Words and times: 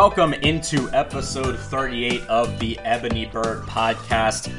welcome 0.00 0.32
into 0.32 0.88
episode 0.94 1.58
38 1.58 2.22
of 2.22 2.58
the 2.58 2.78
Ebony 2.78 3.26
Bird 3.26 3.60
podcast. 3.64 4.50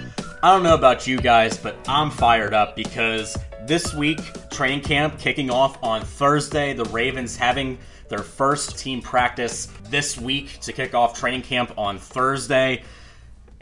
I 0.44 0.54
don't 0.54 0.62
know 0.62 0.76
about 0.76 1.08
you 1.08 1.18
guys, 1.18 1.58
but 1.58 1.76
I'm 1.88 2.12
fired 2.12 2.54
up 2.54 2.76
because 2.76 3.36
this 3.66 3.92
week, 3.92 4.20
training 4.52 4.82
camp 4.82 5.18
kicking 5.18 5.50
off 5.50 5.82
on 5.82 6.04
Thursday. 6.04 6.74
The 6.74 6.86
Ravens 6.86 7.36
having 7.36 7.80
their 8.08 8.20
first 8.20 8.78
team 8.78 9.02
practice 9.02 9.68
this 9.90 10.16
week 10.16 10.60
to 10.60 10.74
kick 10.74 10.94
off 10.94 11.20
training 11.20 11.42
camp 11.42 11.74
on 11.76 11.98
Thursday. 11.98 12.84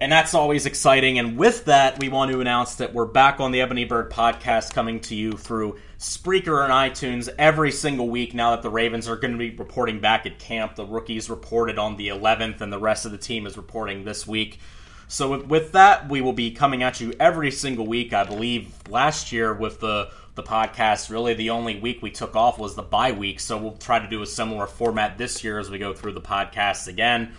And 0.01 0.09
that's 0.09 0.33
always 0.33 0.65
exciting. 0.65 1.19
And 1.19 1.37
with 1.37 1.65
that, 1.65 1.99
we 1.99 2.07
want 2.07 2.31
to 2.31 2.39
announce 2.39 2.75
that 2.75 2.93
we're 2.93 3.03
back 3.05 3.41
on 3.41 3.51
the 3.51 3.59
Ebony 3.59 3.83
Bird 3.83 4.09
podcast 4.09 4.73
coming 4.73 5.01
to 5.01 5.15
you 5.15 5.33
through 5.33 5.77
Spreaker 5.99 6.63
and 6.63 6.71
iTunes 6.71 7.27
every 7.37 7.73
single 7.73 8.07
week 8.07 8.33
now 8.33 8.51
that 8.51 8.61
the 8.61 8.69
Ravens 8.69 9.09
are 9.09 9.17
going 9.17 9.33
to 9.33 9.37
be 9.37 9.49
reporting 9.49 9.99
back 9.99 10.25
at 10.25 10.39
camp. 10.39 10.77
The 10.77 10.85
rookies 10.85 11.29
reported 11.29 11.77
on 11.77 11.97
the 11.97 12.07
11th, 12.07 12.61
and 12.61 12.71
the 12.71 12.79
rest 12.79 13.05
of 13.05 13.11
the 13.11 13.17
team 13.17 13.45
is 13.45 13.57
reporting 13.57 14.05
this 14.05 14.25
week. 14.25 14.61
So 15.09 15.43
with 15.43 15.73
that, 15.73 16.07
we 16.07 16.21
will 16.21 16.31
be 16.31 16.51
coming 16.51 16.81
at 16.81 17.01
you 17.01 17.13
every 17.19 17.51
single 17.51 17.85
week. 17.85 18.13
I 18.13 18.23
believe 18.23 18.71
last 18.87 19.33
year 19.33 19.53
with 19.53 19.81
the 19.81 20.11
the 20.35 20.43
podcast, 20.43 21.09
really 21.09 21.33
the 21.33 21.49
only 21.49 21.77
week 21.77 22.01
we 22.01 22.11
took 22.11 22.33
off 22.37 22.57
was 22.57 22.73
the 22.73 22.83
bye 22.83 23.11
week. 23.11 23.41
So 23.41 23.57
we'll 23.57 23.75
try 23.75 23.99
to 23.99 24.07
do 24.07 24.21
a 24.21 24.25
similar 24.25 24.65
format 24.65 25.17
this 25.17 25.43
year 25.43 25.59
as 25.59 25.69
we 25.69 25.77
go 25.77 25.93
through 25.93 26.13
the 26.13 26.21
podcast 26.21 26.87
again. 26.87 27.33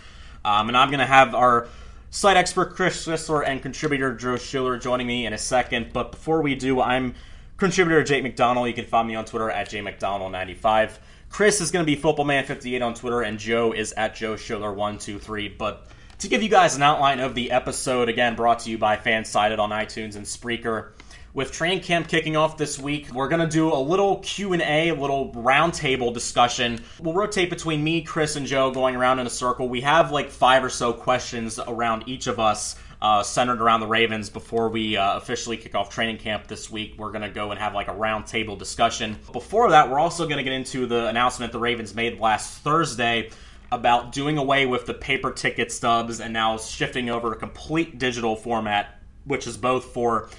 Um, 0.45 0.67
and 0.67 0.77
I'm 0.77 0.89
going 0.89 0.99
to 0.99 1.05
have 1.07 1.33
our 1.33 1.67
site 2.11 2.35
expert 2.35 2.75
Chris 2.75 3.05
Schisler 3.05 3.43
and 3.47 3.61
contributor 3.61 4.13
Joe 4.13 4.35
Schiller 4.35 4.77
joining 4.77 5.07
me 5.07 5.25
in 5.25 5.33
a 5.33 5.37
second. 5.37 5.91
But 5.93 6.11
before 6.11 6.41
we 6.41 6.55
do, 6.55 6.81
I'm 6.81 7.15
contributor 7.57 8.03
Jake 8.03 8.23
McDonnell. 8.23 8.67
You 8.67 8.73
can 8.73 8.85
find 8.85 9.07
me 9.07 9.15
on 9.15 9.25
Twitter 9.25 9.49
at 9.49 9.69
jmcdonald95. 9.69 10.91
Chris 11.29 11.61
is 11.61 11.71
going 11.71 11.85
to 11.85 11.89
be 11.89 11.99
footballman58 11.99 12.85
on 12.85 12.93
Twitter, 12.93 13.21
and 13.21 13.39
Joe 13.39 13.71
is 13.71 13.93
at 13.93 14.13
Joe 14.13 14.33
Schiller123. 14.33 15.57
But 15.57 15.87
to 16.19 16.27
give 16.27 16.43
you 16.43 16.49
guys 16.49 16.75
an 16.75 16.83
outline 16.83 17.21
of 17.21 17.33
the 17.33 17.51
episode, 17.51 18.09
again 18.09 18.35
brought 18.35 18.59
to 18.59 18.69
you 18.69 18.77
by 18.77 18.97
Fansided 18.97 19.57
on 19.57 19.69
iTunes 19.69 20.17
and 20.17 20.25
Spreaker. 20.25 20.89
With 21.33 21.53
training 21.53 21.79
camp 21.79 22.09
kicking 22.09 22.35
off 22.35 22.57
this 22.57 22.77
week, 22.77 23.09
we're 23.13 23.29
going 23.29 23.39
to 23.39 23.47
do 23.47 23.71
a 23.71 23.79
little 23.79 24.17
Q&A, 24.17 24.89
a 24.89 24.93
little 24.93 25.31
roundtable 25.31 26.13
discussion. 26.13 26.83
We'll 26.99 27.13
rotate 27.13 27.49
between 27.49 27.81
me, 27.81 28.01
Chris, 28.01 28.35
and 28.35 28.45
Joe 28.45 28.69
going 28.69 28.97
around 28.97 29.19
in 29.19 29.27
a 29.27 29.29
circle. 29.29 29.69
We 29.69 29.79
have 29.79 30.11
like 30.11 30.29
five 30.29 30.61
or 30.61 30.69
so 30.69 30.91
questions 30.91 31.57
around 31.57 32.03
each 32.05 32.27
of 32.27 32.37
us 32.37 32.75
uh, 33.01 33.23
centered 33.23 33.61
around 33.61 33.79
the 33.79 33.87
Ravens 33.87 34.29
before 34.29 34.67
we 34.67 34.97
uh, 34.97 35.15
officially 35.15 35.55
kick 35.55 35.73
off 35.73 35.89
training 35.89 36.17
camp 36.17 36.47
this 36.47 36.69
week. 36.69 36.95
We're 36.97 37.11
going 37.11 37.21
to 37.21 37.29
go 37.29 37.51
and 37.51 37.59
have 37.61 37.73
like 37.73 37.87
a 37.87 37.93
roundtable 37.93 38.59
discussion. 38.59 39.17
Before 39.31 39.69
that, 39.69 39.89
we're 39.89 39.99
also 39.99 40.25
going 40.25 40.37
to 40.37 40.43
get 40.43 40.51
into 40.51 40.85
the 40.85 41.07
announcement 41.07 41.53
the 41.53 41.59
Ravens 41.59 41.95
made 41.95 42.19
last 42.19 42.57
Thursday 42.57 43.29
about 43.71 44.11
doing 44.11 44.37
away 44.37 44.65
with 44.65 44.85
the 44.85 44.93
paper 44.93 45.31
ticket 45.31 45.71
stubs 45.71 46.19
and 46.19 46.33
now 46.33 46.57
shifting 46.57 47.09
over 47.09 47.29
to 47.29 47.37
complete 47.37 47.97
digital 47.97 48.35
format, 48.35 48.99
which 49.23 49.47
is 49.47 49.55
both 49.55 49.85
for 49.85 50.29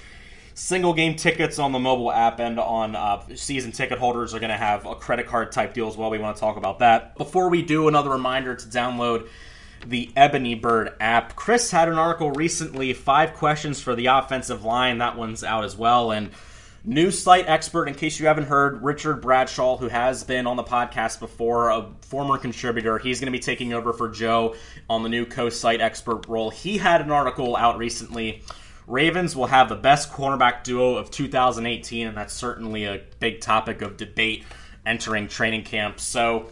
single 0.53 0.93
game 0.93 1.15
tickets 1.15 1.59
on 1.59 1.71
the 1.71 1.79
mobile 1.79 2.11
app 2.11 2.39
and 2.39 2.59
on 2.59 2.95
uh, 2.95 3.23
season 3.35 3.71
ticket 3.71 3.97
holders 3.97 4.33
are 4.33 4.39
going 4.39 4.51
to 4.51 4.57
have 4.57 4.85
a 4.85 4.95
credit 4.95 5.27
card 5.27 5.51
type 5.51 5.73
deal 5.73 5.87
as 5.87 5.97
well. 5.97 6.09
We 6.09 6.19
want 6.19 6.35
to 6.37 6.39
talk 6.39 6.57
about 6.57 6.79
that. 6.79 7.17
Before 7.17 7.49
we 7.49 7.61
do, 7.61 7.87
another 7.87 8.09
reminder 8.09 8.55
to 8.55 8.67
download 8.67 9.27
the 9.85 10.11
Ebony 10.15 10.55
Bird 10.55 10.93
app. 10.99 11.35
Chris 11.35 11.71
had 11.71 11.89
an 11.89 11.97
article 11.97 12.31
recently, 12.31 12.93
five 12.93 13.33
questions 13.33 13.81
for 13.81 13.95
the 13.95 14.07
offensive 14.07 14.63
line. 14.63 14.99
That 14.99 15.17
one's 15.17 15.43
out 15.43 15.63
as 15.63 15.75
well. 15.75 16.11
And 16.11 16.29
new 16.85 17.11
site 17.11 17.47
expert, 17.47 17.87
in 17.87 17.95
case 17.95 18.19
you 18.19 18.27
haven't 18.27 18.45
heard, 18.45 18.83
Richard 18.83 19.21
Bradshaw, 19.21 19.77
who 19.77 19.87
has 19.87 20.23
been 20.23 20.47
on 20.47 20.55
the 20.55 20.63
podcast 20.63 21.19
before, 21.19 21.69
a 21.69 21.89
former 22.01 22.37
contributor. 22.37 22.97
He's 22.97 23.19
going 23.19 23.31
to 23.31 23.37
be 23.37 23.43
taking 23.43 23.73
over 23.73 23.91
for 23.91 24.09
Joe 24.09 24.55
on 24.89 25.03
the 25.03 25.09
new 25.09 25.25
co 25.25 25.49
site 25.49 25.81
expert 25.81 26.27
role. 26.27 26.49
He 26.49 26.77
had 26.77 27.01
an 27.01 27.11
article 27.11 27.55
out 27.57 27.77
recently 27.77 28.43
Ravens 28.87 29.35
will 29.35 29.47
have 29.47 29.69
the 29.69 29.75
best 29.75 30.11
cornerback 30.11 30.63
duo 30.63 30.95
of 30.95 31.09
2018, 31.09 32.07
and 32.07 32.17
that's 32.17 32.33
certainly 32.33 32.85
a 32.85 33.01
big 33.19 33.39
topic 33.39 33.81
of 33.81 33.97
debate 33.97 34.45
entering 34.85 35.27
training 35.29 35.63
camp. 35.63 36.01
So, 36.01 36.47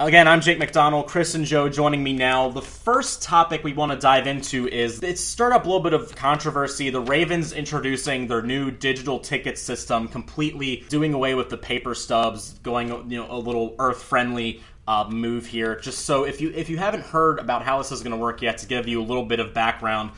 again, 0.00 0.26
I'm 0.26 0.40
Jake 0.40 0.58
McDonnell, 0.58 1.06
Chris 1.06 1.34
and 1.34 1.44
Joe 1.44 1.68
joining 1.68 2.02
me 2.02 2.14
now. 2.14 2.48
The 2.48 2.62
first 2.62 3.22
topic 3.22 3.62
we 3.62 3.74
want 3.74 3.92
to 3.92 3.98
dive 3.98 4.26
into 4.26 4.66
is 4.68 5.02
it's 5.02 5.20
stirred 5.20 5.52
up 5.52 5.64
a 5.64 5.68
little 5.68 5.82
bit 5.82 5.92
of 5.92 6.16
controversy. 6.16 6.88
The 6.88 7.02
Ravens 7.02 7.52
introducing 7.52 8.26
their 8.26 8.40
new 8.40 8.70
digital 8.70 9.18
ticket 9.18 9.58
system, 9.58 10.08
completely 10.08 10.84
doing 10.88 11.12
away 11.12 11.34
with 11.34 11.50
the 11.50 11.58
paper 11.58 11.94
stubs, 11.94 12.54
going 12.62 12.88
you 13.10 13.18
know 13.18 13.26
a 13.30 13.36
little 13.36 13.76
earth 13.78 14.02
friendly 14.02 14.62
uh, 14.88 15.06
move 15.10 15.44
here. 15.44 15.76
Just 15.76 16.06
so 16.06 16.24
if 16.24 16.40
you 16.40 16.50
if 16.54 16.70
you 16.70 16.78
haven't 16.78 17.04
heard 17.04 17.38
about 17.38 17.62
how 17.62 17.76
this 17.78 17.92
is 17.92 18.00
going 18.00 18.12
to 18.12 18.16
work 18.16 18.40
yet, 18.40 18.56
to 18.58 18.66
give 18.66 18.88
you 18.88 19.02
a 19.02 19.04
little 19.04 19.26
bit 19.26 19.40
of 19.40 19.52
background. 19.52 20.12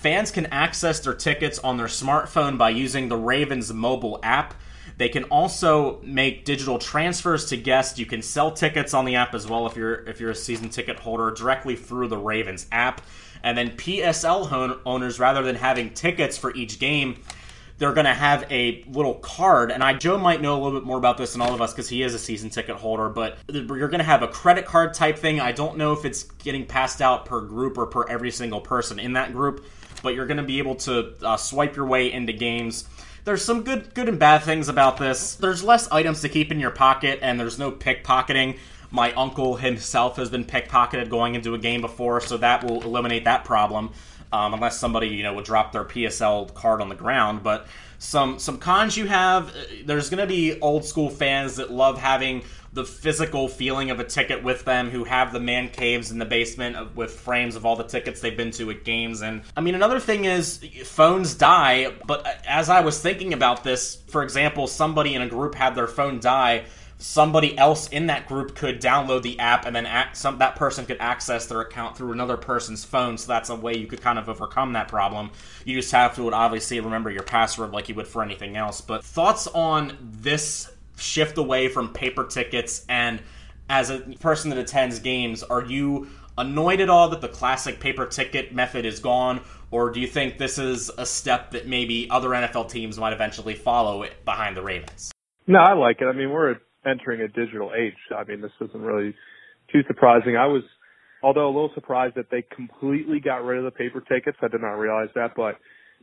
Fans 0.00 0.30
can 0.30 0.46
access 0.46 1.00
their 1.00 1.12
tickets 1.12 1.58
on 1.58 1.76
their 1.76 1.86
smartphone 1.86 2.56
by 2.56 2.70
using 2.70 3.10
the 3.10 3.18
Ravens 3.18 3.70
mobile 3.70 4.18
app. 4.22 4.54
They 4.96 5.10
can 5.10 5.24
also 5.24 6.00
make 6.02 6.46
digital 6.46 6.78
transfers 6.78 7.44
to 7.50 7.58
guests. 7.58 7.98
You 7.98 8.06
can 8.06 8.22
sell 8.22 8.50
tickets 8.50 8.94
on 8.94 9.04
the 9.04 9.16
app 9.16 9.34
as 9.34 9.46
well 9.46 9.66
if 9.66 9.76
you're 9.76 9.96
if 10.08 10.18
you're 10.18 10.30
a 10.30 10.34
season 10.34 10.70
ticket 10.70 10.98
holder 10.98 11.30
directly 11.32 11.76
through 11.76 12.08
the 12.08 12.16
Ravens 12.16 12.66
app. 12.72 13.02
And 13.42 13.58
then 13.58 13.72
PSL 13.72 14.80
owners, 14.86 15.20
rather 15.20 15.42
than 15.42 15.56
having 15.56 15.90
tickets 15.90 16.38
for 16.38 16.54
each 16.54 16.78
game, 16.78 17.22
they're 17.76 17.92
going 17.92 18.06
to 18.06 18.14
have 18.14 18.50
a 18.50 18.82
little 18.88 19.16
card. 19.16 19.70
And 19.70 19.84
I 19.84 19.92
Joe 19.92 20.16
might 20.16 20.40
know 20.40 20.54
a 20.54 20.60
little 20.62 20.80
bit 20.80 20.86
more 20.86 20.96
about 20.96 21.18
this 21.18 21.34
than 21.34 21.42
all 21.42 21.52
of 21.52 21.60
us 21.60 21.74
because 21.74 21.90
he 21.90 22.02
is 22.02 22.14
a 22.14 22.18
season 22.18 22.48
ticket 22.48 22.76
holder. 22.76 23.10
But 23.10 23.36
you're 23.52 23.88
going 23.88 23.98
to 23.98 24.04
have 24.04 24.22
a 24.22 24.28
credit 24.28 24.64
card 24.64 24.94
type 24.94 25.18
thing. 25.18 25.40
I 25.40 25.52
don't 25.52 25.76
know 25.76 25.92
if 25.92 26.06
it's 26.06 26.22
getting 26.22 26.64
passed 26.64 27.02
out 27.02 27.26
per 27.26 27.42
group 27.42 27.76
or 27.76 27.84
per 27.84 28.08
every 28.08 28.30
single 28.30 28.62
person 28.62 28.98
in 28.98 29.12
that 29.12 29.34
group 29.34 29.62
but 30.02 30.14
you're 30.14 30.26
going 30.26 30.36
to 30.36 30.42
be 30.42 30.58
able 30.58 30.76
to 30.76 31.14
uh, 31.22 31.36
swipe 31.36 31.76
your 31.76 31.86
way 31.86 32.12
into 32.12 32.32
games. 32.32 32.88
There's 33.24 33.44
some 33.44 33.62
good, 33.62 33.94
good 33.94 34.08
and 34.08 34.18
bad 34.18 34.42
things 34.42 34.68
about 34.68 34.96
this. 34.96 35.34
There's 35.34 35.62
less 35.62 35.90
items 35.90 36.22
to 36.22 36.28
keep 36.28 36.50
in 36.50 36.58
your 36.58 36.70
pocket, 36.70 37.18
and 37.22 37.38
there's 37.38 37.58
no 37.58 37.70
pickpocketing. 37.70 38.58
My 38.90 39.12
uncle 39.12 39.56
himself 39.56 40.16
has 40.16 40.30
been 40.30 40.44
pickpocketed 40.44 41.10
going 41.10 41.34
into 41.34 41.54
a 41.54 41.58
game 41.58 41.80
before, 41.80 42.20
so 42.20 42.38
that 42.38 42.64
will 42.64 42.82
eliminate 42.82 43.24
that 43.24 43.44
problem. 43.44 43.92
Um, 44.32 44.54
unless 44.54 44.78
somebody 44.78 45.08
you 45.08 45.24
know 45.24 45.34
would 45.34 45.44
drop 45.44 45.72
their 45.72 45.84
PSL 45.84 46.54
card 46.54 46.80
on 46.80 46.88
the 46.88 46.94
ground, 46.94 47.42
but 47.42 47.66
some 47.98 48.38
some 48.38 48.58
cons 48.58 48.96
you 48.96 49.06
have. 49.06 49.48
Uh, 49.48 49.62
there's 49.84 50.08
going 50.08 50.20
to 50.20 50.26
be 50.26 50.58
old 50.60 50.84
school 50.84 51.10
fans 51.10 51.56
that 51.56 51.72
love 51.72 51.98
having 51.98 52.42
the 52.72 52.84
physical 52.84 53.48
feeling 53.48 53.90
of 53.90 53.98
a 53.98 54.04
ticket 54.04 54.44
with 54.44 54.64
them 54.64 54.90
who 54.90 55.04
have 55.04 55.32
the 55.32 55.40
man 55.40 55.68
caves 55.68 56.10
in 56.10 56.18
the 56.18 56.24
basement 56.24 56.76
of, 56.76 56.96
with 56.96 57.10
frames 57.10 57.56
of 57.56 57.66
all 57.66 57.76
the 57.76 57.84
tickets 57.84 58.20
they've 58.20 58.36
been 58.36 58.52
to 58.52 58.70
at 58.70 58.84
games. 58.84 59.22
And 59.22 59.42
i 59.56 59.60
mean 59.60 59.74
another 59.74 60.00
thing 60.00 60.24
is 60.24 60.64
phones 60.84 61.34
die 61.34 61.92
but 62.06 62.26
as 62.46 62.68
i 62.68 62.80
was 62.80 63.00
thinking 63.00 63.32
about 63.32 63.64
this 63.64 63.96
for 64.08 64.22
example 64.22 64.66
somebody 64.66 65.14
in 65.14 65.22
a 65.22 65.28
group 65.28 65.54
had 65.54 65.74
their 65.74 65.86
phone 65.86 66.20
die 66.20 66.64
somebody 67.00 67.56
else 67.56 67.88
in 67.88 68.06
that 68.06 68.28
group 68.28 68.54
could 68.54 68.80
download 68.80 69.22
the 69.22 69.38
app 69.40 69.64
and 69.64 69.74
then 69.74 69.86
act, 69.86 70.16
some, 70.16 70.38
that 70.38 70.54
person 70.54 70.84
could 70.84 70.98
access 71.00 71.46
their 71.46 71.62
account 71.62 71.96
through 71.96 72.12
another 72.12 72.36
person's 72.36 72.84
phone. 72.84 73.16
So 73.16 73.26
that's 73.26 73.48
a 73.48 73.56
way 73.56 73.76
you 73.76 73.86
could 73.86 74.02
kind 74.02 74.18
of 74.18 74.28
overcome 74.28 74.74
that 74.74 74.88
problem. 74.88 75.30
You 75.64 75.74
just 75.74 75.90
have 75.92 76.14
to 76.16 76.32
obviously 76.32 76.78
remember 76.78 77.10
your 77.10 77.22
password 77.22 77.70
like 77.70 77.88
you 77.88 77.94
would 77.94 78.06
for 78.06 78.22
anything 78.22 78.56
else. 78.56 78.82
But 78.82 79.02
thoughts 79.02 79.46
on 79.46 79.96
this 80.02 80.69
shift 81.00 81.38
away 81.38 81.68
from 81.68 81.92
paper 81.92 82.26
tickets? 82.26 82.84
And 82.88 83.22
as 83.68 83.90
a 83.90 83.98
person 84.20 84.50
that 84.50 84.58
attends 84.58 84.98
games, 84.98 85.42
are 85.42 85.64
you 85.64 86.08
annoyed 86.36 86.80
at 86.80 86.88
all 86.88 87.08
that 87.10 87.20
the 87.20 87.28
classic 87.28 87.80
paper 87.80 88.06
ticket 88.06 88.54
method 88.54 88.84
is 88.84 89.00
gone? 89.00 89.40
Or 89.70 89.90
do 89.90 90.00
you 90.00 90.06
think 90.06 90.38
this 90.38 90.58
is 90.58 90.90
a 90.98 91.06
step 91.06 91.52
that 91.52 91.68
maybe 91.68 92.08
other 92.10 92.30
NFL 92.30 92.70
teams 92.70 92.98
might 92.98 93.12
eventually 93.12 93.54
follow 93.54 94.04
behind 94.24 94.56
the 94.56 94.62
Ravens? 94.62 95.12
No, 95.46 95.60
I 95.60 95.74
like 95.74 96.00
it. 96.00 96.06
I 96.06 96.12
mean, 96.12 96.30
we're 96.30 96.56
entering 96.84 97.20
a 97.20 97.28
digital 97.28 97.72
age. 97.76 97.94
I 98.16 98.24
mean, 98.24 98.40
this 98.40 98.52
isn't 98.60 98.80
really 98.80 99.14
too 99.72 99.82
surprising. 99.86 100.36
I 100.36 100.46
was, 100.46 100.62
although 101.22 101.46
a 101.46 101.52
little 101.52 101.70
surprised 101.74 102.16
that 102.16 102.30
they 102.30 102.42
completely 102.54 103.20
got 103.20 103.44
rid 103.44 103.58
of 103.58 103.64
the 103.64 103.70
paper 103.70 104.00
tickets. 104.00 104.38
I 104.42 104.48
did 104.48 104.60
not 104.60 104.72
realize 104.72 105.08
that, 105.14 105.34
but 105.36 105.56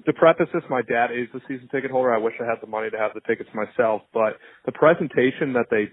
to 0.06 0.14
preface 0.14 0.48
this, 0.54 0.64
my 0.70 0.82
dad 0.82 1.08
is 1.12 1.28
a 1.34 1.40
season 1.48 1.68
ticket 1.72 1.92
holder. 1.92 2.14
I 2.14 2.18
wish 2.18 2.34
I 2.40 2.46
had 2.46 2.62
the 2.62 2.68
money 2.68 2.90
to 2.90 2.98
have 2.98 3.12
the 3.14 3.22
tickets 3.22 3.50
myself, 3.54 4.04
but 4.14 4.38
the 4.66 4.72
presentation 4.72 5.54
that 5.54 5.66
they 5.72 5.90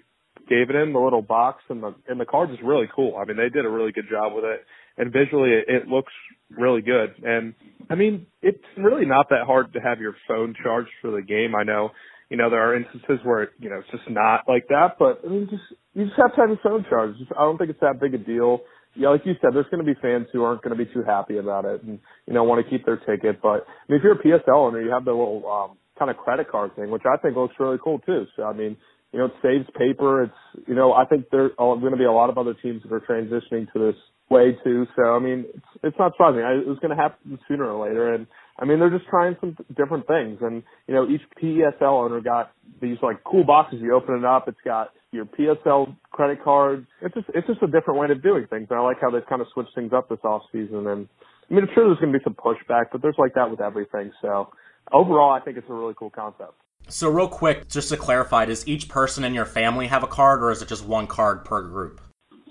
gave 0.48 0.70
it 0.70 0.76
in, 0.76 0.92
the 0.92 0.98
little 0.98 1.22
box 1.22 1.62
and 1.68 1.82
the 1.82 1.94
and 2.08 2.20
the 2.20 2.26
cards 2.26 2.52
is 2.52 2.58
really 2.62 2.86
cool. 2.94 3.16
I 3.16 3.24
mean, 3.24 3.36
they 3.36 3.48
did 3.48 3.64
a 3.64 3.68
really 3.68 3.92
good 3.92 4.06
job 4.10 4.34
with 4.34 4.44
it, 4.44 4.60
and 4.98 5.12
visually 5.12 5.50
it, 5.50 5.64
it 5.68 5.88
looks 5.88 6.12
really 6.50 6.82
good. 6.82 7.14
And 7.24 7.54
I 7.90 7.94
mean, 7.94 8.26
it's 8.42 8.62
really 8.76 9.06
not 9.06 9.28
that 9.30 9.46
hard 9.46 9.72
to 9.72 9.80
have 9.80 10.00
your 10.00 10.14
phone 10.28 10.54
charged 10.62 10.90
for 11.00 11.10
the 11.10 11.22
game. 11.22 11.54
I 11.54 11.62
know, 11.62 11.90
you 12.28 12.36
know, 12.36 12.50
there 12.50 12.60
are 12.60 12.76
instances 12.76 13.20
where 13.24 13.44
it, 13.44 13.50
you 13.58 13.70
know 13.70 13.78
it's 13.78 13.90
just 13.90 14.08
not 14.10 14.42
like 14.48 14.68
that, 14.68 14.96
but 14.98 15.20
I 15.24 15.28
mean, 15.28 15.48
just 15.50 15.62
you 15.94 16.06
just 16.06 16.18
have 16.18 16.34
to 16.34 16.40
have 16.40 16.50
your 16.50 16.60
phone 16.62 16.84
charged. 16.88 17.18
Just, 17.18 17.32
I 17.32 17.42
don't 17.42 17.56
think 17.56 17.70
it's 17.70 17.80
that 17.80 18.00
big 18.00 18.14
a 18.14 18.18
deal 18.18 18.60
yeah, 18.96 19.08
like 19.08 19.26
you 19.26 19.34
said, 19.40 19.50
there's 19.54 19.66
going 19.70 19.84
to 19.84 19.94
be 19.94 19.98
fans 20.00 20.26
who 20.32 20.44
aren't 20.44 20.62
going 20.62 20.76
to 20.76 20.84
be 20.84 20.90
too 20.92 21.02
happy 21.04 21.38
about 21.38 21.64
it 21.64 21.82
and, 21.82 21.98
you 22.26 22.34
know, 22.34 22.44
want 22.44 22.64
to 22.64 22.70
keep 22.70 22.84
their 22.86 22.98
ticket. 22.98 23.42
But 23.42 23.66
I 23.66 23.84
mean, 23.88 23.98
if 23.98 24.02
you're 24.02 24.12
a 24.12 24.22
PSL 24.22 24.54
owner, 24.54 24.80
you 24.80 24.90
have 24.90 25.04
the 25.04 25.12
little, 25.12 25.44
um, 25.50 25.76
kind 25.98 26.10
of 26.10 26.16
credit 26.16 26.50
card 26.50 26.74
thing, 26.76 26.90
which 26.90 27.02
I 27.06 27.16
think 27.18 27.36
looks 27.36 27.54
really 27.58 27.78
cool 27.82 27.98
too. 28.00 28.26
So, 28.36 28.44
I 28.44 28.52
mean, 28.52 28.76
You 29.12 29.20
know, 29.20 29.26
it 29.26 29.32
saves 29.42 29.66
paper. 29.78 30.24
It's, 30.24 30.66
you 30.66 30.74
know, 30.74 30.92
I 30.92 31.04
think 31.04 31.26
there 31.30 31.50
are 31.56 31.76
going 31.76 31.92
to 31.92 31.96
be 31.96 32.04
a 32.04 32.10
lot 32.12 32.30
of 32.30 32.36
other 32.36 32.52
teams 32.54 32.82
that 32.82 32.92
are 32.92 33.00
transitioning 33.00 33.72
to 33.72 33.78
this 33.78 33.94
way 34.28 34.58
too. 34.64 34.86
So, 34.96 35.14
I 35.14 35.20
mean, 35.20 35.44
it's, 35.54 35.66
it's 35.84 35.98
not 36.00 36.12
surprising. 36.14 36.42
I, 36.42 36.54
it 36.54 36.66
was 36.66 36.78
going 36.80 36.90
to 36.90 37.00
happen 37.00 37.38
sooner 37.46 37.70
or 37.70 37.86
later. 37.86 38.12
And 38.12 38.26
I 38.58 38.64
mean, 38.64 38.78
they're 38.78 38.90
just 38.90 39.08
trying 39.08 39.36
some 39.40 39.56
different 39.76 40.06
things. 40.06 40.38
And, 40.40 40.62
you 40.86 40.94
know, 40.94 41.08
each 41.08 41.22
PSL 41.42 42.04
owner 42.04 42.20
got 42.20 42.52
these 42.80 42.98
like 43.02 43.24
cool 43.24 43.44
boxes. 43.44 43.80
You 43.82 43.94
open 43.94 44.16
it 44.16 44.24
up. 44.24 44.46
It's 44.46 44.60
got 44.64 44.92
your 45.10 45.24
PSL 45.24 45.96
credit 46.12 46.42
card. 46.42 46.86
It's 47.02 47.14
just, 47.14 47.26
it's 47.34 47.46
just 47.46 47.62
a 47.62 47.66
different 47.66 47.98
way 47.98 48.06
of 48.10 48.22
doing 48.22 48.46
things. 48.48 48.68
And 48.70 48.78
I 48.78 48.82
like 48.82 49.00
how 49.00 49.10
they've 49.10 49.26
kind 49.26 49.42
of 49.42 49.48
switched 49.52 49.74
things 49.74 49.92
up 49.92 50.08
this 50.08 50.20
off 50.24 50.42
season. 50.52 50.86
And 50.86 51.08
I 51.50 51.54
mean, 51.54 51.64
I'm 51.64 51.70
sure 51.74 51.86
there's 51.86 51.98
going 51.98 52.12
to 52.12 52.18
be 52.18 52.24
some 52.24 52.34
pushback, 52.34 52.86
but 52.92 53.02
there's 53.02 53.16
like 53.18 53.34
that 53.34 53.50
with 53.50 53.60
everything. 53.60 54.12
So 54.22 54.50
overall, 54.92 55.32
I 55.32 55.40
think 55.40 55.56
it's 55.56 55.68
a 55.68 55.74
really 55.74 55.94
cool 55.98 56.10
concept. 56.10 56.54
So, 56.88 57.08
real 57.08 57.28
quick, 57.28 57.68
just 57.68 57.88
to 57.88 57.96
clarify, 57.96 58.44
does 58.44 58.68
each 58.68 58.90
person 58.90 59.24
in 59.24 59.32
your 59.32 59.46
family 59.46 59.86
have 59.86 60.02
a 60.02 60.06
card, 60.06 60.42
or 60.42 60.50
is 60.50 60.60
it 60.60 60.68
just 60.68 60.84
one 60.84 61.06
card 61.06 61.44
per 61.44 61.62
group? 61.62 61.98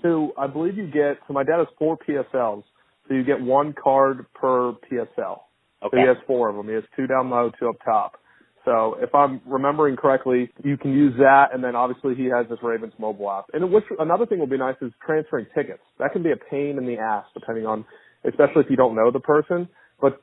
So, 0.02 0.32
I 0.36 0.48
believe 0.48 0.76
you 0.76 0.88
get. 0.88 1.18
So, 1.28 1.32
my 1.32 1.44
dad 1.44 1.58
has 1.58 1.68
four 1.78 1.96
PSLs, 1.96 2.64
so 3.06 3.14
you 3.14 3.22
get 3.22 3.40
one 3.40 3.74
card 3.74 4.26
per 4.34 4.72
PSL. 4.90 5.38
Okay. 5.84 5.96
So 5.96 6.00
he 6.00 6.06
has 6.06 6.16
four 6.26 6.48
of 6.48 6.56
them. 6.56 6.68
He 6.68 6.74
has 6.74 6.84
two 6.96 7.06
down 7.06 7.30
low, 7.30 7.50
two 7.58 7.68
up 7.68 7.76
top. 7.84 8.20
So 8.64 8.96
if 9.00 9.14
I'm 9.14 9.42
remembering 9.44 9.96
correctly, 9.96 10.50
you 10.62 10.78
can 10.78 10.92
use 10.92 11.12
that, 11.18 11.48
and 11.52 11.62
then 11.62 11.76
obviously 11.76 12.14
he 12.14 12.24
has 12.26 12.46
this 12.48 12.58
Ravens 12.62 12.94
mobile 12.98 13.30
app. 13.30 13.46
And 13.52 13.70
which 13.70 13.84
another 13.98 14.24
thing 14.24 14.38
will 14.38 14.46
be 14.46 14.56
nice 14.56 14.76
is 14.80 14.90
transferring 15.04 15.46
tickets. 15.54 15.82
That 15.98 16.12
can 16.12 16.22
be 16.22 16.32
a 16.32 16.36
pain 16.36 16.78
in 16.78 16.86
the 16.86 16.96
ass 16.96 17.26
depending 17.34 17.66
on, 17.66 17.84
especially 18.24 18.62
if 18.62 18.70
you 18.70 18.76
don't 18.76 18.94
know 18.94 19.10
the 19.10 19.20
person. 19.20 19.68
But 20.00 20.22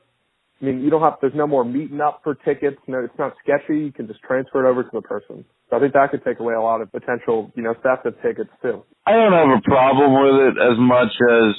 I 0.60 0.64
mean, 0.64 0.80
you 0.80 0.90
don't 0.90 1.02
have, 1.02 1.14
there's 1.20 1.34
no 1.34 1.46
more 1.46 1.64
meeting 1.64 2.00
up 2.00 2.20
for 2.24 2.34
tickets. 2.34 2.78
No, 2.88 3.04
it's 3.04 3.18
not 3.18 3.34
sketchy. 3.42 3.78
You 3.78 3.92
can 3.92 4.08
just 4.08 4.20
transfer 4.22 4.66
it 4.66 4.70
over 4.70 4.82
to 4.82 4.90
the 4.92 5.02
person. 5.02 5.44
So 5.70 5.76
I 5.76 5.80
think 5.80 5.92
that 5.94 6.10
could 6.10 6.24
take 6.24 6.40
away 6.40 6.54
a 6.54 6.60
lot 6.60 6.80
of 6.80 6.90
potential, 6.90 7.52
you 7.54 7.62
know, 7.62 7.74
theft 7.74 8.06
of 8.06 8.14
tickets 8.22 8.50
too. 8.60 8.82
I 9.06 9.12
don't 9.12 9.32
have 9.32 9.58
a 9.58 9.62
problem 9.62 10.12
with 10.22 10.54
it 10.54 10.62
as 10.62 10.78
much 10.78 11.10
as 11.30 11.54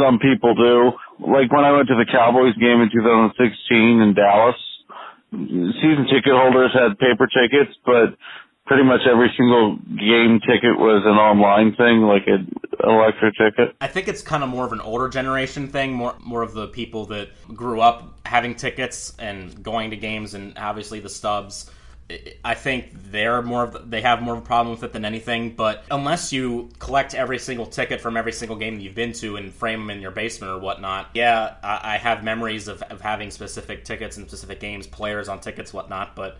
some 0.00 0.18
people 0.18 0.54
do. 0.54 0.92
Like 1.20 1.52
when 1.52 1.64
I 1.64 1.72
went 1.72 1.88
to 1.88 1.94
the 1.94 2.08
Cowboys 2.10 2.56
game 2.56 2.80
in 2.80 2.88
2016 2.88 4.00
in 4.00 4.14
Dallas, 4.14 4.56
season 5.30 6.08
ticket 6.08 6.32
holders 6.32 6.72
had 6.72 6.98
paper 6.98 7.28
tickets, 7.28 7.76
but 7.84 8.16
pretty 8.66 8.84
much 8.84 9.00
every 9.10 9.30
single 9.36 9.76
game 9.98 10.40
ticket 10.40 10.78
was 10.78 11.02
an 11.04 11.18
online 11.18 11.74
thing, 11.76 12.02
like 12.02 12.22
an 12.26 12.50
electric 12.82 13.34
ticket. 13.36 13.76
I 13.80 13.88
think 13.88 14.08
it's 14.08 14.22
kind 14.22 14.42
of 14.42 14.48
more 14.48 14.64
of 14.64 14.72
an 14.72 14.80
older 14.80 15.08
generation 15.08 15.68
thing, 15.68 15.92
more 15.92 16.14
more 16.20 16.42
of 16.42 16.54
the 16.54 16.68
people 16.68 17.06
that 17.06 17.28
grew 17.54 17.80
up 17.80 18.20
having 18.24 18.54
tickets 18.54 19.12
and 19.18 19.62
going 19.62 19.90
to 19.90 19.96
games, 19.96 20.34
and 20.34 20.56
obviously 20.56 21.00
the 21.00 21.08
stubs. 21.08 21.70
I 22.44 22.54
think 22.54 22.90
they're 23.10 23.42
more 23.42 23.64
of 23.64 23.72
the, 23.72 23.78
they 23.80 24.00
have 24.00 24.22
more 24.22 24.34
of 24.34 24.40
a 24.40 24.46
problem 24.46 24.74
with 24.74 24.84
it 24.84 24.92
than 24.92 25.04
anything. 25.04 25.54
But 25.54 25.84
unless 25.90 26.32
you 26.32 26.70
collect 26.78 27.14
every 27.14 27.38
single 27.38 27.66
ticket 27.66 28.00
from 28.00 28.16
every 28.16 28.32
single 28.32 28.56
game 28.56 28.76
that 28.76 28.82
you've 28.82 28.94
been 28.94 29.12
to 29.14 29.36
and 29.36 29.52
frame 29.52 29.80
them 29.80 29.90
in 29.90 30.00
your 30.00 30.10
basement 30.10 30.52
or 30.52 30.58
whatnot, 30.58 31.10
yeah, 31.14 31.54
I, 31.62 31.94
I 31.94 31.96
have 31.98 32.24
memories 32.24 32.68
of, 32.68 32.82
of 32.82 33.00
having 33.00 33.30
specific 33.30 33.84
tickets 33.84 34.16
and 34.16 34.26
specific 34.26 34.60
games, 34.60 34.86
players 34.86 35.28
on 35.28 35.40
tickets, 35.40 35.72
whatnot. 35.72 36.16
But 36.16 36.38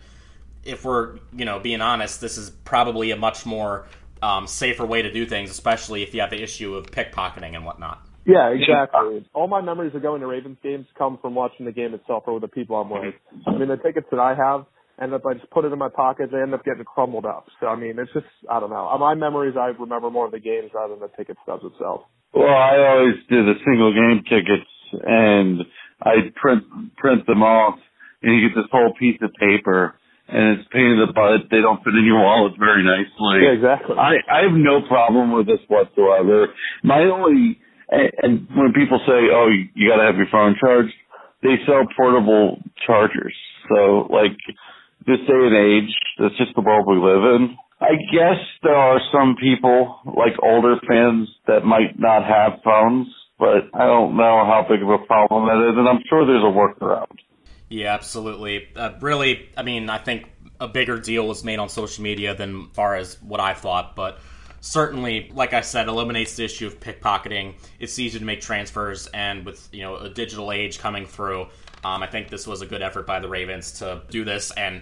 if 0.63 0.85
we're 0.85 1.17
you 1.33 1.45
know 1.45 1.59
being 1.59 1.81
honest, 1.81 2.21
this 2.21 2.37
is 2.37 2.49
probably 2.49 3.11
a 3.11 3.17
much 3.17 3.45
more 3.45 3.87
um, 4.21 4.47
safer 4.47 4.85
way 4.85 5.01
to 5.01 5.11
do 5.11 5.25
things, 5.25 5.49
especially 5.49 6.03
if 6.03 6.13
you 6.13 6.21
have 6.21 6.29
the 6.29 6.41
issue 6.41 6.75
of 6.75 6.87
pickpocketing 6.87 7.55
and 7.55 7.65
whatnot. 7.65 8.05
Yeah, 8.25 8.49
exactly. 8.49 9.27
All 9.33 9.47
my 9.47 9.61
memories 9.61 9.95
of 9.95 10.03
going 10.03 10.21
to 10.21 10.27
Ravens 10.27 10.57
games 10.61 10.85
come 10.95 11.17
from 11.19 11.33
watching 11.33 11.65
the 11.65 11.71
game 11.71 11.93
itself 11.95 12.23
or 12.27 12.33
with 12.33 12.41
the 12.41 12.47
people 12.47 12.75
I'm 12.75 12.89
with. 12.89 13.15
I 13.47 13.57
mean, 13.57 13.67
the 13.67 13.77
tickets 13.77 14.07
that 14.11 14.19
I 14.19 14.35
have 14.35 14.65
end 15.01 15.13
up 15.13 15.21
I 15.25 15.33
just 15.33 15.49
put 15.51 15.65
it 15.65 15.71
in 15.71 15.79
my 15.79 15.89
pocket. 15.89 16.29
They 16.31 16.41
end 16.41 16.53
up 16.53 16.65
getting 16.65 16.83
crumbled 16.83 17.25
up. 17.25 17.45
So 17.59 17.67
I 17.67 17.75
mean, 17.75 17.99
it's 17.99 18.11
just 18.13 18.25
I 18.49 18.59
don't 18.59 18.69
know. 18.69 18.87
Uh, 18.87 18.97
my 18.97 19.13
memories, 19.13 19.55
I 19.59 19.67
remember 19.77 20.09
more 20.09 20.25
of 20.25 20.31
the 20.31 20.39
games 20.39 20.71
rather 20.73 20.93
than 20.93 21.01
the 21.01 21.15
ticket 21.15 21.37
stubs 21.43 21.63
itself. 21.63 22.01
Well, 22.33 22.47
I 22.47 22.77
always 22.89 23.15
do 23.29 23.45
the 23.45 23.55
single 23.65 23.93
game 23.93 24.23
tickets, 24.23 24.71
and 25.03 25.61
I 26.01 26.31
print 26.35 26.63
print 26.97 27.25
them 27.27 27.43
off, 27.43 27.79
and 28.23 28.35
you 28.35 28.49
get 28.49 28.55
this 28.55 28.69
whole 28.71 28.93
piece 28.99 29.19
of 29.21 29.31
paper 29.39 29.95
and 30.31 30.59
it's 30.59 30.67
pain 30.71 30.95
in 30.95 30.99
the 30.99 31.11
butt. 31.11 31.51
They 31.51 31.59
don't 31.59 31.83
fit 31.83 31.93
in 31.93 32.05
your 32.05 32.23
wallet 32.23 32.53
very 32.57 32.83
nicely. 32.83 33.43
Yeah, 33.43 33.51
exactly. 33.51 33.97
I, 33.99 34.15
I 34.31 34.47
have 34.47 34.55
no 34.55 34.81
problem 34.87 35.35
with 35.35 35.45
this 35.45 35.59
whatsoever. 35.67 36.47
My 36.83 37.03
only, 37.03 37.59
and, 37.89 38.11
and 38.23 38.47
when 38.55 38.71
people 38.71 38.99
say, 39.05 39.27
oh, 39.27 39.51
you, 39.51 39.67
you 39.75 39.89
got 39.91 39.99
to 39.99 40.07
have 40.07 40.15
your 40.15 40.31
phone 40.31 40.55
charged, 40.59 40.95
they 41.43 41.59
sell 41.67 41.83
portable 41.97 42.63
chargers. 42.87 43.35
So, 43.67 44.07
like, 44.07 44.37
this 45.05 45.19
day 45.27 45.33
and 45.33 45.55
age, 45.55 45.95
that's 46.19 46.37
just 46.37 46.55
the 46.55 46.61
world 46.61 46.85
we 46.87 46.95
live 46.95 47.23
in. 47.35 47.57
I 47.79 47.95
guess 48.13 48.37
there 48.61 48.75
are 48.75 48.99
some 49.11 49.35
people, 49.41 49.99
like 50.05 50.33
older 50.43 50.75
fans, 50.87 51.29
that 51.47 51.65
might 51.65 51.97
not 51.97 52.23
have 52.23 52.61
phones, 52.63 53.07
but 53.39 53.69
I 53.73 53.85
don't 53.85 54.15
know 54.15 54.45
how 54.45 54.65
big 54.69 54.83
of 54.83 54.89
a 54.89 54.99
problem 54.99 55.47
that 55.47 55.69
is, 55.69 55.77
and 55.77 55.89
I'm 55.89 56.03
sure 56.07 56.25
there's 56.25 56.43
a 56.43 56.53
workaround. 56.53 57.17
Yeah, 57.69 57.93
absolutely. 57.93 58.67
Uh, 58.75 58.91
really, 59.01 59.49
I 59.57 59.63
mean, 59.63 59.89
I 59.89 59.97
think 59.97 60.29
a 60.59 60.67
bigger 60.67 60.99
deal 60.99 61.27
was 61.27 61.43
made 61.43 61.57
on 61.57 61.69
social 61.69 62.03
media 62.03 62.35
than 62.35 62.69
far 62.73 62.95
as 62.95 63.19
what 63.23 63.39
I 63.39 63.55
thought, 63.55 63.95
but 63.95 64.19
certainly, 64.61 65.31
like 65.33 65.53
I 65.53 65.61
said, 65.61 65.87
eliminates 65.87 66.35
the 66.35 66.45
issue 66.45 66.67
of 66.67 66.79
pickpocketing. 66.79 67.55
It's 67.79 67.97
easy 67.97 68.19
to 68.19 68.25
make 68.25 68.41
transfers, 68.41 69.07
and 69.07 69.45
with 69.45 69.67
you 69.71 69.81
know 69.81 69.97
a 69.97 70.09
digital 70.09 70.51
age 70.51 70.79
coming 70.79 71.05
through, 71.05 71.47
um, 71.83 72.03
I 72.03 72.07
think 72.07 72.29
this 72.29 72.47
was 72.47 72.61
a 72.61 72.65
good 72.65 72.81
effort 72.81 73.07
by 73.07 73.19
the 73.19 73.27
Ravens 73.27 73.79
to 73.79 74.01
do 74.09 74.23
this. 74.23 74.51
And 74.51 74.81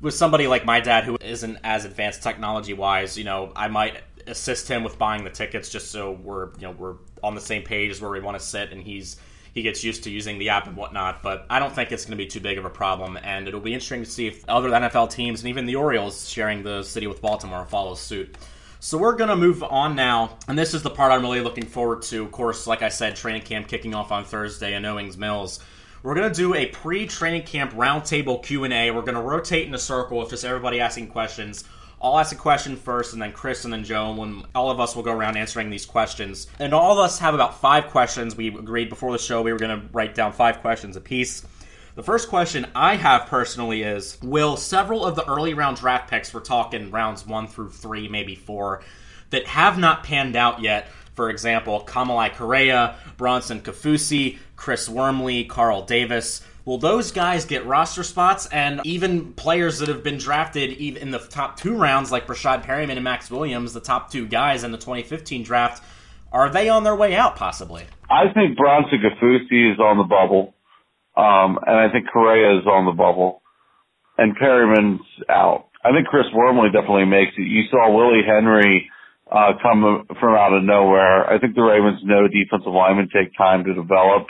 with 0.00 0.14
somebody 0.14 0.46
like 0.46 0.64
my 0.64 0.80
dad 0.80 1.04
who 1.04 1.18
isn't 1.20 1.58
as 1.64 1.84
advanced 1.84 2.22
technology 2.22 2.74
wise, 2.74 3.18
you 3.18 3.24
know, 3.24 3.52
I 3.56 3.68
might 3.68 4.02
assist 4.26 4.68
him 4.68 4.84
with 4.84 4.98
buying 4.98 5.24
the 5.24 5.30
tickets 5.30 5.70
just 5.70 5.90
so 5.90 6.12
we're 6.12 6.50
you 6.56 6.62
know 6.62 6.72
we're 6.72 6.96
on 7.22 7.34
the 7.34 7.40
same 7.40 7.62
page 7.62 7.90
as 7.90 8.00
where 8.00 8.10
we 8.10 8.20
want 8.20 8.38
to 8.38 8.44
sit, 8.44 8.72
and 8.72 8.82
he's 8.82 9.16
he 9.54 9.62
gets 9.62 9.82
used 9.82 10.04
to 10.04 10.10
using 10.10 10.38
the 10.38 10.50
app 10.50 10.66
and 10.66 10.76
whatnot. 10.76 11.22
But 11.22 11.46
I 11.50 11.58
don't 11.58 11.74
think 11.74 11.90
it's 11.90 12.04
going 12.04 12.16
to 12.16 12.22
be 12.22 12.28
too 12.28 12.40
big 12.40 12.58
of 12.58 12.64
a 12.64 12.70
problem, 12.70 13.18
and 13.22 13.48
it'll 13.48 13.60
be 13.60 13.74
interesting 13.74 14.04
to 14.04 14.10
see 14.10 14.26
if 14.26 14.48
other 14.48 14.70
NFL 14.70 15.10
teams 15.10 15.40
and 15.40 15.48
even 15.48 15.66
the 15.66 15.76
Orioles 15.76 16.28
sharing 16.28 16.62
the 16.62 16.82
city 16.82 17.06
with 17.06 17.20
Baltimore 17.20 17.64
follow 17.66 17.94
suit. 17.94 18.36
So 18.80 18.96
we're 18.96 19.16
going 19.16 19.30
to 19.30 19.36
move 19.36 19.64
on 19.64 19.96
now, 19.96 20.38
and 20.46 20.56
this 20.56 20.72
is 20.72 20.82
the 20.82 20.90
part 20.90 21.10
I'm 21.10 21.22
really 21.22 21.40
looking 21.40 21.66
forward 21.66 22.02
to. 22.02 22.22
Of 22.22 22.30
course, 22.30 22.68
like 22.68 22.82
I 22.82 22.90
said, 22.90 23.16
training 23.16 23.42
camp 23.42 23.66
kicking 23.66 23.92
off 23.92 24.12
on 24.12 24.24
Thursday 24.24 24.74
in 24.74 24.84
Owings 24.84 25.16
Mills. 25.16 25.58
We're 26.02 26.14
going 26.14 26.30
to 26.30 26.34
do 26.34 26.54
a 26.54 26.66
pre-training 26.66 27.42
camp 27.42 27.72
roundtable 27.72 28.42
Q&A. 28.42 28.90
We're 28.90 29.02
going 29.02 29.14
to 29.14 29.20
rotate 29.20 29.66
in 29.66 29.74
a 29.74 29.78
circle 29.78 30.18
with 30.18 30.30
just 30.30 30.44
everybody 30.44 30.80
asking 30.80 31.08
questions 31.08 31.64
I'll 32.00 32.18
ask 32.18 32.32
a 32.32 32.36
question 32.36 32.76
first, 32.76 33.12
and 33.12 33.20
then 33.20 33.32
Chris 33.32 33.64
and 33.64 33.72
then 33.72 33.82
Joe, 33.82 34.22
and 34.22 34.44
all 34.54 34.70
of 34.70 34.78
us 34.78 34.94
will 34.94 35.02
go 35.02 35.12
around 35.12 35.36
answering 35.36 35.68
these 35.68 35.84
questions. 35.84 36.46
And 36.60 36.72
all 36.72 36.92
of 36.92 36.98
us 36.98 37.18
have 37.18 37.34
about 37.34 37.60
five 37.60 37.88
questions. 37.88 38.36
We 38.36 38.48
agreed 38.48 38.88
before 38.88 39.10
the 39.10 39.18
show 39.18 39.42
we 39.42 39.52
were 39.52 39.58
going 39.58 39.80
to 39.80 39.86
write 39.92 40.14
down 40.14 40.32
five 40.32 40.60
questions 40.60 40.94
apiece. 40.96 41.44
The 41.96 42.02
first 42.04 42.28
question 42.28 42.66
I 42.76 42.94
have 42.94 43.26
personally 43.26 43.82
is 43.82 44.16
Will 44.22 44.56
several 44.56 45.04
of 45.04 45.16
the 45.16 45.28
early 45.28 45.54
round 45.54 45.78
draft 45.78 46.08
picks, 46.08 46.32
we're 46.32 46.40
talking 46.40 46.92
rounds 46.92 47.26
one 47.26 47.48
through 47.48 47.70
three, 47.70 48.06
maybe 48.06 48.36
four, 48.36 48.82
that 49.30 49.48
have 49.48 49.76
not 49.76 50.04
panned 50.04 50.36
out 50.36 50.62
yet, 50.62 50.86
for 51.18 51.30
example, 51.30 51.82
Kamalei 51.84 52.32
Correa, 52.32 52.94
Bronson 53.16 53.60
Kaufusi, 53.60 54.38
Chris 54.54 54.88
Wormley, 54.88 55.42
Carl 55.44 55.82
Davis, 55.82 56.42
Will 56.64 56.76
those 56.76 57.12
guys 57.12 57.46
get 57.46 57.64
roster 57.64 58.04
spots 58.04 58.46
and 58.52 58.82
even 58.84 59.32
players 59.32 59.78
that 59.78 59.88
have 59.88 60.04
been 60.04 60.18
drafted 60.18 60.70
even 60.74 61.00
in 61.00 61.10
the 61.10 61.18
top 61.18 61.58
two 61.58 61.74
rounds, 61.74 62.12
like 62.12 62.26
Breshad 62.26 62.62
Perriman 62.62 62.92
and 62.92 63.02
Maxx 63.04 63.30
Williams, 63.30 63.72
the 63.72 63.80
top 63.80 64.12
two 64.12 64.28
guys 64.28 64.64
in 64.64 64.70
the 64.70 64.76
2015 64.76 65.42
draft, 65.42 65.82
are 66.30 66.50
they 66.50 66.68
on 66.68 66.84
their 66.84 66.94
way 66.94 67.16
out 67.16 67.36
possibly? 67.36 67.84
I 68.10 68.30
think 68.34 68.58
Bronson 68.58 69.00
Kaufusi 69.00 69.72
is 69.72 69.80
on 69.80 69.96
the 69.96 70.04
bubble, 70.04 70.52
um, 71.16 71.58
and 71.66 71.80
I 71.80 71.90
think 71.90 72.06
Correa 72.12 72.60
is 72.60 72.66
on 72.66 72.84
the 72.84 72.92
bubble, 72.92 73.40
and 74.18 74.36
Perriman's 74.36 75.00
out. 75.30 75.68
I 75.82 75.90
think 75.90 76.06
Chris 76.06 76.26
Wormley 76.34 76.68
definitely 76.70 77.06
makes 77.06 77.32
it. 77.38 77.48
You 77.48 77.62
saw 77.70 77.96
Willie 77.96 78.22
Henry 78.24 78.90
uh, 79.30 79.52
come 79.62 80.06
from 80.20 80.34
out 80.34 80.52
of 80.52 80.64
nowhere. 80.64 81.28
I 81.28 81.38
think 81.38 81.54
the 81.54 81.62
Ravens 81.62 82.00
know 82.04 82.28
defensive 82.28 82.72
linemen 82.72 83.08
take 83.12 83.36
time 83.36 83.64
to 83.64 83.74
develop 83.74 84.26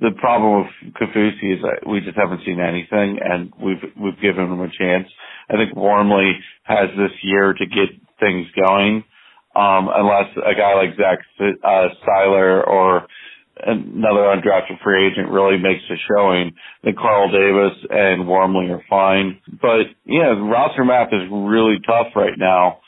the 0.00 0.10
problem 0.18 0.64
with 0.64 0.94
Kaufusi 0.94 1.56
is 1.56 1.62
that 1.62 1.86
we 1.86 2.00
just 2.00 2.16
haven't 2.16 2.40
seen 2.46 2.60
anything, 2.60 3.18
and 3.22 3.52
we've 3.60 3.82
we've 4.00 4.20
given 4.20 4.44
him 4.48 4.60
a 4.60 4.70
chance. 4.72 5.08
I 5.50 5.54
think 5.54 5.76
Wormley 5.76 6.32
has 6.62 6.88
this 6.96 7.12
year 7.22 7.52
to 7.52 7.66
get 7.66 7.92
things 8.18 8.46
going, 8.56 9.04
um, 9.54 9.90
unless 9.92 10.32
a 10.36 10.54
guy 10.56 10.74
like 10.74 10.96
Zach 10.96 11.18
uh, 11.40 11.88
Sieler 12.06 12.66
or 12.66 13.06
another 13.64 14.32
undrafted 14.32 14.82
free 14.82 15.08
agent 15.08 15.28
really 15.28 15.58
makes 15.58 15.84
a 15.90 15.96
showing. 16.08 16.52
Then 16.82 16.94
Carl 16.96 17.30
Davis 17.30 17.78
and 17.90 18.26
Wormley 18.26 18.70
are 18.70 18.82
fine, 18.88 19.40
but 19.60 19.92
yeah, 20.06 20.32
the 20.34 20.48
roster 20.48 20.84
map 20.84 21.08
is 21.12 21.28
really 21.30 21.76
tough 21.86 22.16
right 22.16 22.38
now, 22.38 22.78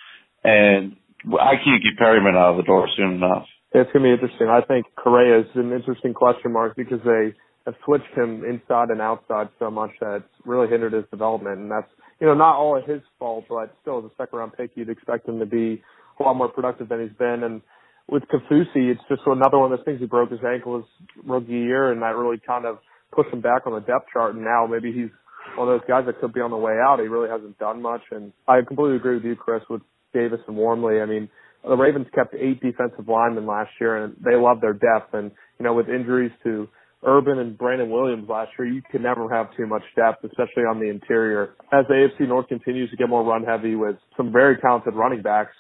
and 0.42 0.96
I 1.32 1.56
can't 1.62 1.82
get 1.82 1.98
Perriman 2.00 2.36
out 2.36 2.52
of 2.52 2.56
the 2.58 2.62
door 2.62 2.88
soon 2.96 3.14
enough 3.14 3.46
it's 3.74 3.90
going 3.92 4.04
to 4.04 4.08
be 4.08 4.14
interesting. 4.14 4.46
I 4.48 4.62
think 4.62 4.86
Correa 4.94 5.40
is 5.40 5.50
an 5.56 5.72
interesting 5.72 6.14
question 6.14 6.52
mark 6.52 6.76
because 6.76 7.00
they 7.04 7.34
have 7.66 7.74
switched 7.84 8.14
him 8.14 8.44
inside 8.44 8.90
and 8.90 9.00
outside 9.00 9.48
so 9.58 9.68
much 9.70 9.90
that 10.00 10.22
it's 10.22 10.46
really 10.46 10.68
hindered 10.68 10.92
his 10.92 11.04
development. 11.10 11.58
And 11.58 11.70
that's, 11.70 11.90
you 12.20 12.26
know, 12.28 12.34
not 12.34 12.54
all 12.54 12.80
his 12.80 13.02
fault, 13.18 13.46
but 13.48 13.74
still 13.82 13.98
as 13.98 14.04
a 14.04 14.14
second 14.16 14.38
round 14.38 14.52
pick, 14.56 14.70
you'd 14.76 14.90
expect 14.90 15.28
him 15.28 15.40
to 15.40 15.46
be 15.46 15.82
a 16.20 16.22
lot 16.22 16.34
more 16.34 16.48
productive 16.48 16.88
than 16.88 17.02
he's 17.02 17.18
been. 17.18 17.42
And 17.42 17.62
with 18.08 18.22
Kaufusi, 18.30 18.92
it's 18.92 19.02
just 19.08 19.22
another 19.26 19.58
one 19.58 19.72
of 19.72 19.78
those 19.78 19.84
things. 19.84 19.98
He 19.98 20.06
broke 20.06 20.30
his 20.30 20.44
ankle 20.46 20.76
his 20.76 21.08
rookie 21.26 21.50
year 21.50 21.90
and 21.90 22.00
that 22.02 22.14
really 22.14 22.40
kind 22.46 22.66
of 22.66 22.78
pushed 23.12 23.32
him 23.32 23.40
back 23.40 23.66
on 23.66 23.72
the 23.72 23.80
depth 23.80 24.06
chart. 24.12 24.36
And 24.36 24.44
now 24.44 24.68
maybe 24.70 24.92
he's 24.92 25.10
one 25.56 25.68
of 25.68 25.80
those 25.80 25.88
guys 25.88 26.04
that 26.06 26.20
could 26.20 26.32
be 26.32 26.40
on 26.40 26.52
the 26.52 26.56
way 26.56 26.74
out. 26.78 27.00
He 27.00 27.08
really 27.08 27.28
hasn't 27.28 27.58
done 27.58 27.82
much. 27.82 28.02
And 28.12 28.32
I 28.46 28.60
completely 28.64 28.96
agree 28.96 29.16
with 29.16 29.24
you, 29.24 29.34
Chris, 29.34 29.62
with 29.68 29.82
Davis 30.14 30.40
and 30.48 30.56
Wormley. 30.56 31.00
I 31.00 31.06
mean, 31.06 31.28
the 31.62 31.76
Ravens 31.76 32.06
kept 32.14 32.34
eight 32.34 32.60
defensive 32.60 33.08
linemen 33.08 33.46
last 33.46 33.70
year 33.80 34.02
and 34.02 34.16
they 34.24 34.36
love 34.36 34.60
their 34.60 34.72
depth. 34.72 35.12
And, 35.12 35.30
you 35.58 35.64
know, 35.64 35.74
with 35.74 35.88
injuries 35.88 36.32
to 36.44 36.68
Urban 37.06 37.38
and 37.38 37.58
Brandon 37.58 37.90
Williams 37.90 38.28
last 38.28 38.52
year, 38.58 38.68
you 38.68 38.82
can 38.90 39.02
never 39.02 39.28
have 39.28 39.54
too 39.56 39.66
much 39.66 39.82
depth, 39.96 40.24
especially 40.24 40.62
on 40.62 40.80
the 40.80 40.88
interior. 40.88 41.54
As 41.72 41.84
the 41.88 41.94
AFC 41.94 42.26
North 42.28 42.48
continues 42.48 42.90
to 42.90 42.96
get 42.96 43.08
more 43.08 43.24
run 43.24 43.44
heavy 43.44 43.74
with 43.74 43.96
some 44.16 44.32
very 44.32 44.56
talented 44.58 44.94
running 44.94 45.22
backs, 45.22 45.52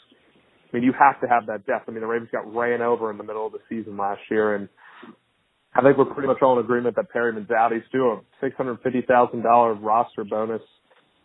I 0.72 0.76
mean, 0.76 0.84
you 0.84 0.92
have 0.98 1.20
to 1.20 1.28
have 1.28 1.46
that 1.46 1.66
depth. 1.66 1.88
I 1.88 1.92
mean, 1.92 2.00
the 2.00 2.06
Ravens 2.06 2.30
got 2.32 2.52
ran 2.52 2.82
over 2.82 3.10
in 3.10 3.18
the 3.18 3.24
middle 3.24 3.46
of 3.46 3.52
the 3.52 3.60
season 3.68 3.96
last 3.96 4.20
year, 4.30 4.56
and 4.56 4.68
I 5.74 5.82
think 5.82 5.98
we're 5.98 6.12
pretty 6.12 6.28
much 6.28 6.38
all 6.40 6.58
in 6.58 6.64
agreement 6.64 6.96
that 6.96 7.10
Perriman's 7.10 7.50
out. 7.50 7.72
He's 7.72 7.82
due 7.92 8.10
a 8.10 8.44
$650,000 8.44 9.78
roster 9.82 10.24
bonus, 10.24 10.62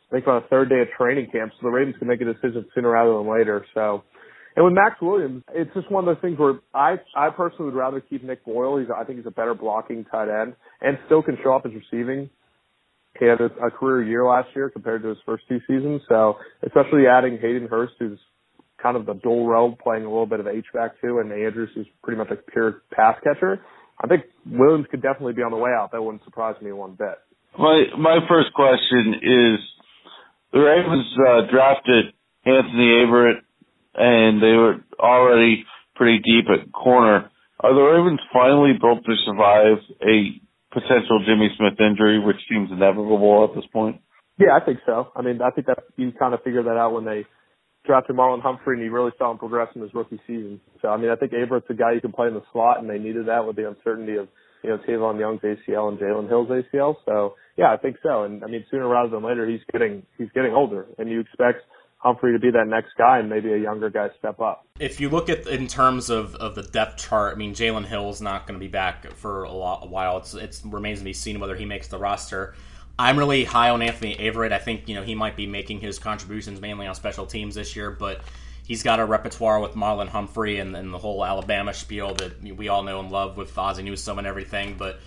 I 0.09 0.15
think 0.15 0.27
on 0.27 0.37
a 0.43 0.47
third 0.47 0.69
day 0.69 0.81
of 0.81 0.87
training 0.97 1.29
camp, 1.31 1.51
so 1.53 1.67
the 1.67 1.69
Ravens 1.69 1.95
can 1.99 2.07
make 2.07 2.21
a 2.21 2.25
decision 2.25 2.65
sooner 2.73 2.89
rather 2.89 3.13
than 3.13 3.29
later. 3.29 3.65
So, 3.75 4.03
and 4.55 4.65
with 4.65 4.73
Maxx 4.73 4.95
Williams, 5.01 5.43
it's 5.53 5.71
just 5.75 5.91
one 5.91 6.07
of 6.07 6.13
those 6.13 6.21
things 6.21 6.39
where 6.39 6.59
I 6.73 6.95
I 7.15 7.29
personally 7.29 7.65
would 7.65 7.77
rather 7.77 8.01
keep 8.01 8.23
Nick 8.23 8.43
Boyle. 8.43 8.79
He's 8.79 8.87
I 8.95 9.03
think 9.03 9.19
he's 9.19 9.27
a 9.27 9.31
better 9.31 9.53
blocking 9.53 10.05
tight 10.05 10.29
end 10.29 10.55
and 10.81 10.97
still 11.05 11.21
can 11.21 11.37
show 11.43 11.53
up 11.53 11.65
as 11.65 11.71
receiving. 11.73 12.29
He 13.19 13.25
had 13.25 13.39
a, 13.41 13.49
a 13.65 13.71
career 13.71 14.03
year 14.03 14.25
last 14.25 14.49
year 14.55 14.69
compared 14.69 15.03
to 15.03 15.09
his 15.09 15.17
first 15.25 15.43
two 15.47 15.59
seasons. 15.67 16.01
So 16.09 16.37
especially 16.65 17.05
adding 17.07 17.37
Hayden 17.39 17.67
Hurst, 17.67 17.93
who's 17.99 18.19
kind 18.81 18.97
of 18.97 19.05
the 19.05 19.13
dual 19.13 19.47
role, 19.47 19.77
playing 19.81 20.05
a 20.05 20.09
little 20.09 20.25
bit 20.25 20.39
of 20.39 20.47
H 20.47 20.65
back 20.73 20.99
too, 21.01 21.19
and 21.19 21.31
Andrews, 21.31 21.69
who's 21.75 21.87
pretty 22.03 22.17
much 22.17 22.31
a 22.31 22.35
pure 22.51 22.81
pass 22.91 23.15
catcher. 23.23 23.59
I 24.01 24.07
think 24.07 24.23
Williams 24.45 24.87
could 24.89 25.01
definitely 25.01 25.33
be 25.33 25.43
on 25.43 25.51
the 25.51 25.57
way 25.57 25.71
out. 25.71 25.91
That 25.91 26.01
wouldn't 26.01 26.23
surprise 26.23 26.55
me 26.61 26.71
one 26.71 26.95
bit. 26.97 27.19
My 27.57 27.83
my 27.97 28.19
first 28.27 28.53
question 28.53 29.15
is 29.21 29.59
the 30.51 30.59
Ravens 30.59 31.05
uh, 31.17 31.51
drafted 31.51 32.13
Anthony 32.45 33.05
Averett 33.05 33.41
and 33.95 34.41
they 34.41 34.55
were 34.55 34.75
already 34.99 35.65
pretty 35.95 36.19
deep 36.19 36.45
at 36.49 36.71
corner. 36.71 37.29
Are 37.59 37.73
the 37.73 37.81
Ravens 37.81 38.21
finally 38.31 38.73
built 38.79 39.03
to 39.05 39.15
survive 39.25 39.77
a 40.01 40.39
potential 40.71 41.19
Jimmy 41.25 41.49
Smith 41.57 41.79
injury, 41.79 42.19
which 42.19 42.37
seems 42.49 42.71
inevitable 42.71 43.49
at 43.49 43.55
this 43.55 43.69
point? 43.71 43.99
Yeah, 44.37 44.55
I 44.55 44.63
think 44.63 44.79
so. 44.85 45.11
I 45.15 45.21
mean, 45.21 45.41
I 45.41 45.51
think 45.51 45.67
that 45.67 45.83
you 45.97 46.13
kind 46.17 46.33
of 46.33 46.41
figured 46.43 46.65
that 46.65 46.77
out 46.77 46.93
when 46.93 47.03
they 47.03 47.25
drafted 47.85 48.15
Marlon 48.15 48.41
Humphrey, 48.41 48.77
and 48.77 48.85
you 48.85 48.91
really 48.91 49.11
saw 49.17 49.31
him 49.31 49.37
progress 49.37 49.67
in 49.75 49.81
his 49.81 49.93
rookie 49.93 50.21
season. 50.25 50.61
So, 50.81 50.87
I 50.87 50.97
mean, 50.97 51.09
I 51.09 51.15
think 51.15 51.33
Averett's 51.33 51.69
a 51.69 51.73
guy 51.73 51.93
you 51.93 52.01
can 52.01 52.13
play 52.13 52.27
in 52.27 52.33
the 52.33 52.43
slot, 52.53 52.79
and 52.79 52.89
they 52.89 52.99
needed 52.99 53.27
that 53.27 53.45
with 53.45 53.57
the 53.57 53.67
uncertainty 53.67 54.15
of 54.15 54.29
you 54.63 54.69
know 54.69 54.77
Tavon 54.77 55.19
Young's 55.19 55.41
ACL 55.41 55.89
and 55.89 55.97
Jaylen 55.97 56.27
Hill's 56.27 56.49
ACL. 56.49 56.95
So, 57.05 57.35
yeah, 57.57 57.71
I 57.71 57.77
think 57.77 57.97
so. 58.03 58.23
And 58.23 58.43
I 58.43 58.47
mean, 58.47 58.65
sooner 58.69 58.87
rather 58.87 59.09
than 59.09 59.23
later, 59.23 59.47
he's 59.47 59.61
getting 59.71 60.03
he's 60.17 60.29
getting 60.33 60.53
older, 60.53 60.85
and 60.97 61.09
you 61.09 61.19
expect 61.19 61.63
Humphrey 61.99 62.31
to 62.31 62.39
be 62.39 62.49
that 62.51 62.67
next 62.67 62.91
guy 62.97 63.19
and 63.19 63.29
maybe 63.29 63.51
a 63.51 63.57
younger 63.57 63.89
guy 63.89 64.07
step 64.17 64.39
up. 64.39 64.65
If 64.79 65.01
you 65.01 65.09
look 65.09 65.29
at 65.29 65.47
in 65.47 65.67
terms 65.67 66.09
of, 66.09 66.33
of 66.35 66.55
the 66.55 66.63
depth 66.63 66.97
chart, 66.97 67.35
I 67.35 67.37
mean 67.37 67.53
Jaylen 67.53 67.85
Hill's 67.85 68.21
not 68.21 68.47
going 68.47 68.57
to 68.57 68.63
be 68.63 68.69
back 68.69 69.11
for 69.13 69.43
a, 69.43 69.51
lot, 69.51 69.83
a 69.83 69.87
while. 69.87 70.17
It's 70.17 70.33
it 70.33 70.61
remains 70.65 70.99
to 70.99 71.05
be 71.05 71.13
seen 71.13 71.39
whether 71.39 71.55
he 71.55 71.65
makes 71.65 71.87
the 71.89 71.97
roster. 71.97 72.55
I'm 72.97 73.17
really 73.17 73.43
high 73.45 73.69
on 73.69 73.81
Anthony 73.81 74.15
Averett. 74.15 74.51
I 74.51 74.59
think 74.59 74.87
you 74.87 74.95
know 74.95 75.03
he 75.03 75.13
might 75.13 75.35
be 75.35 75.45
making 75.45 75.81
his 75.81 75.99
contributions 75.99 76.61
mainly 76.61 76.87
on 76.87 76.95
special 76.95 77.25
teams 77.25 77.55
this 77.55 77.75
year, 77.75 77.91
but 77.91 78.21
he's 78.69 78.83
got 78.83 78.99
a 78.99 79.05
repertoire 79.05 79.59
with 79.59 79.73
Marlon 79.73 80.07
Humphrey 80.07 80.59
and, 80.59 80.75
and 80.75 80.93
the 80.93 80.99
whole 80.99 81.25
Alabama 81.25 81.73
spiel 81.73 82.13
that 82.13 82.41
we 82.41 82.69
all 82.69 82.83
know 82.83 82.99
and 82.99 83.11
love 83.11 83.35
with 83.35 83.57
Ozzie 83.57 83.81
Newsome 83.81 84.19
and 84.19 84.27
everything. 84.27 84.75
But 84.77 84.99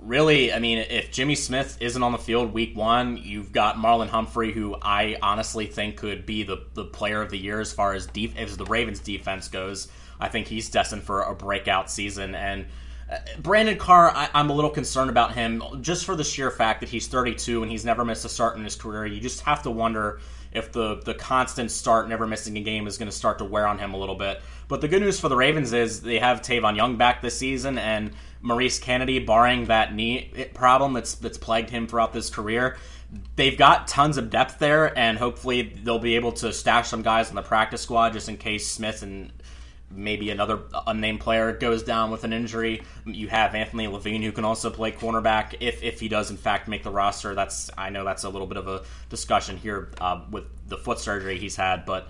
really, 0.00 0.50
I 0.50 0.60
mean, 0.60 0.78
if 0.78 1.12
Jimmy 1.12 1.34
Smith 1.34 1.76
isn't 1.78 2.02
on 2.02 2.12
the 2.12 2.18
field 2.18 2.54
week 2.54 2.74
one, 2.74 3.18
you've 3.18 3.52
got 3.52 3.76
Marlon 3.76 4.08
Humphrey, 4.08 4.50
who 4.50 4.74
I 4.80 5.18
honestly 5.20 5.66
think 5.66 5.98
could 5.98 6.24
be 6.24 6.42
the, 6.42 6.64
the 6.72 6.86
player 6.86 7.20
of 7.20 7.30
the 7.30 7.36
year 7.36 7.60
as 7.60 7.70
far 7.70 7.92
as 7.92 8.06
def- 8.06 8.36
as 8.38 8.56
the 8.56 8.64
Ravens 8.64 9.00
defense 9.00 9.48
goes. 9.48 9.88
I 10.18 10.28
think 10.28 10.46
he's 10.46 10.70
destined 10.70 11.02
for 11.02 11.20
a 11.20 11.34
breakout 11.34 11.90
season. 11.90 12.34
And 12.34 12.64
uh, 13.12 13.18
Brandon 13.38 13.76
Carr, 13.76 14.10
I, 14.16 14.30
am 14.32 14.48
a 14.48 14.54
little 14.54 14.70
concerned 14.70 15.10
about 15.10 15.34
him 15.34 15.62
just 15.82 16.06
for 16.06 16.16
the 16.16 16.24
sheer 16.24 16.50
fact 16.50 16.80
that 16.80 16.88
he's 16.88 17.08
32 17.08 17.62
and 17.62 17.70
he's 17.70 17.84
never 17.84 18.06
missed 18.06 18.24
a 18.24 18.30
start 18.30 18.56
in 18.56 18.64
his 18.64 18.74
career. 18.74 19.04
You 19.04 19.20
just 19.20 19.42
have 19.42 19.64
to 19.64 19.70
wonder 19.70 20.18
if 20.56 20.72
the 20.72 20.96
the 21.04 21.14
constant 21.14 21.70
start, 21.70 22.08
never 22.08 22.26
missing 22.26 22.56
a 22.56 22.62
game, 22.62 22.86
is 22.86 22.98
going 22.98 23.10
to 23.10 23.16
start 23.16 23.38
to 23.38 23.44
wear 23.44 23.66
on 23.66 23.78
him 23.78 23.94
a 23.94 23.96
little 23.96 24.14
bit. 24.14 24.40
But 24.68 24.80
the 24.80 24.88
good 24.88 25.02
news 25.02 25.20
for 25.20 25.28
the 25.28 25.36
Ravens 25.36 25.72
is 25.72 26.00
they 26.00 26.18
have 26.18 26.42
Tavon 26.42 26.76
Young 26.76 26.96
back 26.96 27.22
this 27.22 27.38
season, 27.38 27.78
and 27.78 28.12
Maurice 28.40 28.78
Canady, 28.78 29.18
barring 29.18 29.66
that 29.66 29.94
knee 29.94 30.48
problem 30.54 30.92
that's 30.92 31.14
that's 31.14 31.38
plagued 31.38 31.70
him 31.70 31.86
throughout 31.86 32.12
this 32.12 32.30
career, 32.30 32.76
they've 33.36 33.56
got 33.56 33.86
tons 33.86 34.16
of 34.16 34.30
depth 34.30 34.58
there, 34.58 34.96
and 34.98 35.18
hopefully 35.18 35.62
they'll 35.82 35.98
be 35.98 36.16
able 36.16 36.32
to 36.32 36.52
stash 36.52 36.88
some 36.88 37.02
guys 37.02 37.28
in 37.28 37.36
the 37.36 37.42
practice 37.42 37.82
squad 37.82 38.12
just 38.12 38.28
in 38.28 38.36
case 38.36 38.66
Smith 38.66 39.02
and 39.02 39.32
maybe 39.90 40.30
another 40.30 40.60
unnamed 40.86 41.20
player 41.20 41.52
goes 41.52 41.82
down 41.82 42.10
with 42.10 42.24
an 42.24 42.32
injury. 42.32 42.82
You 43.04 43.28
have 43.28 43.54
Anthony 43.54 43.86
Levine 43.86 44.22
who 44.22 44.32
can 44.32 44.44
also 44.44 44.70
play 44.70 44.92
cornerback 44.92 45.56
if 45.60 45.82
if 45.82 46.00
he 46.00 46.08
does 46.08 46.30
in 46.30 46.36
fact 46.36 46.68
make 46.68 46.82
the 46.82 46.90
roster. 46.90 47.34
That's 47.34 47.70
I 47.76 47.90
know 47.90 48.04
that's 48.04 48.24
a 48.24 48.28
little 48.28 48.46
bit 48.46 48.56
of 48.56 48.68
a 48.68 48.82
discussion 49.08 49.56
here 49.56 49.90
uh, 50.00 50.22
with 50.30 50.44
the 50.68 50.76
foot 50.76 50.98
surgery 50.98 51.38
he's 51.38 51.56
had, 51.56 51.84
but. 51.84 52.08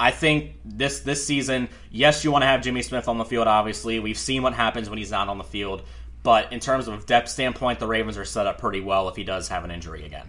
I 0.00 0.10
think 0.10 0.56
this 0.64 1.00
this 1.00 1.24
season, 1.24 1.68
yes, 1.88 2.24
you 2.24 2.32
want 2.32 2.42
to 2.42 2.48
have 2.48 2.62
Jimmy 2.62 2.82
Smith 2.82 3.06
on 3.06 3.16
the 3.16 3.24
field. 3.24 3.46
Obviously, 3.46 4.00
we've 4.00 4.18
seen 4.18 4.42
what 4.42 4.52
happens 4.52 4.90
when 4.90 4.98
he's 4.98 5.12
not 5.12 5.28
on 5.28 5.38
the 5.38 5.44
field. 5.44 5.84
But 6.24 6.52
in 6.52 6.58
terms 6.58 6.88
of 6.88 7.06
depth 7.06 7.28
standpoint, 7.28 7.78
the 7.78 7.86
Ravens 7.86 8.18
are 8.18 8.24
set 8.24 8.46
up 8.48 8.58
pretty 8.58 8.80
well 8.80 9.08
if 9.08 9.14
he 9.14 9.22
does 9.22 9.48
have 9.48 9.62
an 9.62 9.70
injury 9.70 10.04
again. 10.04 10.26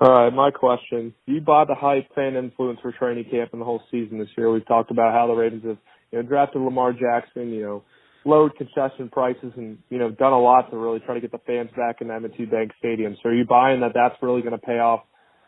All 0.00 0.10
right, 0.10 0.32
my 0.32 0.50
question: 0.50 1.14
you 1.26 1.40
buy 1.40 1.64
the 1.64 1.76
hype 1.76 2.12
fan 2.14 2.34
influence 2.34 2.80
for 2.80 2.90
training 2.90 3.26
camp 3.30 3.50
and 3.52 3.60
the 3.60 3.64
whole 3.64 3.82
season 3.90 4.18
this 4.18 4.28
year? 4.36 4.50
We've 4.50 4.66
talked 4.66 4.90
about 4.90 5.12
how 5.12 5.28
the 5.28 5.34
Ravens 5.34 5.64
have 5.64 5.78
you 6.14 6.22
know 6.22 6.28
drafted 6.28 6.62
Lamar 6.62 6.92
Jackson, 6.92 7.50
you 7.50 7.62
know, 7.62 7.82
lowered 8.24 8.54
concession 8.56 9.08
prices, 9.10 9.52
and 9.56 9.78
you 9.90 9.98
know 9.98 10.10
done 10.10 10.32
a 10.32 10.40
lot 10.40 10.70
to 10.70 10.76
really 10.76 11.00
try 11.00 11.14
to 11.14 11.20
get 11.20 11.32
the 11.32 11.40
fans 11.44 11.70
back 11.76 12.00
in 12.00 12.10
M&T 12.10 12.44
Bank 12.44 12.70
Stadium. 12.78 13.16
So 13.20 13.30
are 13.30 13.34
you 13.34 13.44
buying 13.44 13.80
that 13.80 13.92
that's 13.94 14.14
really 14.22 14.40
going 14.40 14.52
to 14.52 14.58
pay 14.58 14.78
off 14.78 15.00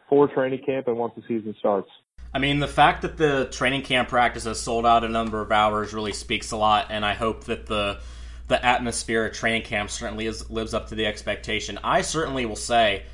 for 0.08 0.26
training 0.26 0.62
camp 0.66 0.88
and 0.88 0.96
once 0.96 1.12
the 1.16 1.23
season 1.23 1.54
starts? 1.61 1.88
I 2.35 2.40
mean, 2.40 2.58
the 2.58 2.68
fact 2.68 3.02
that 3.02 3.16
the 3.16 3.49
training 3.52 3.82
camp 3.82 4.08
practice 4.08 4.44
has 4.44 4.61
sold 4.61 4.85
out 4.85 5.04
a 5.04 5.08
number 5.08 5.40
of 5.40 5.52
hours 5.52 5.94
really 5.94 6.12
speaks 6.12 6.50
a 6.50 6.56
lot, 6.56 6.88
and 6.90 7.04
I 7.04 7.14
hope 7.14 7.44
that 7.44 7.66
the 7.66 8.00
the 8.49 8.64
atmosphere 8.64 9.25
at 9.25 9.35
training 9.35 9.62
camp 9.62 9.90
certainly 9.90 10.26
is, 10.26 10.50
lives 10.50 10.75
up 10.75 10.88
to 10.88 10.96
the 10.96 11.06
expectation. 11.06 11.78
I 11.85 12.02
certainly 12.02 12.44
will 12.44 12.56
say, 12.56 13.04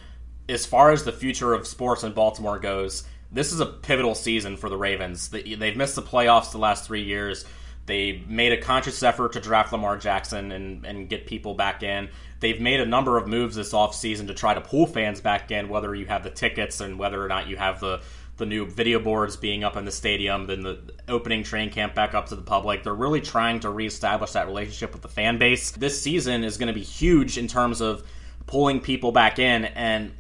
as 0.49 0.65
far 0.65 0.91
as 0.91 1.05
the 1.05 1.13
future 1.13 1.53
of 1.53 1.67
sports 1.67 2.03
in 2.03 2.13
Baltimore 2.13 2.59
goes, 2.59 3.05
this 3.33 3.53
is 3.53 3.61
a 3.61 3.67
pivotal 3.67 4.15
season 4.15 4.57
for 4.57 4.69
the 4.69 4.77
Ravens. 4.77 5.29
They've 5.29 5.77
missed 5.77 5.97
the 5.97 6.03
playoffs 6.03 6.53
the 6.53 6.59
last 6.59 6.87
three 6.87 7.03
years. 7.03 7.45
They 7.87 8.23
made 8.29 8.53
a 8.53 8.61
conscious 8.61 9.03
effort 9.03 9.33
to 9.33 9.41
draft 9.41 9.73
Lamar 9.73 9.97
Jackson 9.97 10.53
and, 10.53 10.85
and 10.87 11.09
get 11.09 11.27
people 11.27 11.55
back 11.55 11.83
in. 11.83 12.11
They've 12.39 12.61
made 12.61 12.81
a 12.81 12.87
number 12.87 13.17
of 13.17 13.27
moves 13.27 13.57
this 13.57 13.73
offseason 13.73 14.29
to 14.29 14.35
try 14.35 14.55
to 14.55 14.61
pull 14.61 14.87
fans 14.87 15.21
back 15.21 15.51
in, 15.51 15.69
whether 15.69 15.95
you 15.95 16.07
have 16.07 16.23
the 16.23 16.31
tickets 16.31 16.81
and 16.81 16.99
whether 16.99 17.25
or 17.25 17.29
not 17.29 17.49
you 17.49 17.57
have 17.57 17.81
the 17.81 18.03
the 18.39 18.47
new 18.47 18.67
video 18.67 18.99
boards 18.99 19.37
being 19.37 19.63
up 19.63 19.77
in 19.77 19.85
the 19.85 19.91
stadium, 19.91 20.47
then 20.47 20.63
the 20.63 20.81
opening 21.07 21.45
train 21.45 21.71
camp 21.71 21.95
back 21.95 22.15
up 22.15 22.27
to 22.27 22.35
the 22.35 22.43
public. 22.43 22.83
They're 22.83 22.95
really 22.95 23.21
trying 23.21 23.61
to 23.61 23.71
reestablish 23.71 24.33
that 24.33 24.47
relationship 24.47 24.93
with 24.93 25.03
the 25.03 25.09
fan 25.09 25.39
base. 25.39 25.71
This 25.73 26.01
season 26.01 26.43
is 26.43 26.57
going 26.57 26.69
to 26.69 26.73
be 26.73 26.83
huge 26.83 27.37
in 27.37 27.47
terms 27.47 27.83
of 27.83 28.03
pulling 28.47 28.81
people 28.81 29.13
back 29.13 29.39
in 29.39 29.67
and 29.67 30.13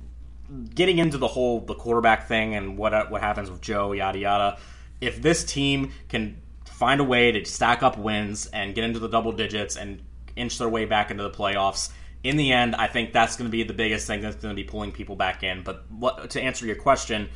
getting 0.74 0.98
into 0.98 1.18
the 1.18 1.28
whole 1.28 1.60
the 1.60 1.74
quarterback 1.74 2.28
thing 2.28 2.54
and 2.54 2.76
what 2.76 3.10
what 3.10 3.20
happens 3.20 3.50
with 3.50 3.60
Joe 3.60 3.92
yada 3.92 4.18
yada. 4.18 4.58
If 5.00 5.20
this 5.20 5.44
team 5.44 5.92
can 6.08 6.40
find 6.64 7.00
a 7.00 7.04
way 7.04 7.32
to 7.32 7.44
stack 7.44 7.82
up 7.82 7.98
wins 7.98 8.46
and 8.46 8.74
get 8.74 8.84
into 8.84 8.98
the 8.98 9.08
double 9.08 9.32
digits 9.32 9.76
and 9.76 10.02
inch 10.36 10.58
their 10.58 10.68
way 10.68 10.84
back 10.84 11.10
into 11.10 11.22
the 11.22 11.30
playoffs, 11.30 11.90
in 12.24 12.36
the 12.36 12.52
end, 12.52 12.74
I 12.76 12.86
think 12.86 13.12
that's 13.12 13.36
going 13.36 13.48
to 13.48 13.52
be 13.52 13.62
the 13.64 13.74
biggest 13.74 14.06
thing 14.06 14.20
that's 14.20 14.36
going 14.36 14.54
to 14.54 14.60
be 14.60 14.66
pulling 14.66 14.92
people 14.92 15.16
back 15.16 15.42
in. 15.42 15.62
But 15.62 15.90
what, 15.90 16.30
to 16.30 16.40
answer 16.40 16.66
your 16.66 16.76
question, 16.76 17.28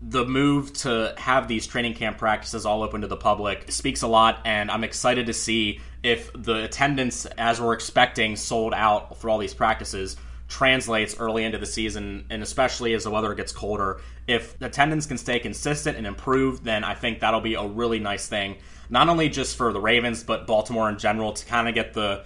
the 0.00 0.24
move 0.24 0.72
to 0.74 1.14
have 1.16 1.48
these 1.48 1.66
training 1.66 1.94
camp 1.94 2.18
practices 2.18 2.64
all 2.64 2.82
open 2.82 3.00
to 3.00 3.06
the 3.06 3.16
public 3.16 3.70
speaks 3.72 4.02
a 4.02 4.06
lot, 4.06 4.40
and 4.44 4.70
I'm 4.70 4.84
excited 4.84 5.26
to 5.26 5.32
see 5.32 5.80
if 6.02 6.30
the 6.34 6.64
attendance, 6.64 7.26
as 7.26 7.60
we're 7.60 7.72
expecting, 7.72 8.36
sold 8.36 8.74
out 8.74 9.18
for 9.18 9.30
all 9.30 9.38
these 9.38 9.54
practices 9.54 10.16
translates 10.48 11.16
early 11.20 11.44
into 11.44 11.58
the 11.58 11.66
season, 11.66 12.24
and 12.30 12.42
especially 12.42 12.94
as 12.94 13.04
the 13.04 13.10
weather 13.10 13.34
gets 13.34 13.52
colder. 13.52 14.00
If 14.26 14.60
attendance 14.60 15.06
can 15.06 15.18
stay 15.18 15.38
consistent 15.38 15.96
and 15.96 16.06
improve, 16.06 16.64
then 16.64 16.84
I 16.84 16.94
think 16.94 17.20
that'll 17.20 17.42
be 17.42 17.54
a 17.54 17.66
really 17.66 17.98
nice 17.98 18.26
thing, 18.26 18.56
not 18.88 19.08
only 19.08 19.28
just 19.28 19.56
for 19.56 19.72
the 19.72 19.80
Ravens, 19.80 20.24
but 20.24 20.46
Baltimore 20.46 20.88
in 20.88 20.98
general, 20.98 21.32
to 21.34 21.46
kind 21.46 21.68
of 21.68 21.74
get 21.74 21.92
the 21.92 22.24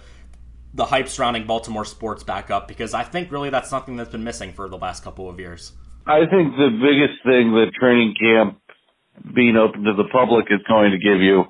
the 0.75 0.85
hype 0.85 1.07
surrounding 1.07 1.45
Baltimore 1.45 1.85
sports 1.85 2.23
back 2.23 2.49
up 2.49 2.67
because 2.67 2.95
I 2.95 3.03
think 3.03 3.31
really 3.31 3.51
that's 3.51 3.69
something 3.69 3.95
that's 3.95 4.09
been 4.09 4.23
missing 4.23 4.53
for 4.53 4.67
the 4.67 4.77
last 4.77 5.03
couple 5.03 5.29
of 5.29 5.39
years. 5.39 5.71
I 6.07 6.25
think 6.25 6.57
the 6.57 6.73
biggest 6.81 7.21
thing 7.23 7.53
that 7.53 7.71
training 7.79 8.15
camp 8.19 8.57
being 9.35 9.55
open 9.55 9.83
to 9.83 9.93
the 9.93 10.09
public 10.11 10.47
is 10.49 10.59
going 10.67 10.89
to 10.89 10.97
give 10.97 11.21
you 11.21 11.41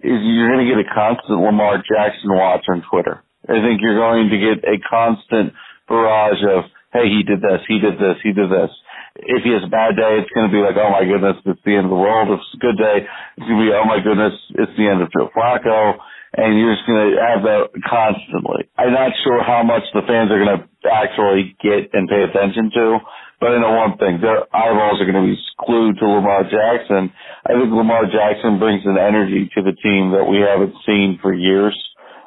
is 0.00 0.18
you're 0.20 0.50
going 0.50 0.66
to 0.66 0.70
get 0.74 0.82
a 0.82 0.88
constant 0.92 1.40
Lamar 1.40 1.78
Jackson 1.78 2.34
watch 2.34 2.64
on 2.68 2.82
Twitter. 2.90 3.22
I 3.48 3.62
think 3.62 3.80
you're 3.80 3.96
going 3.96 4.28
to 4.28 4.38
get 4.38 4.68
a 4.68 4.76
constant 4.90 5.54
barrage 5.88 6.42
of, 6.44 6.70
hey, 6.92 7.08
he 7.08 7.22
did 7.22 7.40
this, 7.40 7.62
he 7.66 7.78
did 7.78 7.96
this, 7.96 8.18
he 8.22 8.32
did 8.32 8.50
this. 8.50 8.70
If 9.16 9.42
he 9.42 9.56
has 9.56 9.64
a 9.64 9.72
bad 9.72 9.96
day, 9.96 10.20
it's 10.20 10.32
going 10.36 10.50
to 10.50 10.52
be 10.52 10.60
like, 10.60 10.76
oh 10.76 10.92
my 10.92 11.06
goodness, 11.08 11.40
it's 11.46 11.64
the 11.64 11.74
end 11.74 11.88
of 11.88 11.94
the 11.94 11.98
world. 11.98 12.28
If 12.28 12.44
it's 12.44 12.58
a 12.60 12.64
good 12.64 12.76
day, 12.76 13.06
it's 13.06 13.46
going 13.48 13.58
to 13.58 13.64
be, 13.64 13.72
oh 13.72 13.88
my 13.88 14.00
goodness, 14.04 14.36
it's 14.60 14.76
the 14.76 14.86
end 14.86 15.00
of 15.00 15.08
Joe 15.08 15.32
Flacco 15.32 15.96
and 16.36 16.60
you're 16.60 16.76
just 16.76 16.84
going 16.84 17.00
to 17.00 17.10
have 17.16 17.40
that 17.48 17.72
constantly. 17.80 18.68
I'm 18.76 18.92
not 18.92 19.16
sure 19.24 19.40
how 19.40 19.64
much 19.64 19.88
the 19.96 20.04
fans 20.04 20.28
are 20.28 20.36
going 20.36 20.60
to 20.60 20.62
actually 20.84 21.56
get 21.64 21.96
and 21.96 22.04
pay 22.04 22.28
attention 22.28 22.68
to, 22.76 23.00
but 23.40 23.56
I 23.56 23.60
know 23.60 23.72
one 23.72 23.96
thing, 23.96 24.20
their 24.20 24.44
eyeballs 24.52 25.00
are 25.00 25.08
going 25.08 25.22
to 25.22 25.28
be 25.32 25.38
glued 25.64 25.96
to 25.96 26.06
Lamar 26.06 26.44
Jackson. 26.44 27.08
I 27.48 27.56
think 27.56 27.72
Lamar 27.72 28.04
Jackson 28.04 28.60
brings 28.60 28.84
an 28.84 29.00
energy 29.00 29.48
to 29.56 29.64
the 29.64 29.76
team 29.80 30.12
that 30.12 30.28
we 30.28 30.44
haven't 30.44 30.76
seen 30.84 31.18
for 31.24 31.32
years. 31.32 31.76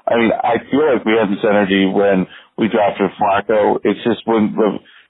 I 0.09 0.17
mean, 0.17 0.33
I 0.33 0.57
feel 0.73 0.89
like 0.89 1.05
we 1.05 1.13
had 1.13 1.29
this 1.29 1.45
energy 1.45 1.85
when 1.85 2.25
we 2.59 2.67
drafted 2.67 3.11
Flacco. 3.19 3.79
It's 3.83 4.03
just 4.03 4.27
when 4.27 4.53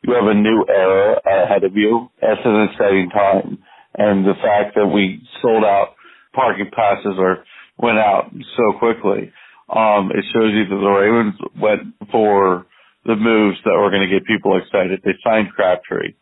you 0.04 0.14
have 0.14 0.28
a 0.28 0.34
new 0.34 0.66
era 0.70 1.20
ahead 1.26 1.64
of 1.64 1.76
you, 1.76 2.10
it's 2.22 2.42
an 2.46 2.70
exciting 2.70 3.10
time. 3.10 3.58
And 3.98 4.24
the 4.24 4.36
fact 4.36 4.76
that 4.76 4.88
we 4.88 5.22
sold 5.42 5.66
out 5.66 5.96
parking 6.34 6.70
passes 6.72 7.16
or 7.18 7.44
went 7.78 7.98
out 7.98 8.32
so 8.56 8.78
quickly. 8.78 9.32
Um, 9.70 10.12
it 10.12 10.26
shows 10.34 10.54
you 10.54 10.66
that 10.70 10.76
the 10.76 10.90
Ravens 10.90 11.36
went 11.60 11.96
for 12.12 12.66
the 13.06 13.16
moves 13.16 13.58
that 13.66 13.78
were 13.78 13.90
going 13.90 14.08
to 14.08 14.14
get 14.14 14.26
people 14.26 14.58
excited. 14.58 15.02
They 15.04 15.18
signed 15.24 15.50
Crabtree. 15.56 16.14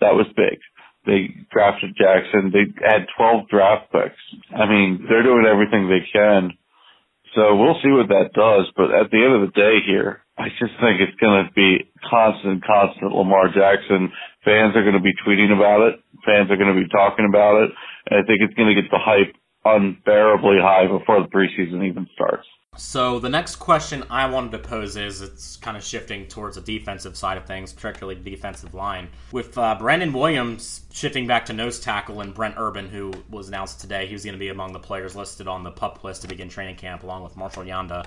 That 0.00 0.14
was 0.14 0.26
big. 0.36 0.58
They 1.06 1.34
drafted 1.52 1.96
Jackson. 1.96 2.50
They 2.52 2.66
had 2.84 3.06
12 3.16 3.48
draft 3.48 3.92
picks. 3.92 4.20
I 4.56 4.66
mean, 4.66 5.06
they're 5.08 5.22
doing 5.22 5.46
everything 5.46 5.88
they 5.88 6.06
can. 6.12 6.52
So 7.34 7.56
we'll 7.56 7.80
see 7.82 7.90
what 7.90 8.08
that 8.08 8.32
does. 8.32 8.70
But 8.76 8.90
at 8.94 9.10
the 9.10 9.22
end 9.22 9.34
of 9.34 9.40
the 9.42 9.54
day 9.54 9.78
here, 9.86 10.23
I 10.36 10.48
just 10.58 10.74
think 10.82 10.98
it's 10.98 11.14
going 11.20 11.46
to 11.46 11.52
be 11.54 11.90
constant, 12.10 12.64
constant 12.66 13.14
Lamar 13.14 13.48
Jackson. 13.54 14.10
Fans 14.44 14.74
are 14.74 14.82
going 14.82 14.98
to 14.98 15.02
be 15.02 15.14
tweeting 15.26 15.54
about 15.54 15.86
it. 15.86 16.00
Fans 16.26 16.50
are 16.50 16.56
going 16.56 16.74
to 16.74 16.80
be 16.80 16.88
talking 16.88 17.26
about 17.28 17.62
it. 17.62 17.70
And 18.10 18.18
I 18.18 18.26
think 18.26 18.40
it's 18.42 18.54
going 18.54 18.74
to 18.74 18.80
get 18.80 18.90
the 18.90 18.98
hype 18.98 19.34
unbearably 19.64 20.58
high 20.60 20.86
before 20.86 21.22
the 21.22 21.28
preseason 21.28 21.86
even 21.86 22.06
starts. 22.14 22.46
So 22.76 23.20
the 23.20 23.28
next 23.28 23.56
question 23.56 24.02
I 24.10 24.28
wanted 24.28 24.50
to 24.50 24.58
pose 24.58 24.96
is 24.96 25.22
it's 25.22 25.56
kind 25.56 25.76
of 25.76 25.84
shifting 25.84 26.26
towards 26.26 26.56
the 26.56 26.62
defensive 26.62 27.16
side 27.16 27.38
of 27.38 27.46
things, 27.46 27.72
particularly 27.72 28.20
the 28.20 28.28
defensive 28.28 28.74
line. 28.74 29.08
With 29.30 29.56
uh, 29.56 29.76
Brandon 29.78 30.12
Williams 30.12 30.82
shifting 30.92 31.28
back 31.28 31.46
to 31.46 31.52
nose 31.52 31.78
tackle 31.78 32.20
and 32.20 32.34
Brent 32.34 32.56
Urban, 32.58 32.88
who 32.88 33.12
was 33.30 33.46
announced 33.46 33.80
today, 33.80 34.08
he 34.08 34.12
was 34.12 34.24
going 34.24 34.34
to 34.34 34.40
be 34.40 34.48
among 34.48 34.72
the 34.72 34.80
players 34.80 35.14
listed 35.14 35.46
on 35.46 35.62
the 35.62 35.70
pup 35.70 36.02
list 36.02 36.22
to 36.22 36.28
begin 36.28 36.48
training 36.48 36.74
camp, 36.74 37.04
along 37.04 37.22
with 37.22 37.36
Marshall 37.36 37.62
Yanda. 37.62 38.06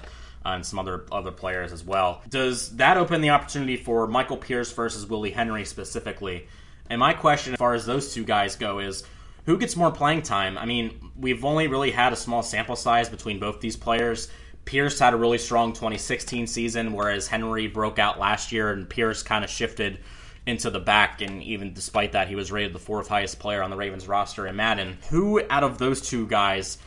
And 0.56 0.66
some 0.66 0.80
other 0.80 1.06
other 1.12 1.32
players 1.32 1.74
as 1.74 1.84
well. 1.84 2.22
Does 2.30 2.76
that 2.78 2.98
open 2.98 3.22
the 3.22 3.32
opportunity 3.32 3.78
for 3.78 4.08
Michael 4.08 4.38
Pierce 4.38 4.72
versus 4.72 5.06
Willie 5.06 5.32
Henry 5.32 5.66
specifically? 5.66 6.48
And 6.90 7.00
my 7.00 7.14
question, 7.14 7.54
as 7.54 7.60
far 7.60 7.74
as 7.74 7.86
those 7.86 8.14
two 8.14 8.24
guys 8.24 8.56
go, 8.56 8.80
is 8.80 9.04
who 9.46 9.58
gets 9.58 9.76
more 9.76 9.92
playing 9.92 10.22
time? 10.22 10.58
I 10.58 10.66
mean, 10.66 11.12
we've 11.18 11.44
only 11.44 11.68
really 11.68 11.92
had 11.92 12.14
a 12.14 12.16
small 12.16 12.44
sample 12.44 12.76
size 12.76 13.10
between 13.10 13.40
both 13.40 13.60
these 13.60 13.76
players. 13.76 14.30
Pierce 14.66 15.00
had 15.00 15.14
a 15.14 15.18
really 15.18 15.38
strong 15.38 15.74
2016 15.74 16.48
season, 16.48 16.94
whereas 16.94 17.28
Henry 17.28 17.68
broke 17.68 18.00
out 18.00 18.20
last 18.20 18.52
year, 18.52 18.72
and 18.72 18.90
Pierce 18.90 19.24
kind 19.24 19.44
of 19.44 19.50
shifted 19.50 20.00
into 20.46 20.70
the 20.70 20.80
back. 20.80 21.22
And 21.22 21.42
even 21.44 21.74
despite 21.74 22.14
that, 22.14 22.28
he 22.28 22.36
was 22.36 22.52
rated 22.52 22.74
the 22.74 22.80
fourth 22.80 23.08
highest 23.08 23.40
player 23.40 23.62
on 23.62 23.70
the 23.70 23.78
Ravens 23.78 24.08
roster 24.08 24.48
in 24.48 24.56
Madden. 24.56 24.98
Who 25.10 25.42
out 25.50 25.64
of 25.64 25.78
those 25.78 26.02
two 26.02 26.28
guys 26.28 26.78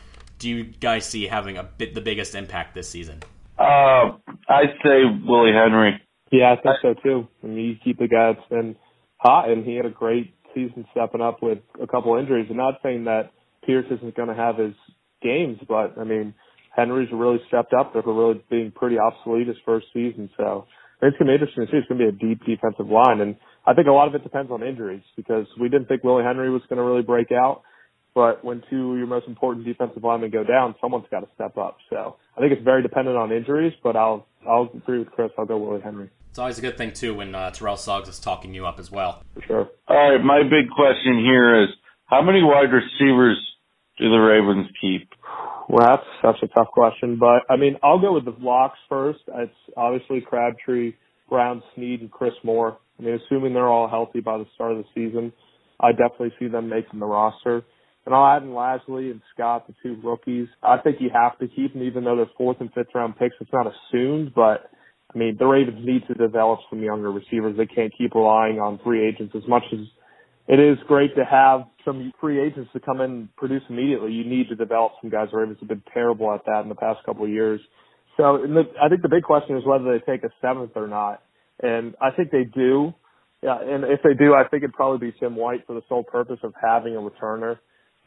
do 0.41 0.49
you 0.49 0.63
guys 0.63 1.05
see 1.05 1.27
having 1.27 1.57
a 1.57 1.63
bit 1.63 1.93
the 1.93 2.01
biggest 2.01 2.33
impact 2.33 2.73
this 2.73 2.89
season? 2.89 3.21
Uh, 3.61 4.17
I'd 4.49 4.73
say 4.83 5.03
Willie 5.25 5.53
Henry. 5.53 6.01
Yeah, 6.31 6.55
I 6.57 6.61
think 6.61 6.75
so 6.81 6.95
too. 7.03 7.27
I 7.43 7.47
mean, 7.47 7.65
you 7.65 7.75
keep 7.83 7.99
the 7.99 8.07
guy 8.07 8.33
that's 8.33 8.49
been 8.49 8.75
hot, 9.17 9.49
and 9.49 9.63
he 9.63 9.75
had 9.75 9.85
a 9.85 9.91
great 9.91 10.33
season 10.55 10.85
stepping 10.91 11.21
up 11.21 11.43
with 11.43 11.59
a 11.81 11.85
couple 11.85 12.17
injuries. 12.17 12.47
I'm 12.49 12.57
not 12.57 12.79
saying 12.81 13.05
that 13.05 13.31
Pierce 13.65 13.85
isn't 13.91 14.15
going 14.15 14.29
to 14.29 14.35
have 14.35 14.57
his 14.57 14.73
games, 15.21 15.59
but 15.67 15.97
I 15.99 16.03
mean, 16.03 16.33
Henry's 16.75 17.09
really 17.13 17.39
stepped 17.47 17.73
up 17.73 17.93
after 17.95 18.11
really 18.11 18.43
being 18.49 18.71
pretty 18.71 18.97
obsolete 18.97 19.47
his 19.47 19.57
first 19.65 19.87
season. 19.93 20.29
So 20.37 20.65
it's 21.01 21.17
going 21.17 21.27
to 21.27 21.37
be 21.37 21.41
interesting 21.41 21.65
to 21.65 21.71
see. 21.71 21.77
It's 21.77 21.87
going 21.87 21.99
to 21.99 22.11
be 22.11 22.15
a 22.15 22.29
deep 22.29 22.43
defensive 22.45 22.87
line. 22.87 23.21
And 23.21 23.35
I 23.67 23.73
think 23.73 23.87
a 23.87 23.91
lot 23.91 24.07
of 24.07 24.15
it 24.15 24.23
depends 24.23 24.51
on 24.51 24.63
injuries 24.63 25.03
because 25.15 25.45
we 25.59 25.69
didn't 25.69 25.87
think 25.87 26.03
Willie 26.03 26.23
Henry 26.23 26.49
was 26.49 26.61
going 26.69 26.77
to 26.77 26.83
really 26.83 27.03
break 27.03 27.31
out. 27.31 27.61
But 28.13 28.43
when 28.43 28.61
two 28.69 28.91
of 28.91 28.97
your 28.97 29.07
most 29.07 29.27
important 29.27 29.65
defensive 29.65 30.03
linemen 30.03 30.31
go 30.31 30.43
down, 30.43 30.75
someone's 30.81 31.05
got 31.09 31.21
to 31.21 31.27
step 31.35 31.57
up. 31.57 31.77
So 31.89 32.17
I 32.35 32.41
think 32.41 32.51
it's 32.51 32.63
very 32.63 32.81
dependent 32.81 33.15
on 33.15 33.31
injuries, 33.31 33.73
but 33.83 33.95
I'll 33.95 34.27
I'll 34.47 34.69
agree 34.73 34.99
with 34.99 35.11
Chris. 35.11 35.31
I'll 35.37 35.45
go 35.45 35.57
Willie 35.57 35.81
Henry. 35.81 36.09
It's 36.29 36.39
always 36.39 36.57
a 36.57 36.61
good 36.61 36.77
thing 36.77 36.93
too 36.93 37.13
when 37.13 37.35
uh, 37.35 37.51
Terrell 37.51 37.77
Suggs 37.77 38.09
is 38.09 38.19
talking 38.19 38.53
you 38.53 38.65
up 38.65 38.79
as 38.79 38.91
well. 38.91 39.23
For 39.33 39.41
sure. 39.41 39.69
All 39.87 40.11
right, 40.11 40.23
my 40.23 40.43
big 40.43 40.69
question 40.75 41.19
here 41.19 41.63
is 41.63 41.69
how 42.05 42.21
many 42.21 42.41
wide 42.41 42.71
receivers 42.71 43.37
do 43.97 44.09
the 44.09 44.17
Ravens 44.17 44.67
keep? 44.81 45.09
Well, 45.69 45.87
that's 45.87 46.03
such 46.21 46.43
a 46.43 46.53
tough 46.53 46.67
question, 46.73 47.17
but 47.17 47.43
I 47.49 47.55
mean, 47.55 47.77
I'll 47.81 47.99
go 47.99 48.13
with 48.13 48.25
the 48.25 48.35
locks 48.39 48.79
first. 48.89 49.19
It's 49.27 49.53
obviously 49.77 50.19
Crabtree, 50.19 50.93
Brown, 51.29 51.63
Snead, 51.75 52.01
and 52.01 52.11
Chris 52.11 52.33
Moore. 52.43 52.77
I 52.99 53.03
mean, 53.03 53.19
assuming 53.25 53.53
they're 53.53 53.69
all 53.69 53.87
healthy 53.87 54.19
by 54.19 54.37
the 54.37 54.45
start 54.55 54.73
of 54.73 54.79
the 54.79 54.85
season, 54.93 55.31
I 55.79 55.91
definitely 55.91 56.33
see 56.39 56.47
them 56.47 56.67
making 56.67 56.99
the 56.99 57.05
roster. 57.05 57.63
And 58.05 58.15
I'll 58.15 58.35
add 58.35 58.43
in 58.43 58.49
Lasley 58.49 59.11
and 59.11 59.21
Scott, 59.33 59.67
the 59.67 59.75
two 59.83 59.99
rookies. 60.03 60.47
I 60.63 60.77
think 60.77 60.97
you 60.99 61.09
have 61.13 61.37
to 61.39 61.47
keep 61.47 61.73
them, 61.73 61.83
even 61.83 62.03
though 62.03 62.15
they're 62.15 62.25
fourth 62.37 62.57
and 62.59 62.73
fifth 62.73 62.95
round 62.95 63.17
picks. 63.17 63.35
It's 63.39 63.53
not 63.53 63.67
assumed, 63.67 64.33
but 64.33 64.71
I 65.13 65.17
mean, 65.17 65.35
the 65.37 65.45
Ravens 65.45 65.85
need 65.85 66.07
to 66.07 66.13
develop 66.13 66.59
some 66.69 66.81
younger 66.81 67.11
receivers. 67.11 67.57
They 67.57 67.65
can't 67.65 67.93
keep 67.95 68.15
relying 68.15 68.59
on 68.59 68.79
free 68.83 69.07
agents 69.07 69.35
as 69.35 69.47
much 69.47 69.63
as 69.73 69.79
it 70.47 70.59
is 70.59 70.77
great 70.87 71.15
to 71.15 71.23
have 71.23 71.61
some 71.85 72.11
free 72.19 72.41
agents 72.41 72.69
to 72.73 72.79
come 72.79 73.01
in 73.01 73.11
and 73.11 73.35
produce 73.35 73.61
immediately. 73.69 74.11
You 74.11 74.25
need 74.25 74.49
to 74.49 74.55
develop 74.55 74.93
some 75.01 75.09
guys. 75.09 75.27
The 75.31 75.37
Ravens 75.37 75.57
have 75.59 75.69
been 75.69 75.83
terrible 75.93 76.33
at 76.33 76.45
that 76.45 76.61
in 76.63 76.69
the 76.69 76.75
past 76.75 76.99
couple 77.05 77.25
of 77.25 77.29
years. 77.29 77.61
So 78.17 78.39
the, 78.41 78.63
I 78.81 78.89
think 78.89 79.01
the 79.01 79.09
big 79.09 79.23
question 79.23 79.57
is 79.57 79.63
whether 79.65 79.85
they 79.85 79.99
take 80.11 80.23
a 80.23 80.29
seventh 80.41 80.71
or 80.75 80.87
not. 80.87 81.21
And 81.61 81.95
I 82.01 82.11
think 82.11 82.31
they 82.31 82.43
do. 82.43 82.93
Yeah, 83.43 83.57
and 83.61 83.83
if 83.83 84.01
they 84.03 84.13
do, 84.13 84.33
I 84.33 84.47
think 84.47 84.63
it'd 84.63 84.73
probably 84.73 85.11
be 85.11 85.17
Tim 85.19 85.35
White 85.35 85.65
for 85.65 85.73
the 85.73 85.81
sole 85.89 86.03
purpose 86.03 86.39
of 86.43 86.53
having 86.61 86.95
a 86.95 86.99
returner. 86.99 87.57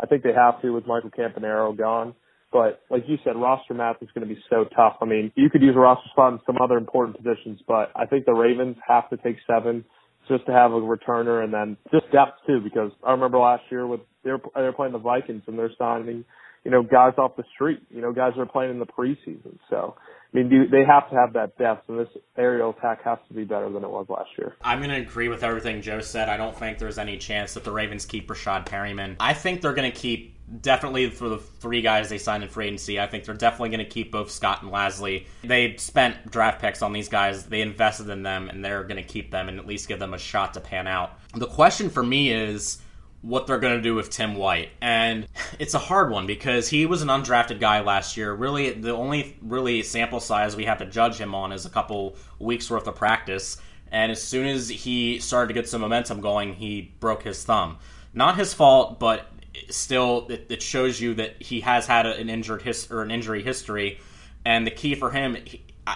I 0.00 0.07
think 0.07 0.22
they 0.22 0.33
have 0.33 0.61
to 0.62 0.70
with 0.70 0.87
Michael 0.87 1.11
Campanaro 1.11 1.76
gone. 1.76 2.14
But 2.52 2.83
like 2.88 3.02
you 3.09 3.18
said, 3.24 3.37
roster 3.37 3.74
math 3.74 3.96
is 4.00 4.09
going 4.14 4.26
to 4.26 4.33
be 4.33 4.40
so 4.48 4.64
tough. 4.76 4.96
I 5.02 5.07
mean, 5.07 5.33
you 5.35 5.50
could 5.50 5.61
use 5.61 5.74
a 5.74 5.80
roster 5.80 6.09
spot 6.12 6.35
in 6.35 6.38
some 6.46 6.57
other 6.62 6.76
important 6.76 7.16
positions, 7.16 7.61
but 7.66 7.90
I 7.96 8.07
think 8.07 8.26
the 8.26 8.33
Ravens 8.33 8.76
have 8.87 9.11
to 9.11 9.16
take 9.16 9.37
seven 9.44 9.85
just 10.28 10.46
to 10.46 10.52
have 10.52 10.70
a 10.70 10.80
returner 10.80 11.42
and 11.42 11.52
then 11.52 11.76
just 11.90 12.11
depth 12.12 12.38
too. 12.46 12.61
Because 12.62 12.92
I 13.04 13.11
remember 13.11 13.38
last 13.38 13.64
year 13.70 13.87
with 13.87 14.00
they 14.22 14.30
were 14.30 14.40
they 14.54 14.62
were 14.62 14.72
playing 14.72 14.92
the 14.92 14.98
Vikings 14.98 15.42
and 15.48 15.59
they're 15.59 15.72
signing 15.76 16.24
you 16.64 16.70
know 16.70 16.83
guys 16.83 17.14
off 17.18 17.37
the 17.37 17.44
street, 17.55 17.81
you 17.90 18.00
know 18.00 18.12
guys 18.12 18.33
that 18.37 18.42
are 18.42 18.46
playing 18.46 18.70
in 18.70 18.79
the 18.79 18.87
preseason. 18.87 19.59
So 19.70 19.96
I 20.35 20.37
mean, 20.37 20.68
they 20.70 20.85
have 20.85 21.09
to 21.11 21.14
have 21.14 21.33
that 21.35 21.57
depth, 21.59 21.88
and 21.88 21.98
this 21.98 22.09
aerial 22.37 22.70
attack 22.70 23.05
has 23.05 23.18
to 23.29 23.35
be 23.35 23.44
better 23.44 23.70
than 23.70 23.85
it 23.85 23.90
was 23.90 24.07
last 24.09 24.31
year. 24.37 24.57
I'm 24.62 24.79
going 24.79 24.90
to 24.90 24.96
agree 24.96 25.29
with 25.29 25.44
everything 25.44 25.81
Joe 25.81 26.00
said. 26.00 26.29
I 26.29 26.37
don't 26.37 26.59
think 26.59 26.79
there's 26.79 26.98
any 26.98 27.18
chance 27.18 27.55
that 27.55 27.62
the 27.62 27.70
Ravens 27.70 28.05
keep 28.05 28.27
Rashad 28.27 28.66
Perriman. 28.66 29.14
I 29.20 29.33
think 29.33 29.61
they're 29.61 29.74
going 29.74 29.90
to 29.90 29.96
keep 29.96 30.35
definitely 30.61 31.09
for 31.11 31.29
the 31.29 31.38
three 31.38 31.83
guys 31.83 32.09
they 32.09 32.18
signed 32.18 32.42
in 32.42 32.48
free 32.48 32.66
agency. 32.66 32.98
I 32.98 33.07
think 33.07 33.24
they're 33.24 33.35
definitely 33.37 33.68
going 33.70 33.85
to 33.85 33.90
keep 33.90 34.11
both 34.11 34.29
Scott 34.29 34.62
and 34.62 34.72
Lasley. 34.72 35.27
They 35.44 35.77
spent 35.77 36.29
draft 36.29 36.61
picks 36.61 36.83
on 36.83 36.92
these 36.92 37.09
guys. 37.09 37.46
They 37.46 37.61
invested 37.61 38.09
in 38.09 38.24
them, 38.24 38.48
and 38.48 38.64
they're 38.64 38.83
going 38.83 38.96
to 38.96 39.09
keep 39.09 39.31
them 39.31 39.48
and 39.48 39.61
at 39.61 39.68
least 39.68 39.87
give 39.87 40.00
them 40.00 40.14
a 40.14 40.18
shot 40.18 40.55
to 40.55 40.61
pan 40.61 40.88
out. 40.88 41.12
The 41.35 41.46
question 41.46 41.88
for 41.88 42.03
me 42.03 42.33
is 42.33 42.79
what 43.24 43.46
they're 43.46 43.58
going 43.58 43.76
to 43.76 43.82
do 43.82 43.94
with 43.94 44.10
Tim 44.10 44.34
White. 44.34 44.68
And 44.82 45.26
it's 45.58 45.74
a 45.74 45.78
hard 45.78 46.10
one 46.10 46.26
because 46.26 46.68
he 46.68 46.84
was 46.87 47.02
an 47.02 47.08
undrafted 47.08 47.58
guy 47.58 47.80
last 47.80 48.16
year. 48.16 48.32
Really, 48.32 48.70
the 48.70 48.94
only 48.94 49.37
really 49.40 49.82
sample 49.82 50.20
size 50.20 50.54
we 50.54 50.66
have 50.66 50.78
to 50.78 50.87
judge 50.87 51.16
him 51.16 51.34
on 51.34 51.50
is 51.50 51.64
a 51.64 51.70
couple 51.70 52.16
weeks 52.38 52.70
worth 52.70 52.87
of 52.87 52.94
practice. 52.94 53.56
And 53.90 54.12
as 54.12 54.22
soon 54.22 54.46
as 54.46 54.68
he 54.68 55.20
started 55.20 55.48
to 55.48 55.54
get 55.54 55.68
some 55.68 55.80
momentum 55.80 56.20
going, 56.20 56.54
he 56.54 56.92
broke 57.00 57.22
his 57.22 57.42
thumb. 57.44 57.78
Not 58.12 58.37
his 58.37 58.52
fault, 58.52 59.00
but 59.00 59.26
still, 59.70 60.26
it, 60.28 60.46
it 60.50 60.62
shows 60.62 61.00
you 61.00 61.14
that 61.14 61.40
he 61.40 61.60
has 61.60 61.87
had 61.87 62.06
an 62.06 62.28
injured 62.28 62.62
his 62.62 62.90
or 62.90 63.02
an 63.02 63.10
injury 63.10 63.42
history. 63.42 64.00
And 64.44 64.66
the 64.66 64.70
key 64.70 64.94
for 64.94 65.10
him, 65.10 65.37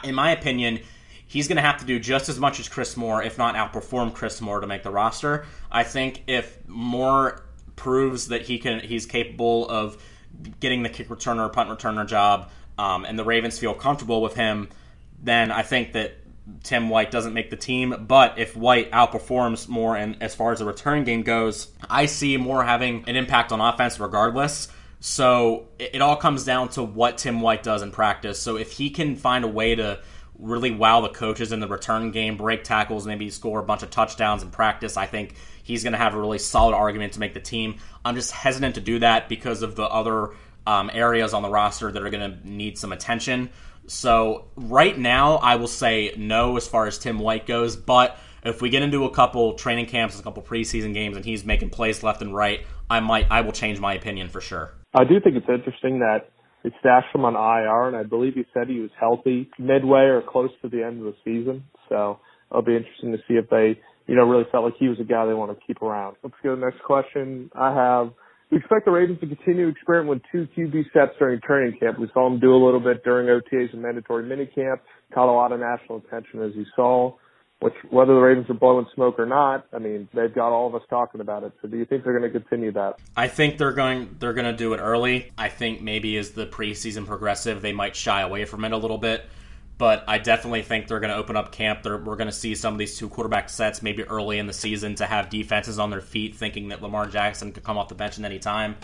in 0.02 0.14
my 0.14 0.30
opinion, 0.30 0.80
he's 1.28 1.46
going 1.46 1.56
to 1.56 1.62
have 1.62 1.78
to 1.78 1.86
do 1.86 2.00
just 2.00 2.28
as 2.28 2.40
much 2.40 2.58
as 2.58 2.68
Chris 2.68 2.96
Moore, 2.96 3.22
if 3.22 3.38
not 3.38 3.54
outperform 3.54 4.12
Chris 4.12 4.40
Moore, 4.40 4.60
to 4.60 4.66
make 4.66 4.82
the 4.82 4.90
roster. 4.90 5.46
I 5.70 5.84
think 5.84 6.24
if 6.26 6.66
Moore 6.66 7.44
proves 7.76 8.28
that 8.28 8.42
he 8.42 8.58
can, 8.58 8.80
he's 8.80 9.06
capable 9.06 9.68
of 9.68 10.02
getting 10.58 10.82
the 10.82 10.88
kick 10.88 11.08
returner, 11.08 11.52
punt 11.52 11.70
returner 11.70 12.06
job, 12.06 12.50
um, 12.78 13.04
and 13.04 13.18
the 13.18 13.24
Ravens 13.24 13.58
feel 13.58 13.74
comfortable 13.74 14.22
with 14.22 14.34
him, 14.34 14.68
then 15.22 15.50
I 15.52 15.62
think 15.62 15.92
that 15.92 16.14
Tim 16.62 16.88
White 16.88 17.10
doesn't 17.10 17.34
make 17.34 17.50
the 17.50 17.56
team. 17.56 18.06
But 18.08 18.38
if 18.38 18.56
White 18.56 18.90
outperforms 18.92 19.68
more 19.68 19.96
and 19.96 20.22
as 20.22 20.34
far 20.34 20.52
as 20.52 20.60
the 20.60 20.64
return 20.64 21.04
game 21.04 21.22
goes, 21.22 21.68
I 21.90 22.06
see 22.06 22.36
Moore 22.36 22.64
having 22.64 23.04
an 23.06 23.16
impact 23.16 23.52
on 23.52 23.60
offense 23.60 24.00
regardless. 24.00 24.68
So 25.00 25.68
it 25.78 26.00
all 26.00 26.16
comes 26.16 26.44
down 26.44 26.70
to 26.70 26.82
what 26.82 27.18
Tim 27.18 27.40
White 27.40 27.62
does 27.62 27.82
in 27.82 27.90
practice. 27.90 28.40
So 28.40 28.56
if 28.56 28.72
he 28.72 28.90
can 28.90 29.16
find 29.16 29.44
a 29.44 29.48
way 29.48 29.74
to 29.74 30.00
really 30.38 30.70
wow 30.70 31.00
the 31.00 31.08
coaches 31.08 31.52
in 31.52 31.60
the 31.60 31.66
return 31.66 32.10
game, 32.10 32.36
break 32.36 32.64
tackles, 32.64 33.06
maybe 33.06 33.30
score 33.30 33.60
a 33.60 33.64
bunch 33.64 33.82
of 33.82 33.90
touchdowns 33.90 34.42
in 34.42 34.50
practice, 34.50 34.96
I 34.96 35.06
think 35.06 35.34
he's 35.62 35.82
going 35.82 35.92
to 35.92 35.98
have 35.98 36.14
a 36.14 36.20
really 36.20 36.38
solid 36.38 36.74
argument 36.74 37.14
to 37.14 37.20
make 37.20 37.34
the 37.34 37.40
team. 37.40 37.78
I'm 38.04 38.14
just 38.14 38.32
hesitant 38.32 38.76
to 38.76 38.80
do 38.80 39.00
that 39.00 39.28
because 39.28 39.62
of 39.62 39.74
the 39.74 39.84
other 39.84 40.30
um, 40.66 40.90
areas 40.92 41.34
on 41.34 41.42
the 41.42 41.48
roster 41.48 41.90
that 41.90 42.02
are 42.02 42.10
going 42.10 42.30
to 42.30 42.48
need 42.48 42.78
some 42.78 42.92
attention. 42.92 43.50
So 43.86 44.44
right 44.54 44.96
now, 44.96 45.36
I 45.36 45.56
will 45.56 45.66
say 45.66 46.14
no 46.16 46.56
as 46.56 46.68
far 46.68 46.86
as 46.86 46.98
Tim 46.98 47.18
White 47.18 47.46
goes, 47.46 47.74
but 47.74 48.18
if 48.44 48.62
we 48.62 48.68
get 48.70 48.82
into 48.82 49.04
a 49.04 49.10
couple 49.10 49.54
training 49.54 49.86
camps, 49.86 50.20
a 50.20 50.22
couple 50.22 50.42
preseason 50.42 50.94
games, 50.94 51.16
and 51.16 51.24
he's 51.24 51.44
making 51.44 51.70
plays 51.70 52.02
left 52.02 52.22
and 52.22 52.34
right, 52.34 52.64
I 52.88 53.00
might, 53.00 53.26
I 53.30 53.40
will 53.40 53.52
change 53.52 53.80
my 53.80 53.94
opinion 53.94 54.28
for 54.28 54.40
sure. 54.40 54.74
I 54.94 55.04
do 55.04 55.20
think 55.20 55.36
it's 55.36 55.48
interesting 55.48 55.98
that 56.00 56.30
they 56.68 56.76
stashed 56.80 57.14
him 57.14 57.24
on 57.24 57.34
IR, 57.34 57.88
and 57.88 57.96
I 57.96 58.02
believe 58.02 58.34
he 58.34 58.44
said 58.52 58.68
he 58.68 58.80
was 58.80 58.90
healthy 58.98 59.48
midway 59.58 60.02
or 60.02 60.22
close 60.22 60.50
to 60.62 60.68
the 60.68 60.82
end 60.84 60.98
of 60.98 61.04
the 61.04 61.14
season. 61.24 61.64
So 61.88 62.18
it'll 62.50 62.62
be 62.62 62.76
interesting 62.76 63.12
to 63.12 63.18
see 63.28 63.34
if 63.34 63.48
they, 63.50 63.80
you 64.06 64.16
know, 64.16 64.24
really 64.24 64.44
felt 64.52 64.64
like 64.64 64.74
he 64.78 64.88
was 64.88 64.98
a 65.00 65.04
guy 65.04 65.26
they 65.26 65.34
want 65.34 65.56
to 65.56 65.66
keep 65.66 65.82
around. 65.82 66.16
Let's 66.22 66.36
go 66.42 66.54
to 66.54 66.60
the 66.60 66.66
next 66.66 66.82
question. 66.84 67.50
I 67.54 67.74
have 67.74 68.12
we 68.50 68.56
expect 68.56 68.86
the 68.86 68.90
Ravens 68.90 69.20
to 69.20 69.26
continue 69.26 69.66
to 69.66 69.72
experiment 69.72 70.08
with 70.08 70.22
two 70.32 70.48
QB 70.56 70.84
sets 70.94 71.12
during 71.18 71.38
training 71.42 71.78
camp. 71.78 71.98
We 71.98 72.08
saw 72.14 72.30
them 72.30 72.40
do 72.40 72.54
a 72.54 72.62
little 72.64 72.80
bit 72.80 73.04
during 73.04 73.28
OTAs 73.28 73.74
and 73.74 73.82
mandatory 73.82 74.24
minicamp. 74.24 74.80
Caught 75.14 75.28
a 75.28 75.32
lot 75.32 75.52
of 75.52 75.60
national 75.60 75.98
attention, 75.98 76.42
as 76.42 76.52
you 76.54 76.64
saw. 76.74 77.12
Which, 77.60 77.74
whether 77.90 78.14
the 78.14 78.20
Ravens 78.20 78.48
are 78.50 78.54
blowing 78.54 78.86
smoke 78.94 79.18
or 79.18 79.26
not, 79.26 79.66
I 79.72 79.78
mean, 79.78 80.08
they've 80.14 80.32
got 80.32 80.52
all 80.52 80.68
of 80.68 80.76
us 80.76 80.82
talking 80.88 81.20
about 81.20 81.42
it. 81.42 81.52
So, 81.60 81.66
do 81.66 81.76
you 81.76 81.84
think 81.84 82.04
they're 82.04 82.16
going 82.16 82.30
to 82.32 82.38
continue 82.38 82.70
that? 82.72 83.00
I 83.16 83.26
think 83.26 83.58
they're 83.58 83.72
going. 83.72 84.14
They're 84.20 84.32
going 84.32 84.46
to 84.46 84.56
do 84.56 84.74
it 84.74 84.78
early. 84.78 85.32
I 85.36 85.48
think 85.48 85.82
maybe 85.82 86.16
as 86.18 86.30
the 86.30 86.46
preseason 86.46 87.04
progressive, 87.04 87.60
they 87.60 87.72
might 87.72 87.96
shy 87.96 88.20
away 88.22 88.44
from 88.44 88.64
it 88.64 88.72
a 88.72 88.76
little 88.76 88.98
bit 88.98 89.28
but 89.78 90.04
I 90.08 90.18
definitely 90.18 90.62
think 90.62 90.88
they're 90.88 90.98
going 90.98 91.12
to 91.12 91.16
open 91.16 91.36
up 91.36 91.52
camp. 91.52 91.84
They're, 91.84 91.96
we're 91.96 92.16
going 92.16 92.28
to 92.28 92.32
see 92.32 92.56
some 92.56 92.74
of 92.74 92.78
these 92.78 92.98
two 92.98 93.08
quarterback 93.08 93.48
sets 93.48 93.80
maybe 93.80 94.02
early 94.02 94.38
in 94.38 94.48
the 94.48 94.52
season 94.52 94.96
to 94.96 95.06
have 95.06 95.30
defenses 95.30 95.78
on 95.78 95.90
their 95.90 96.00
feet, 96.00 96.34
thinking 96.34 96.68
that 96.68 96.82
Lamar 96.82 97.06
Jackson 97.06 97.52
could 97.52 97.62
come 97.62 97.78
off 97.78 97.88
the 97.88 97.94
bench 97.94 98.18
at 98.18 98.24
any 98.24 98.40
time. 98.40 98.76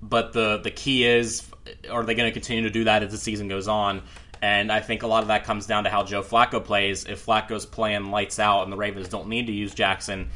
But 0.00 0.32
the 0.32 0.58
the 0.58 0.70
key 0.70 1.04
is, 1.04 1.46
are 1.90 2.04
they 2.04 2.14
going 2.14 2.28
to 2.28 2.32
continue 2.32 2.62
to 2.62 2.70
do 2.70 2.84
that 2.84 3.02
as 3.02 3.10
the 3.10 3.18
season 3.18 3.48
goes 3.48 3.68
on? 3.68 4.02
And 4.42 4.72
I 4.72 4.80
think 4.80 5.02
a 5.02 5.06
lot 5.06 5.22
of 5.22 5.28
that 5.28 5.44
comes 5.44 5.66
down 5.66 5.84
to 5.84 5.90
how 5.90 6.02
Joe 6.02 6.22
Flacco 6.22 6.64
plays. 6.64 7.04
If 7.04 7.24
Flacco's 7.24 7.66
playing 7.66 8.10
lights 8.10 8.38
out 8.38 8.62
and 8.62 8.72
the 8.72 8.76
Ravens 8.76 9.08
don't 9.08 9.28
need 9.28 9.46
to 9.46 9.52
use 9.52 9.74
Jackson, 9.74 10.30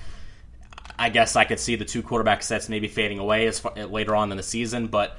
I 0.99 1.09
guess 1.09 1.37
I 1.37 1.45
could 1.45 1.59
see 1.59 1.77
the 1.77 1.85
two 1.85 2.03
quarterback 2.03 2.43
sets 2.43 2.69
maybe 2.69 2.89
fading 2.89 3.19
away 3.19 3.47
as 3.47 3.61
far, 3.61 3.75
later 3.87 4.15
on 4.15 4.31
in 4.31 4.37
the 4.37 4.43
season. 4.43 4.89
But 4.89 5.17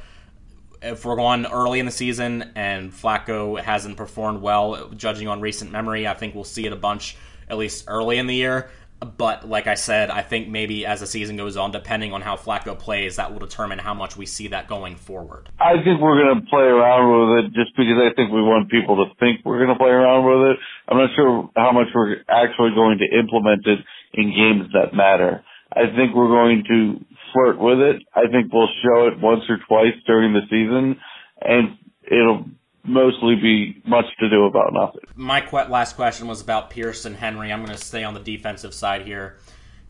if 0.81 1.03
we're 1.03 1.15
going 1.15 1.45
early 1.47 1.79
in 1.79 1.85
the 1.85 1.91
season 1.91 2.51
and 2.55 2.91
Flacco 2.91 3.59
hasn't 3.59 3.97
performed 3.97 4.41
well, 4.41 4.89
judging 4.89 5.27
on 5.27 5.41
recent 5.41 5.71
memory, 5.71 6.07
I 6.07 6.13
think 6.13 6.35
we'll 6.35 6.43
see 6.43 6.65
it 6.65 6.73
a 6.73 6.77
bunch 6.77 7.17
at 7.49 7.57
least 7.57 7.85
early 7.87 8.17
in 8.17 8.27
the 8.27 8.35
year. 8.35 8.69
But 8.99 9.47
like 9.47 9.67
I 9.67 9.75
said, 9.75 10.09
I 10.09 10.21
think 10.21 10.47
maybe 10.47 10.85
as 10.85 11.01
the 11.01 11.07
season 11.07 11.35
goes 11.35 11.57
on, 11.57 11.71
depending 11.71 12.13
on 12.13 12.21
how 12.21 12.37
Flacco 12.37 12.77
plays, 12.79 13.17
that 13.17 13.31
will 13.31 13.39
determine 13.39 13.77
how 13.77 13.93
much 13.93 14.15
we 14.15 14.25
see 14.25 14.47
that 14.49 14.67
going 14.67 14.95
forward. 14.95 15.49
I 15.59 15.83
think 15.83 15.99
we're 16.01 16.23
going 16.23 16.41
to 16.41 16.49
play 16.49 16.63
around 16.63 17.05
with 17.11 17.45
it 17.45 17.53
just 17.53 17.75
because 17.75 17.99
I 17.99 18.15
think 18.15 18.31
we 18.31 18.41
want 18.41 18.71
people 18.71 18.95
to 19.03 19.13
think 19.19 19.43
we're 19.43 19.59
going 19.59 19.75
to 19.75 19.81
play 19.81 19.91
around 19.91 20.25
with 20.25 20.51
it. 20.51 20.57
I'm 20.87 20.97
not 20.97 21.09
sure 21.15 21.49
how 21.55 21.71
much 21.71 21.87
we're 21.93 22.23
actually 22.29 22.71
going 22.73 22.97
to 22.99 23.19
implement 23.19 23.67
it 23.67 23.79
in 24.13 24.31
games 24.31 24.71
that 24.73 24.95
matter. 24.95 25.43
I 25.73 25.91
think 25.95 26.15
we're 26.15 26.31
going 26.31 26.63
to 26.69 27.05
flirt 27.33 27.59
with 27.59 27.79
it. 27.79 28.01
I 28.15 28.31
think 28.31 28.53
we'll 28.53 28.71
show 28.81 29.07
it 29.07 29.19
once 29.19 29.43
or 29.49 29.59
twice 29.67 29.95
during 30.07 30.33
the 30.33 30.47
season, 30.49 30.95
and 31.41 31.77
it'll 32.07 32.45
mostly 32.87 33.35
be 33.35 33.81
much 33.85 34.05
to 34.19 34.29
do 34.29 34.45
about 34.45 34.73
nothing. 34.73 35.01
My 35.15 35.47
last 35.51 35.95
question 35.95 36.27
was 36.27 36.41
about 36.41 36.69
Pearson 36.69 37.13
Henry. 37.13 37.51
I'm 37.51 37.63
going 37.63 37.77
to 37.77 37.83
stay 37.83 38.03
on 38.03 38.13
the 38.13 38.19
defensive 38.19 38.73
side 38.73 39.05
here. 39.05 39.37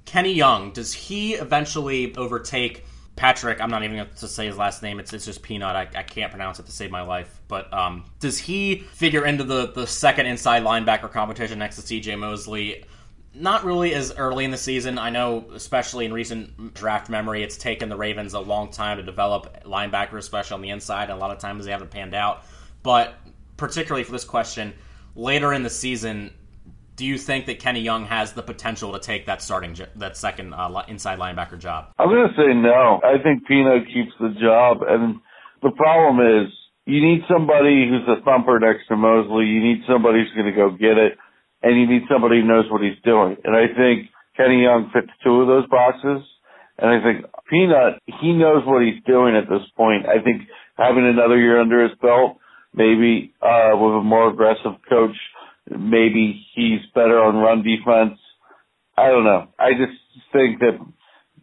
Kenny 0.06 0.34
Young, 0.34 0.72
does 0.72 0.94
he 0.94 1.34
eventually 1.34 2.16
overtake 2.16 2.86
Patrick? 3.16 3.60
I'm 3.60 3.70
not 3.70 3.84
even 3.84 3.98
going 3.98 4.10
to 4.10 4.28
say 4.28 4.46
his 4.46 4.58
last 4.58 4.84
name. 4.84 5.00
It's, 5.00 5.14
it's 5.14 5.26
just 5.26 5.42
Peanut. 5.42 5.76
I, 5.76 5.88
I 5.96 6.04
can't 6.04 6.32
pronounce 6.32 6.60
it 6.60 6.66
to 6.68 6.72
save 6.72 6.92
my 6.92 7.02
life. 7.02 7.42
But 7.48 7.74
um, 7.74 8.06
does 8.20 8.38
he 8.38 8.78
figure 8.94 9.26
into 9.26 9.44
the, 9.44 9.72
the 9.72 9.88
second 9.88 10.28
inside 10.28 10.64
linebacker 10.64 11.12
competition 11.12 11.60
next 11.60 11.78
to 11.78 11.82
CJ 11.82 12.20
Mosley? 12.20 12.86
not 13.38 13.66
really 13.66 13.94
as 13.94 14.14
early 14.16 14.46
in 14.46 14.52
the 14.52 14.58
season. 14.58 14.98
I 14.98 15.10
know, 15.10 15.46
especially 15.54 16.06
in 16.06 16.14
recent 16.14 16.74
draft 16.74 17.10
memory, 17.10 17.44
it's 17.44 17.58
taken 17.58 17.90
the 17.90 17.98
Ravens 17.98 18.34
a 18.34 18.40
long 18.40 18.72
time 18.72 18.98
to 18.98 19.04
develop 19.04 19.64
linebackers, 19.66 20.20
especially 20.20 20.56
on 20.56 20.62
the 20.62 20.70
inside, 20.70 21.10
and 21.10 21.14
a 21.14 21.18
lot 21.18 21.32
of 21.32 21.40
times 21.40 21.66
they 21.66 21.72
haven't 21.72 21.92
panned 21.92 22.16
out. 22.16 22.46
But 22.86 23.16
particularly 23.58 24.04
for 24.04 24.12
this 24.12 24.24
question, 24.24 24.74
later 25.16 25.52
in 25.52 25.64
the 25.64 25.72
season, 25.72 26.32
do 26.96 27.04
you 27.04 27.18
think 27.18 27.48
that 27.48 27.60
Kenny 27.60 27.82
Young 27.82 28.06
has 28.06 28.34
the 28.34 28.44
potential 28.44 28.94
to 28.94 29.00
take 29.00 29.26
that 29.26 29.42
starting, 29.42 29.76
that 29.96 30.16
second 30.16 30.54
uh, 30.54 30.84
inside 30.88 31.18
linebacker 31.18 31.58
job? 31.58 31.90
I'm 31.98 32.10
going 32.10 32.30
to 32.30 32.36
say 32.38 32.54
no. 32.54 33.02
I 33.04 33.22
think 33.22 33.48
Peanut 33.48 33.88
keeps 33.88 34.14
the 34.20 34.30
job, 34.40 34.86
and 34.88 35.20
the 35.64 35.72
problem 35.72 36.22
is 36.22 36.54
you 36.86 37.02
need 37.02 37.26
somebody 37.28 37.90
who's 37.90 38.06
a 38.08 38.24
thumper 38.24 38.60
next 38.60 38.88
to 38.90 38.96
Mosley. 38.96 39.46
You 39.46 39.66
need 39.66 39.82
somebody 39.90 40.22
who's 40.22 40.32
going 40.38 40.54
to 40.54 40.56
go 40.56 40.70
get 40.70 41.02
it 41.02 41.18
and 41.66 41.74
you 41.82 41.90
need 41.90 42.06
somebody 42.06 42.42
who 42.42 42.48
knows 42.48 42.70
what 42.70 42.86
he's 42.86 43.02
doing. 43.04 43.36
And 43.44 43.58
I 43.58 43.66
think 43.74 44.14
Kenny 44.38 44.62
Young 44.62 44.94
fits 44.94 45.10
two 45.26 45.42
of 45.42 45.48
those 45.50 45.66
boxes. 45.68 46.22
And 46.78 46.94
I 46.94 47.02
think 47.02 47.26
Peanut, 47.50 47.98
he 48.22 48.38
knows 48.38 48.62
what 48.70 48.86
he's 48.86 49.02
doing 49.10 49.34
at 49.34 49.50
this 49.50 49.66
point. 49.76 50.06
I 50.06 50.22
think 50.22 50.46
having 50.78 51.10
another 51.10 51.42
year 51.42 51.60
under 51.60 51.82
his 51.82 51.98
belt, 51.98 52.38
maybe 52.76 53.34
uh, 53.42 53.72
with 53.74 53.96
a 53.96 54.04
more 54.04 54.30
aggressive 54.30 54.74
coach, 54.90 55.16
maybe 55.70 56.46
he's 56.54 56.80
better 56.94 57.20
on 57.20 57.36
run 57.36 57.64
defense. 57.64 58.20
I 58.98 59.08
don't 59.08 59.24
know. 59.24 59.48
I 59.60 59.72
just 59.72 59.98
think 60.32 60.60
that 60.60 60.80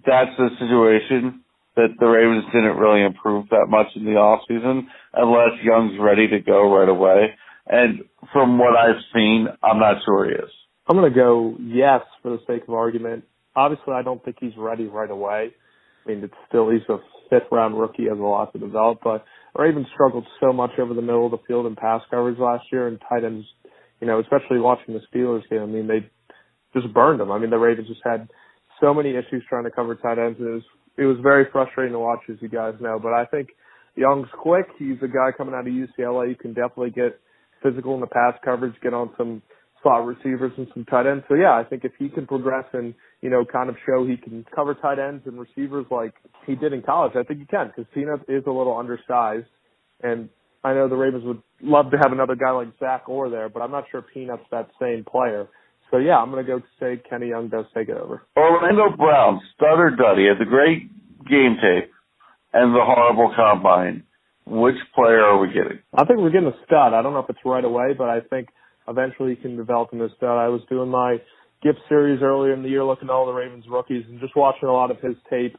that's 0.07 0.39
a 0.39 0.49
situation 0.59 1.43
that 1.77 1.89
the 1.99 2.07
Ravens 2.07 2.45
didn't 2.53 2.77
really 2.77 3.05
improve 3.05 3.49
that 3.51 3.67
much 3.69 3.89
in 3.97 4.05
the 4.05 4.13
off 4.13 4.43
season 4.47 4.89
unless 5.15 5.63
Young's 5.63 5.99
ready 5.99 6.29
to 6.29 6.41
go 6.41 6.75
right 6.75 6.89
away. 6.89 7.35
And 7.67 8.05
from 8.33 8.59
what 8.59 8.77
I've 8.77 9.01
seen, 9.15 9.49
I'm 9.63 9.79
not 9.79 10.03
sure 10.05 10.27
he 10.27 10.33
is. 10.33 10.51
I'm 10.89 10.97
going 10.97 11.11
to 11.11 11.17
go 11.19 11.57
yes 11.61 12.01
for 12.23 12.31
the 12.31 12.41
sake 12.47 12.65
of 12.69 12.75
argument. 12.75 13.25
Obviously, 13.55 13.95
I 13.95 14.03
don't 14.03 14.23
think 14.25 14.37
he's 14.41 14.57
ready 14.57 14.87
right 14.87 15.11
away. 15.11 15.55
I 16.05 16.09
mean, 16.09 16.25
it's 16.25 16.35
still 16.49 16.71
he's 16.71 16.83
a 16.89 16.99
fifth 17.33 17.49
round 17.51 17.81
rookie, 17.81 18.09
has 18.09 18.19
a 18.19 18.23
lot 18.23 18.53
to 18.53 18.59
develop. 18.59 18.99
But 19.03 19.25
Ravens 19.57 19.87
struggled 19.95 20.27
so 20.41 20.53
much 20.53 20.73
over 20.79 20.93
the 20.93 21.03
middle 21.03 21.25
of 21.25 21.33
the 21.33 21.45
field 21.49 21.67
in 21.67 21.75
pass 21.75 22.03
coverage 22.11 22.39
last 22.39 22.65
year, 22.71 22.89
and 22.89 23.01
tight 23.09 23.25
ends, 23.25 23.47
you 24.01 24.07
know, 24.07 24.21
especially 24.21 24.61
watching 24.61 24.95
the 24.95 25.01
Steelers 25.09 25.49
game. 25.49 25.63
I 25.63 25.67
mean, 25.67 25.87
they 25.87 26.09
just 26.79 26.93
burned 26.93 27.21
them. 27.21 27.33
I 27.33 27.39
mean, 27.39 27.51
the 27.51 27.59
Ravens 27.59 27.89
just 27.89 28.03
had 28.05 28.29
so 28.81 28.93
many 28.93 29.11
issues 29.11 29.43
trying 29.49 29.65
to 29.65 29.71
cover 29.71 29.95
tight 29.95 30.19
ends. 30.19 30.39
It 30.39 30.45
was 30.45 30.63
it 30.99 31.07
was 31.07 31.17
very 31.23 31.47
frustrating 31.51 31.95
to 31.95 31.99
watch, 31.99 32.21
as 32.29 32.37
you 32.41 32.49
guys 32.49 32.75
know. 32.81 32.99
But 33.03 33.15
I 33.15 33.25
think 33.25 33.49
Young's 33.97 34.29
quick. 34.39 34.67
He's 34.79 34.99
a 35.03 35.09
guy 35.09 35.31
coming 35.37 35.55
out 35.55 35.67
of 35.67 35.73
UCLA. 35.73 36.29
You 36.29 36.37
can 36.37 36.53
definitely 36.53 36.91
get 36.91 37.19
physical 37.63 37.95
in 37.95 38.01
the 38.01 38.07
pass 38.07 38.35
coverage, 38.45 38.75
get 38.83 38.93
on 38.93 39.11
some 39.17 39.43
slot 39.83 40.07
receivers 40.07 40.53
and 40.57 40.67
some 40.73 40.85
tight 40.85 41.07
ends. 41.07 41.25
So 41.29 41.35
yeah, 41.35 41.53
I 41.53 41.65
think 41.65 41.85
if 41.85 41.93
he 41.99 42.09
can 42.09 42.27
progress 42.27 42.65
and, 42.73 42.95
you 43.21 43.31
know, 43.31 43.45
kind 43.45 43.69
of 43.69 43.77
show 43.87 44.07
he 44.07 44.17
can 44.17 44.45
cover 44.55 44.75
tight 44.75 44.99
ends 44.99 45.25
and 45.27 45.39
receivers 45.39 45.87
like 45.91 46.15
he 46.47 46.55
did 46.55 46.73
in 46.73 46.83
college, 46.83 47.13
I 47.17 47.23
think 47.23 47.41
he 47.41 47.47
can 47.47 47.69
because 47.69 47.85
Peanut 47.95 48.21
is 48.29 48.45
a 48.47 48.51
little 48.51 48.77
undersized. 48.77 49.47
And 50.03 50.29
I 50.65 50.75
know 50.75 50.89
the 50.89 50.97
Ravens 50.97 51.25
would 51.25 51.43
love 51.61 51.91
to 51.91 51.97
have 52.03 52.13
another 52.13 52.37
guy 52.37 52.51
like 52.51 52.69
Zach 52.79 53.09
Orr 53.09 53.31
there, 53.31 53.49
but 53.49 53.61
I'm 53.61 53.71
not 53.71 53.85
sure 53.91 54.03
Peanut's 54.03 54.45
that 54.51 54.71
same 54.81 55.05
player. 55.05 55.49
So 55.91 55.99
yeah, 55.99 56.17
I'm 56.17 56.31
going 56.31 56.45
to 56.45 56.51
go 56.51 56.63
say 56.81 57.01
Kenny 57.09 57.29
Young 57.29 57.49
does 57.49 57.67
take 57.75 57.89
it 57.89 57.97
over. 57.97 58.23
Orlando 58.37 58.97
Brown, 58.97 59.41
stutter 59.55 59.91
duddy, 59.91 60.27
had 60.27 60.39
the 60.41 60.49
great 60.49 60.89
game 61.29 61.57
tape 61.61 61.91
and 62.53 62.75
the 62.75 62.81
horrible 62.83 63.33
combine. 63.37 64.05
Which 64.45 64.77
player 64.95 65.23
are 65.23 65.39
we 65.39 65.49
getting? 65.49 65.79
I 65.95 66.05
think 66.05 66.19
we're 66.19 66.31
getting 66.31 66.49
a 66.49 66.65
stud. 66.67 66.95
I 66.95 67.03
don't 67.03 67.13
know 67.13 67.21
if 67.21 67.31
it's 67.31 67.39
right 67.45 67.65
away, 67.65 67.95
but 67.97 68.09
I 68.09 68.21
think 68.21 68.49
eventually 68.89 69.35
he 69.35 69.37
can 69.37 69.57
develop 69.57 69.93
into 69.93 70.05
a 70.05 70.11
stud. 70.17 70.39
I 70.39 70.49
was 70.49 70.61
doing 70.69 70.89
my 70.89 71.19
gift 71.63 71.79
series 71.89 72.21
earlier 72.23 72.53
in 72.53 72.63
the 72.63 72.69
year, 72.69 72.85
looking 72.85 73.09
at 73.09 73.13
all 73.13 73.27
the 73.27 73.33
Ravens 73.33 73.65
rookies 73.69 74.05
and 74.09 74.21
just 74.21 74.37
watching 74.37 74.69
a 74.69 74.73
lot 74.73 74.91
of 74.91 74.99
his 75.01 75.15
tape. 75.31 75.57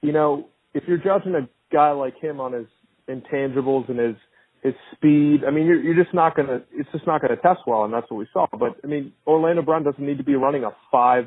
You 0.00 0.12
know, 0.12 0.48
if 0.74 0.84
you're 0.86 0.98
judging 0.98 1.34
a 1.34 1.48
guy 1.72 1.90
like 1.92 2.14
him 2.20 2.40
on 2.40 2.52
his 2.52 2.66
intangibles 3.08 3.88
and 3.88 3.98
his 3.98 4.16
his 4.62 4.74
speed, 4.94 5.40
I 5.46 5.50
mean, 5.50 5.66
you're, 5.66 5.82
you're 5.82 6.00
just 6.04 6.14
not 6.14 6.36
gonna. 6.36 6.62
It's 6.72 6.88
just 6.92 7.06
not 7.06 7.20
gonna 7.20 7.36
test 7.36 7.60
well, 7.66 7.84
and 7.84 7.92
that's 7.92 8.08
what 8.08 8.18
we 8.18 8.28
saw. 8.32 8.46
But 8.52 8.76
I 8.84 8.86
mean, 8.86 9.12
Orlando 9.26 9.62
Brown 9.62 9.82
doesn't 9.82 10.04
need 10.04 10.18
to 10.18 10.24
be 10.24 10.36
running 10.36 10.62
a 10.62 10.70
five, 10.90 11.24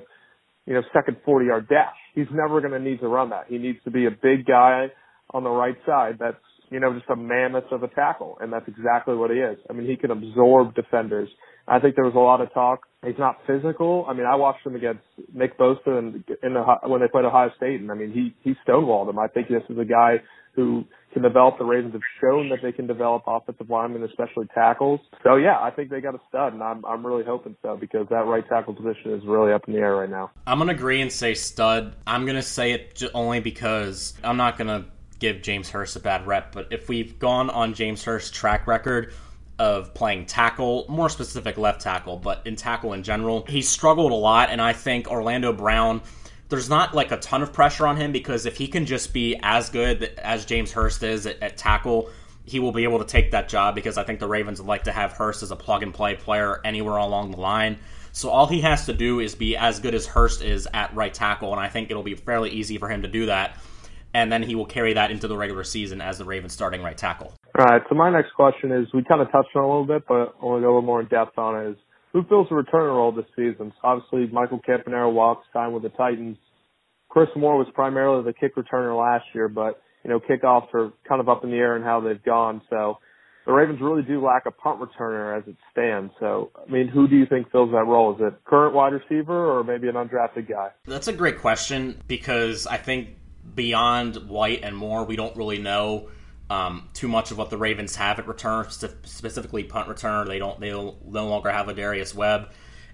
you 0.65 0.73
know, 0.73 0.81
second 0.93 1.17
40 1.25 1.47
yard 1.47 1.67
dash. 1.67 1.95
He's 2.13 2.27
never 2.31 2.61
gonna 2.61 2.79
need 2.79 3.01
to 3.01 3.09
run 3.09 3.31
that. 3.31 3.47
He 3.49 3.57
needs 3.57 3.79
to 3.83 3.91
be 3.91 4.05
a 4.05 4.11
big 4.11 4.45
guy 4.45 4.87
on 5.31 5.43
the 5.43 5.49
right 5.49 5.75
side 5.85 6.17
that's 6.19 6.37
you 6.69 6.79
know, 6.79 6.93
just 6.93 7.09
a 7.09 7.15
mammoth 7.15 7.71
of 7.71 7.83
a 7.83 7.87
tackle, 7.87 8.37
and 8.41 8.51
that's 8.51 8.67
exactly 8.67 9.15
what 9.15 9.31
he 9.31 9.37
is. 9.37 9.57
I 9.69 9.73
mean, 9.73 9.87
he 9.87 9.95
can 9.95 10.11
absorb 10.11 10.75
defenders. 10.75 11.29
I 11.67 11.79
think 11.79 11.95
there 11.95 12.05
was 12.05 12.15
a 12.15 12.19
lot 12.19 12.41
of 12.41 12.53
talk. 12.53 12.85
He's 13.03 13.17
not 13.17 13.37
physical. 13.47 14.05
I 14.07 14.13
mean, 14.13 14.25
I 14.25 14.35
watched 14.35 14.65
him 14.65 14.75
against 14.75 15.03
Nick 15.33 15.57
Bosa 15.57 15.87
in, 15.87 16.23
in 16.43 16.53
the, 16.53 16.63
when 16.87 17.01
they 17.01 17.07
played 17.07 17.25
Ohio 17.25 17.51
State, 17.57 17.81
and 17.81 17.91
I 17.91 17.95
mean, 17.95 18.11
he 18.11 18.35
he 18.43 18.55
stonewalled 18.67 19.09
him. 19.09 19.19
I 19.19 19.27
think 19.27 19.47
this 19.47 19.63
is 19.69 19.77
a 19.77 19.85
guy 19.85 20.21
who 20.55 20.85
can 21.13 21.21
develop. 21.21 21.57
The 21.57 21.65
Ravens 21.65 21.93
have 21.93 22.01
shown 22.21 22.49
that 22.49 22.59
they 22.61 22.71
can 22.71 22.87
develop 22.87 23.23
offensive 23.27 23.69
linemen, 23.69 24.03
especially 24.03 24.47
tackles. 24.53 24.99
So 25.23 25.35
yeah, 25.35 25.59
I 25.59 25.71
think 25.71 25.89
they 25.89 26.01
got 26.01 26.15
a 26.15 26.19
stud, 26.29 26.53
and 26.53 26.63
I'm 26.63 26.85
I'm 26.85 27.05
really 27.05 27.23
hoping 27.25 27.55
so 27.61 27.77
because 27.79 28.07
that 28.09 28.25
right 28.25 28.47
tackle 28.47 28.73
position 28.73 29.13
is 29.13 29.23
really 29.25 29.53
up 29.53 29.67
in 29.67 29.73
the 29.73 29.79
air 29.79 29.95
right 29.95 30.09
now. 30.09 30.31
I'm 30.47 30.59
gonna 30.59 30.73
agree 30.73 31.01
and 31.01 31.11
say 31.11 31.33
stud. 31.33 31.95
I'm 32.05 32.25
gonna 32.25 32.41
say 32.41 32.71
it 32.71 33.03
only 33.13 33.39
because 33.39 34.13
I'm 34.23 34.37
not 34.37 34.57
gonna 34.57 34.85
give 35.19 35.41
James 35.41 35.69
Hurst 35.69 35.95
a 35.95 35.99
bad 35.99 36.27
rep, 36.27 36.51
but 36.51 36.67
if 36.71 36.89
we've 36.89 37.17
gone 37.19 37.49
on 37.49 37.73
James 37.73 38.03
Hurst's 38.03 38.31
track 38.31 38.67
record 38.67 39.13
of 39.57 39.93
playing 39.93 40.25
tackle, 40.25 40.85
more 40.89 41.09
specific 41.09 41.57
left 41.57 41.81
tackle, 41.81 42.17
but 42.17 42.45
in 42.45 42.55
tackle 42.55 42.93
in 42.93 43.03
general, 43.03 43.45
he 43.47 43.61
struggled 43.61 44.11
a 44.11 44.15
lot, 44.15 44.49
and 44.49 44.61
I 44.61 44.73
think 44.73 45.09
Orlando 45.09 45.53
Brown 45.53 46.01
there's 46.49 46.69
not 46.69 46.93
like 46.93 47.11
a 47.11 47.17
ton 47.17 47.41
of 47.41 47.53
pressure 47.53 47.87
on 47.87 47.97
him 47.97 48.11
because 48.11 48.45
if 48.45 48.57
he 48.57 48.67
can 48.67 48.85
just 48.85 49.13
be 49.13 49.37
as 49.41 49.69
good 49.69 50.03
as 50.19 50.45
James 50.45 50.71
Hurst 50.71 51.01
is 51.03 51.25
at, 51.25 51.41
at, 51.41 51.57
tackle, 51.57 52.09
he 52.45 52.59
will 52.59 52.71
be 52.71 52.83
able 52.83 52.99
to 52.99 53.05
take 53.05 53.31
that 53.31 53.49
job 53.49 53.73
because 53.73 53.97
I 53.97 54.03
think 54.03 54.19
the 54.19 54.27
Ravens 54.27 54.61
would 54.61 54.67
like 54.67 54.83
to 54.83 54.91
have 54.91 55.13
Hurst 55.13 55.41
as 55.41 55.51
a 55.51 55.55
plug 55.55 55.81
and 55.81 55.93
play 55.93 56.15
player 56.15 56.61
anywhere 56.63 56.97
along 56.97 57.31
the 57.31 57.41
line. 57.41 57.79
So 58.11 58.29
all 58.29 58.45
he 58.45 58.61
has 58.61 58.85
to 58.85 58.93
do 58.93 59.19
is 59.19 59.35
be 59.35 59.57
as 59.57 59.79
good 59.79 59.95
as 59.95 60.05
Hurst 60.05 60.41
is 60.41 60.67
at 60.73 60.95
right 60.95 61.13
tackle, 61.13 61.51
and 61.51 61.59
I 61.59 61.67
think 61.67 61.89
it'll 61.89 62.03
be 62.03 62.15
fairly 62.15 62.51
easy 62.51 62.77
for 62.77 62.87
him 62.87 63.01
to 63.01 63.07
do 63.07 63.25
that. 63.25 63.57
And 64.15 64.31
then 64.31 64.43
he 64.43 64.55
will 64.55 64.65
carry 64.65 64.93
that 64.93 65.11
into 65.11 65.27
the 65.27 65.35
regular 65.35 65.65
season 65.65 65.99
as 65.99 66.17
the 66.17 66.23
Ravens 66.23 66.53
starting 66.53 66.81
right 66.81 66.97
tackle. 66.97 67.33
All 67.59 67.65
right. 67.65 67.81
So 67.89 67.95
my 67.95 68.09
next 68.09 68.31
question 68.33 68.71
is 68.71 68.87
we 68.93 69.03
kind 69.03 69.19
of 69.19 69.29
touched 69.29 69.53
on 69.57 69.63
a 69.63 69.67
little 69.67 69.85
bit, 69.85 70.03
but 70.07 70.35
I 70.41 70.45
want 70.45 70.61
to 70.61 70.65
go 70.65 70.67
a 70.67 70.75
little 70.75 70.81
more 70.83 71.01
in 71.01 71.07
depth 71.07 71.37
on 71.37 71.59
it. 71.59 71.71
Is 71.71 71.77
who 72.13 72.23
fills 72.23 72.47
the 72.47 72.55
return 72.55 72.83
role 72.83 73.11
this 73.11 73.25
season? 73.35 73.73
So 73.75 73.79
obviously, 73.83 74.27
Michael 74.33 74.61
Campanaro 74.65 75.11
walks 75.11 75.45
time 75.51 75.73
with 75.73 75.83
the 75.83 75.89
Titans. 75.89 76.37
Chris 77.09 77.27
Moore 77.35 77.57
was 77.57 77.67
primarily 77.73 78.23
the 78.23 78.31
kick 78.31 78.55
returner 78.55 78.97
last 78.97 79.25
year, 79.33 79.49
but 79.49 79.81
you 80.05 80.09
know 80.09 80.21
kickoffs 80.21 80.73
are 80.73 80.93
kind 81.05 81.19
of 81.19 81.27
up 81.27 81.43
in 81.43 81.51
the 81.51 81.57
air 81.57 81.75
and 81.75 81.83
how 81.83 81.99
they've 81.99 82.23
gone. 82.23 82.61
So 82.69 82.99
the 83.45 83.51
Ravens 83.51 83.79
really 83.81 84.03
do 84.03 84.25
lack 84.25 84.45
a 84.45 84.51
punt 84.51 84.79
returner 84.79 85.37
as 85.37 85.45
it 85.45 85.57
stands. 85.73 86.13
So 86.21 86.51
I 86.55 86.71
mean, 86.71 86.87
who 86.87 87.09
do 87.09 87.17
you 87.17 87.25
think 87.25 87.51
fills 87.51 87.71
that 87.71 87.83
role? 87.83 88.15
Is 88.15 88.21
it 88.21 88.45
current 88.45 88.73
wide 88.73 88.93
receiver 88.93 89.59
or 89.59 89.65
maybe 89.65 89.89
an 89.89 89.95
undrafted 89.95 90.47
guy? 90.47 90.69
That's 90.85 91.09
a 91.09 91.13
great 91.13 91.39
question 91.39 92.01
because 92.07 92.65
I 92.65 92.77
think 92.77 93.09
beyond 93.53 94.29
White 94.29 94.63
and 94.63 94.75
Moore, 94.75 95.03
we 95.03 95.15
don't 95.15 95.35
really 95.35 95.59
know 95.59 96.09
um, 96.49 96.89
too 96.93 97.07
much 97.07 97.31
of 97.31 97.37
what 97.37 97.49
the 97.49 97.57
Ravens 97.57 97.95
have 97.95 98.19
at 98.19 98.27
return, 98.27 98.69
specifically 98.69 99.63
punt 99.63 99.87
returner. 99.87 100.27
They 100.27 100.39
don't. 100.39 100.59
They 100.59 100.71
no 100.71 100.95
longer 101.03 101.51
have 101.51 101.67
Lardarius 101.67 102.13
Webb. 102.13 102.49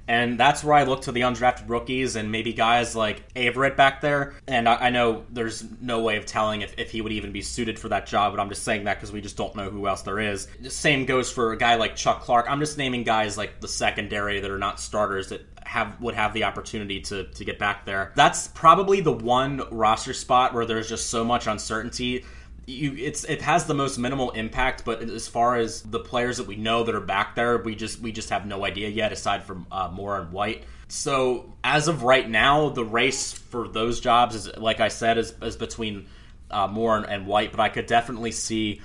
And 0.07 0.37
that's 0.37 0.63
where 0.63 0.73
I 0.73 0.83
look 0.83 1.03
to 1.03 1.11
the 1.11 1.21
undrafted 1.21 1.69
rookies 1.69 2.15
and 2.15 2.31
maybe 2.31 2.53
guys 2.53 2.95
like 2.95 3.33
Averett 3.33 3.77
back 3.77 4.01
there. 4.01 4.33
And 4.47 4.67
I, 4.67 4.87
I 4.87 4.89
know 4.89 5.25
there's 5.29 5.63
no 5.79 6.01
way 6.01 6.17
of 6.17 6.25
telling 6.25 6.61
if, 6.61 6.73
if 6.77 6.91
he 6.91 7.01
would 7.01 7.11
even 7.11 7.31
be 7.31 7.41
suited 7.41 7.77
for 7.77 7.89
that 7.89 8.07
job, 8.07 8.33
but 8.33 8.41
I'm 8.41 8.49
just 8.49 8.63
saying 8.63 8.85
that 8.85 8.95
because 8.95 9.11
we 9.11 9.21
just 9.21 9.37
don't 9.37 9.55
know 9.55 9.69
who 9.69 9.87
else 9.87 10.01
there 10.01 10.19
is. 10.19 10.47
The 10.59 10.69
same 10.69 11.05
goes 11.05 11.31
for 11.31 11.53
a 11.53 11.57
guy 11.57 11.75
like 11.75 11.95
Chuck 11.95 12.21
Clark. 12.21 12.47
I'm 12.49 12.59
just 12.59 12.77
naming 12.77 13.03
guys 13.03 13.37
like 13.37 13.61
the 13.61 13.67
secondary 13.67 14.39
that 14.39 14.49
are 14.49 14.57
not 14.57 14.79
starters 14.79 15.29
that 15.29 15.50
have 15.71 16.01
would 16.01 16.15
have 16.15 16.33
the 16.33 16.43
opportunity 16.43 16.99
to 16.99 17.23
to 17.23 17.45
get 17.45 17.57
back 17.57 17.85
there. 17.85 18.11
That's 18.15 18.49
probably 18.49 18.99
the 18.99 19.13
one 19.13 19.61
roster 19.71 20.13
spot 20.13 20.53
where 20.53 20.65
there's 20.65 20.89
just 20.89 21.09
so 21.09 21.23
much 21.23 21.47
uncertainty 21.47 22.25
you 22.67 22.95
it's 22.97 23.23
it 23.23 23.41
has 23.41 23.65
the 23.65 23.73
most 23.73 23.97
minimal 23.97 24.31
impact 24.31 24.85
but 24.85 25.01
as 25.01 25.27
far 25.27 25.55
as 25.55 25.81
the 25.81 25.99
players 25.99 26.37
that 26.37 26.45
we 26.45 26.55
know 26.55 26.83
that 26.83 26.93
are 26.93 27.01
back 27.01 27.35
there 27.35 27.57
we 27.57 27.73
just 27.73 27.99
we 28.01 28.11
just 28.11 28.29
have 28.29 28.45
no 28.45 28.63
idea 28.63 28.87
yet 28.87 29.11
aside 29.11 29.43
from 29.43 29.65
uh, 29.71 29.89
Moore 29.91 30.19
and 30.19 30.31
White 30.31 30.63
so 30.87 31.51
as 31.63 31.87
of 31.87 32.03
right 32.03 32.29
now 32.29 32.69
the 32.69 32.85
race 32.85 33.33
for 33.33 33.67
those 33.67 33.99
jobs 33.99 34.35
is 34.35 34.57
like 34.57 34.79
I 34.79 34.89
said 34.89 35.17
is, 35.17 35.33
is 35.41 35.57
between 35.57 36.05
uh, 36.51 36.67
Moore 36.67 36.97
and, 36.97 37.07
and 37.07 37.25
White 37.25 37.51
but 37.51 37.59
I 37.59 37.69
could 37.69 37.87
definitely 37.87 38.31
see 38.31 38.81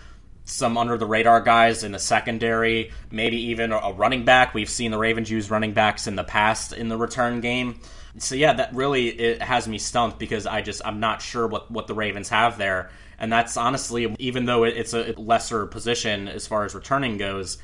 some 0.46 0.78
under 0.78 0.96
the 0.96 1.06
radar 1.06 1.40
guys 1.42 1.84
in 1.84 1.92
the 1.92 1.98
secondary 1.98 2.92
maybe 3.10 3.36
even 3.36 3.72
a 3.72 3.92
running 3.92 4.24
back. 4.24 4.54
We've 4.54 4.70
seen 4.70 4.92
the 4.92 4.98
Ravens 4.98 5.30
use 5.30 5.50
running 5.50 5.72
backs 5.72 6.06
in 6.06 6.16
the 6.16 6.24
past 6.24 6.72
in 6.72 6.88
the 6.88 6.96
return 6.96 7.40
game. 7.40 7.80
So 8.18 8.34
yeah 8.34 8.54
that 8.54 8.74
really 8.74 9.08
it 9.08 9.42
has 9.42 9.68
me 9.68 9.76
stumped 9.76 10.18
because 10.18 10.46
I 10.46 10.62
just 10.62 10.80
I'm 10.84 11.00
not 11.00 11.20
sure 11.20 11.46
what 11.46 11.70
what 11.70 11.88
the 11.88 11.94
Ravens 11.94 12.30
have 12.30 12.56
there. 12.56 12.90
And 13.18 13.32
that's 13.32 13.56
honestly, 13.56 14.14
even 14.18 14.44
though 14.44 14.64
it's 14.64 14.92
a 14.94 15.12
lesser 15.16 15.66
position 15.66 16.28
as 16.28 16.46
far 16.46 16.64
as 16.64 16.74
returning 16.74 17.16
goes, 17.16 17.58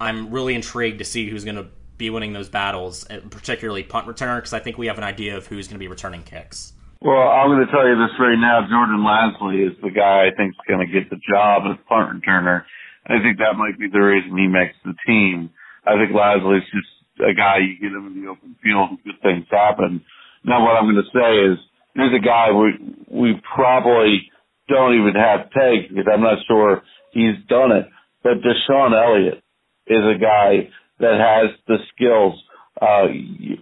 I'm 0.00 0.30
really 0.30 0.54
intrigued 0.54 0.98
to 0.98 1.04
see 1.04 1.30
who's 1.30 1.44
going 1.44 1.56
to 1.56 1.68
be 1.96 2.10
winning 2.10 2.32
those 2.32 2.48
battles, 2.48 3.06
particularly 3.30 3.82
punt 3.82 4.06
returner, 4.06 4.36
because 4.36 4.52
I 4.52 4.58
think 4.58 4.78
we 4.78 4.88
have 4.88 4.98
an 4.98 5.04
idea 5.04 5.36
of 5.36 5.46
who's 5.46 5.68
going 5.68 5.76
to 5.76 5.78
be 5.78 5.88
returning 5.88 6.22
kicks. 6.22 6.72
Well, 7.00 7.28
I'm 7.28 7.52
going 7.52 7.64
to 7.64 7.72
tell 7.72 7.86
you 7.86 7.96
this 8.00 8.16
right 8.18 8.40
now. 8.40 8.64
Jordan 8.68 9.04
Lasley 9.04 9.68
is 9.68 9.76
the 9.82 9.92
guy 9.92 10.26
I 10.26 10.34
think 10.36 10.56
is 10.56 10.66
going 10.66 10.80
to 10.80 10.90
get 10.92 11.10
the 11.10 11.20
job 11.28 11.68
as 11.68 11.76
punt 11.88 12.08
returner. 12.16 12.64
I 13.06 13.20
think 13.22 13.38
that 13.38 13.54
might 13.56 13.78
be 13.78 13.88
the 13.92 14.00
reason 14.00 14.36
he 14.36 14.48
makes 14.48 14.74
the 14.84 14.96
team. 15.06 15.50
I 15.86 15.94
think 15.94 16.16
Lasley's 16.16 16.64
just 16.72 16.88
a 17.20 17.34
guy 17.36 17.58
you 17.60 17.78
get 17.78 17.94
him 17.94 18.08
in 18.08 18.22
the 18.22 18.28
open 18.28 18.56
field 18.62 18.90
and 18.90 19.04
good 19.04 19.20
things 19.22 19.44
happen. 19.50 20.02
Now, 20.44 20.64
what 20.64 20.76
I'm 20.76 20.88
going 20.88 21.04
to 21.04 21.12
say 21.12 21.52
is, 21.52 21.58
there's 21.94 22.16
a 22.16 22.24
guy 22.24 22.52
we 22.52 22.76
we 23.08 23.40
probably 23.54 24.30
don't 24.68 24.94
even 24.94 25.14
have 25.14 25.50
pegs 25.50 25.88
because 25.88 26.06
I'm 26.12 26.22
not 26.22 26.38
sure 26.46 26.82
he's 27.12 27.36
done 27.48 27.72
it. 27.72 27.86
But 28.22 28.42
DeShon 28.44 28.92
Elliott 28.92 29.42
is 29.86 30.04
a 30.04 30.18
guy 30.18 30.68
that 31.00 31.16
has 31.16 31.56
the 31.68 31.78
skills. 31.94 32.34
Uh, 32.80 33.06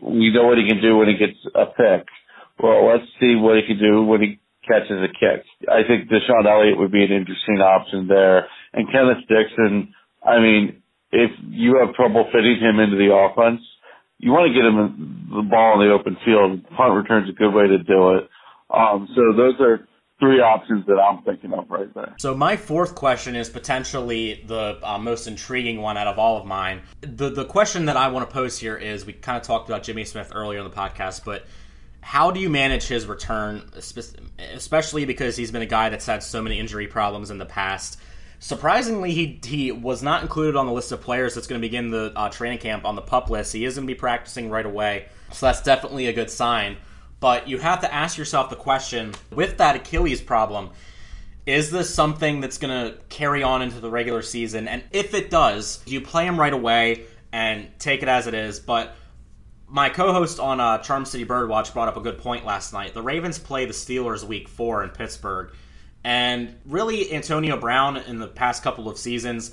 we 0.02 0.32
know 0.32 0.46
what 0.46 0.58
he 0.58 0.66
can 0.66 0.82
do 0.82 0.96
when 0.96 1.08
he 1.08 1.16
gets 1.16 1.38
a 1.54 1.66
pick. 1.66 2.06
Well, 2.62 2.86
let's 2.86 3.04
see 3.20 3.34
what 3.34 3.56
he 3.56 3.66
can 3.66 3.78
do 3.78 4.04
when 4.04 4.22
he 4.22 4.40
catches 4.66 5.02
a 5.02 5.08
kick. 5.08 5.44
I 5.68 5.86
think 5.86 6.08
DeShon 6.08 6.46
Elliott 6.46 6.78
would 6.78 6.92
be 6.92 7.04
an 7.04 7.12
interesting 7.12 7.60
option 7.60 8.08
there. 8.08 8.48
And 8.72 8.90
Kenneth 8.90 9.26
Dixon, 9.28 9.94
I 10.24 10.40
mean, 10.40 10.82
if 11.12 11.30
you 11.48 11.78
have 11.84 11.94
trouble 11.94 12.28
fitting 12.32 12.58
him 12.60 12.80
into 12.80 12.96
the 12.96 13.12
offense, 13.12 13.60
you 14.18 14.32
want 14.32 14.48
to 14.48 14.54
get 14.54 14.64
him 14.64 15.28
the 15.30 15.42
ball 15.42 15.80
in 15.80 15.88
the 15.88 15.94
open 15.94 16.16
field. 16.24 16.64
Punt 16.76 16.94
return's 16.94 17.28
a 17.28 17.32
good 17.32 17.52
way 17.52 17.66
to 17.66 17.78
do 17.78 18.16
it. 18.16 18.28
Um, 18.70 19.08
so 19.14 19.36
those 19.36 19.54
are 19.60 19.86
three 20.18 20.40
options 20.40 20.86
that 20.86 20.94
I'm 20.94 21.22
thinking 21.22 21.52
of 21.52 21.68
right 21.68 21.92
there. 21.94 22.14
So 22.18 22.34
my 22.34 22.56
fourth 22.56 22.94
question 22.94 23.36
is 23.36 23.48
potentially 23.48 24.42
the 24.46 24.78
uh, 24.82 24.98
most 24.98 25.26
intriguing 25.26 25.80
one 25.80 25.96
out 25.96 26.06
of 26.06 26.18
all 26.18 26.38
of 26.38 26.46
mine. 26.46 26.82
The 27.00 27.30
the 27.30 27.44
question 27.44 27.86
that 27.86 27.96
I 27.96 28.08
want 28.08 28.28
to 28.28 28.32
pose 28.32 28.58
here 28.58 28.76
is 28.76 29.04
we 29.04 29.12
kind 29.12 29.36
of 29.36 29.42
talked 29.42 29.68
about 29.68 29.82
Jimmy 29.82 30.04
Smith 30.04 30.32
earlier 30.34 30.60
in 30.60 30.64
the 30.64 30.74
podcast, 30.74 31.24
but 31.24 31.44
how 32.04 32.30
do 32.30 32.38
you 32.38 32.50
manage 32.50 32.86
his 32.86 33.06
return, 33.06 33.70
especially 34.52 35.06
because 35.06 35.38
he's 35.38 35.50
been 35.50 35.62
a 35.62 35.66
guy 35.66 35.88
that's 35.88 36.04
had 36.04 36.22
so 36.22 36.42
many 36.42 36.60
injury 36.60 36.86
problems 36.86 37.30
in 37.30 37.38
the 37.38 37.46
past? 37.46 37.98
Surprisingly, 38.40 39.12
he 39.12 39.40
he 39.42 39.72
was 39.72 40.02
not 40.02 40.20
included 40.20 40.54
on 40.54 40.66
the 40.66 40.72
list 40.72 40.92
of 40.92 41.00
players 41.00 41.34
that's 41.34 41.46
going 41.46 41.58
to 41.58 41.66
begin 41.66 41.90
the 41.90 42.12
uh, 42.14 42.28
training 42.28 42.58
camp 42.58 42.84
on 42.84 42.94
the 42.94 43.00
pup 43.00 43.30
list. 43.30 43.54
He 43.54 43.64
is 43.64 43.76
going 43.76 43.86
to 43.86 43.90
be 43.90 43.98
practicing 43.98 44.50
right 44.50 44.66
away, 44.66 45.06
so 45.32 45.46
that's 45.46 45.62
definitely 45.62 46.06
a 46.08 46.12
good 46.12 46.30
sign. 46.30 46.76
But 47.20 47.48
you 47.48 47.56
have 47.56 47.80
to 47.80 47.92
ask 47.92 48.18
yourself 48.18 48.50
the 48.50 48.56
question 48.56 49.14
with 49.30 49.56
that 49.56 49.76
Achilles 49.76 50.20
problem, 50.20 50.72
is 51.46 51.70
this 51.70 51.92
something 51.92 52.42
that's 52.42 52.58
going 52.58 52.86
to 52.92 52.98
carry 53.08 53.42
on 53.42 53.62
into 53.62 53.80
the 53.80 53.88
regular 53.88 54.20
season? 54.20 54.68
And 54.68 54.84
if 54.90 55.14
it 55.14 55.30
does, 55.30 55.78
do 55.86 55.94
you 55.94 56.02
play 56.02 56.26
him 56.26 56.38
right 56.38 56.52
away 56.52 57.04
and 57.32 57.70
take 57.78 58.02
it 58.02 58.08
as 58.08 58.26
it 58.26 58.34
is? 58.34 58.60
But 58.60 58.94
my 59.74 59.88
co-host 59.88 60.38
on 60.38 60.60
uh, 60.60 60.78
Charm 60.78 61.04
City 61.04 61.26
Birdwatch 61.26 61.72
brought 61.72 61.88
up 61.88 61.96
a 61.96 62.00
good 62.00 62.18
point 62.18 62.44
last 62.44 62.72
night. 62.72 62.94
The 62.94 63.02
Ravens 63.02 63.40
play 63.40 63.64
the 63.64 63.72
Steelers 63.72 64.22
week 64.22 64.46
four 64.46 64.84
in 64.84 64.90
Pittsburgh, 64.90 65.52
and 66.04 66.54
really 66.64 67.12
Antonio 67.12 67.56
Brown 67.56 67.96
in 67.96 68.20
the 68.20 68.28
past 68.28 68.62
couple 68.62 68.88
of 68.88 68.96
seasons, 68.96 69.52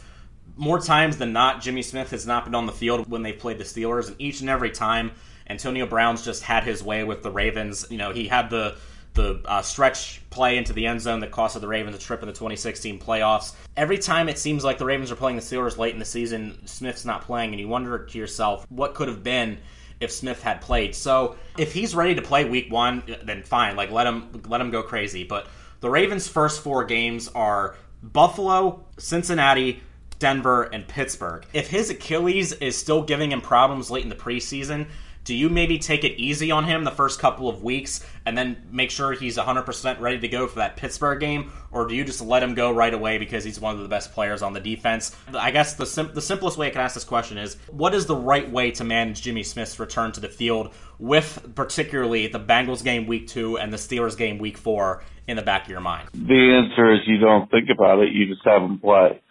more 0.55 0.79
times 0.79 1.17
than 1.17 1.34
not, 1.34 1.60
Jimmy 1.60 1.81
Smith 1.81 2.12
has 2.12 2.27
not 2.27 2.45
been 2.45 2.53
on 2.53 2.67
the 2.67 2.71
field 2.71 3.10
when 3.10 3.23
they 3.23 3.34
played 3.34 3.57
the 3.57 3.63
Steelers, 3.63 4.10
and 4.10 4.15
each 4.19 4.41
and 4.41 4.49
every 4.49 4.69
time 4.69 5.10
Antonio 5.49 5.88
Brown's 5.88 6.23
just 6.23 6.43
had 6.43 6.65
his 6.65 6.84
way 6.84 7.03
with 7.03 7.23
the 7.23 7.31
Ravens. 7.31 7.88
You 7.89 7.97
know, 7.97 8.13
he 8.13 8.27
had 8.27 8.51
the 8.51 8.75
the 9.15 9.41
uh, 9.45 9.63
stretch 9.63 10.21
play 10.29 10.55
into 10.55 10.71
the 10.71 10.86
end 10.86 11.01
zone 11.01 11.21
that 11.21 11.31
costed 11.31 11.62
the 11.62 11.67
Ravens 11.67 11.95
a 11.95 11.99
trip 11.99 12.21
in 12.21 12.27
the 12.27 12.34
2016 12.34 12.99
playoffs. 12.99 13.55
Every 13.75 13.97
time 13.97 14.29
it 14.29 14.38
seems 14.38 14.63
like 14.63 14.77
the 14.77 14.86
Ravens 14.86 15.12
are 15.12 15.15
playing 15.15 15.36
the 15.36 15.41
Steelers 15.41 15.79
late 15.79 15.93
in 15.93 15.99
the 15.99 16.05
season, 16.05 16.65
Smith's 16.67 17.05
not 17.05 17.23
playing, 17.23 17.49
and 17.51 17.60
you 17.60 17.67
wonder 17.67 18.05
to 18.05 18.17
yourself 18.19 18.67
what 18.69 18.93
could 18.93 19.07
have 19.07 19.23
been 19.23 19.57
if 20.02 20.12
Smith 20.12 20.42
had 20.42 20.62
played. 20.62 20.96
So 20.96 21.38
if 21.58 21.74
he's 21.74 21.96
ready 21.96 22.16
to 22.16 22.22
play 22.22 22.46
Week 22.46 22.72
One, 22.72 23.04
then 23.24 23.44
fine. 23.44 23.76
Like 23.76 23.92
let 23.92 24.08
him 24.08 24.42
let 24.48 24.60
him 24.60 24.72
go 24.72 24.84
crazy. 24.84 25.24
But 25.24 25.48
the 25.80 25.90
Ravens' 25.90 26.28
first 26.28 26.62
four 26.62 26.84
games 26.84 27.30
are 27.30 27.76
Buffalo, 28.04 28.84
Cincinnati, 28.98 29.82
Denver, 30.20 30.64
and 30.64 30.88
Pittsburgh. 30.88 31.46
If 31.54 31.70
his 31.70 31.90
Achilles 31.90 32.52
is 32.54 32.78
still 32.78 33.04
giving 33.04 33.32
him 33.32 33.42
problems 33.42 33.90
late 33.90 34.04
in 34.04 34.10
the 34.10 34.16
preseason, 34.16 34.88
do 35.32 35.38
you 35.38 35.48
maybe 35.48 35.80
take 35.80 36.04
it 36.04 36.20
easy 36.20 36.52
on 36.52 36.65
him 36.65 36.84
the 36.84 36.91
first 36.91 37.17
couple 37.17 37.48
of 37.48 37.63
weeks 37.63 38.06
and 38.26 38.38
then 38.38 38.67
make 38.70 38.91
sure 38.91 39.13
he's 39.13 39.38
100% 39.38 40.02
ready 40.02 40.20
to 40.20 40.28
go 40.28 40.46
for 40.46 40.56
that 40.60 40.76
Pittsburgh 40.76 41.22
game? 41.22 41.54
Or 41.72 41.88
do 41.88 41.96
you 41.96 42.04
just 42.04 42.20
let 42.20 42.44
him 42.44 42.54
go 42.54 42.70
right 42.70 42.94
away 42.94 43.17
because 43.17 43.46
he's 43.46 43.58
one 43.58 43.74
of 43.74 43.82
the 43.82 43.88
best 43.88 44.12
players 44.12 44.41
on 44.41 44.52
the 44.52 44.60
defense? 44.60 45.15
I 45.34 45.52
guess 45.52 45.76
the, 45.76 45.86
sim- 45.86 46.12
the 46.13 46.22
simplest 46.22 46.58
way 46.58 46.67
I 46.67 46.70
can 46.72 46.82
ask 46.82 46.96
this 46.96 47.06
question 47.06 47.38
is 47.38 47.56
what 47.70 47.94
is 47.94 48.08
the 48.08 48.15
right 48.15 48.52
way 48.52 48.72
to 48.72 48.84
manage 48.84 49.22
Jimmy 49.22 49.44
Smith's 49.44 49.80
return 49.80 50.12
to 50.12 50.20
the 50.20 50.28
field 50.28 50.74
with 51.00 51.56
particularly 51.56 52.28
the 52.28 52.41
Bengals 52.41 52.84
game 52.84 53.08
week 53.08 53.30
two 53.30 53.58
and 53.58 53.72
the 53.72 53.78
Steelers 53.78 54.17
game 54.17 54.38
week 54.38 54.58
four 54.58 55.02
in 55.30 55.38
the 55.38 55.44
back 55.44 55.63
of 55.63 55.70
your 55.70 55.80
mind? 55.80 56.10
The 56.12 56.62
answer 56.67 56.94
is 56.94 57.00
you 57.06 57.20
don't 57.20 57.50
think 57.50 57.70
about 57.74 58.00
it, 58.00 58.12
you 58.12 58.28
just 58.28 58.41
have 58.44 58.62
him 58.63 58.80
play. 58.80 59.22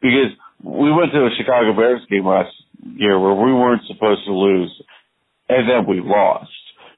Because 0.00 0.32
we 0.64 0.90
went 0.90 1.12
to 1.12 1.18
a 1.18 1.30
Chicago 1.36 1.76
Bears 1.76 2.00
game 2.08 2.26
last 2.26 2.48
year 2.96 3.20
where 3.20 3.34
we 3.34 3.52
weren't 3.52 3.82
supposed 3.86 4.24
to 4.24 4.32
lose 4.32 4.72
and 5.50 5.68
then 5.68 5.86
we 5.86 6.00
lost. 6.00 6.50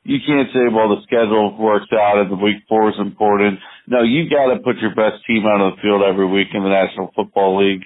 You 0.04 0.18
can't 0.26 0.48
say, 0.52 0.66
well, 0.68 0.90
the 0.90 1.02
schedule 1.04 1.56
works 1.58 1.88
out 1.94 2.18
and 2.18 2.30
the 2.30 2.36
week 2.36 2.58
four 2.68 2.90
is 2.90 2.98
important. 3.00 3.60
No, 3.86 4.02
you 4.02 4.28
got 4.28 4.52
to 4.52 4.60
put 4.60 4.78
your 4.78 4.94
best 4.94 5.24
team 5.26 5.46
out 5.46 5.62
on 5.62 5.76
the 5.76 5.82
field 5.82 6.02
every 6.02 6.26
week 6.26 6.48
in 6.54 6.62
the 6.62 6.68
National 6.70 7.12
Football 7.16 7.58
League. 7.64 7.82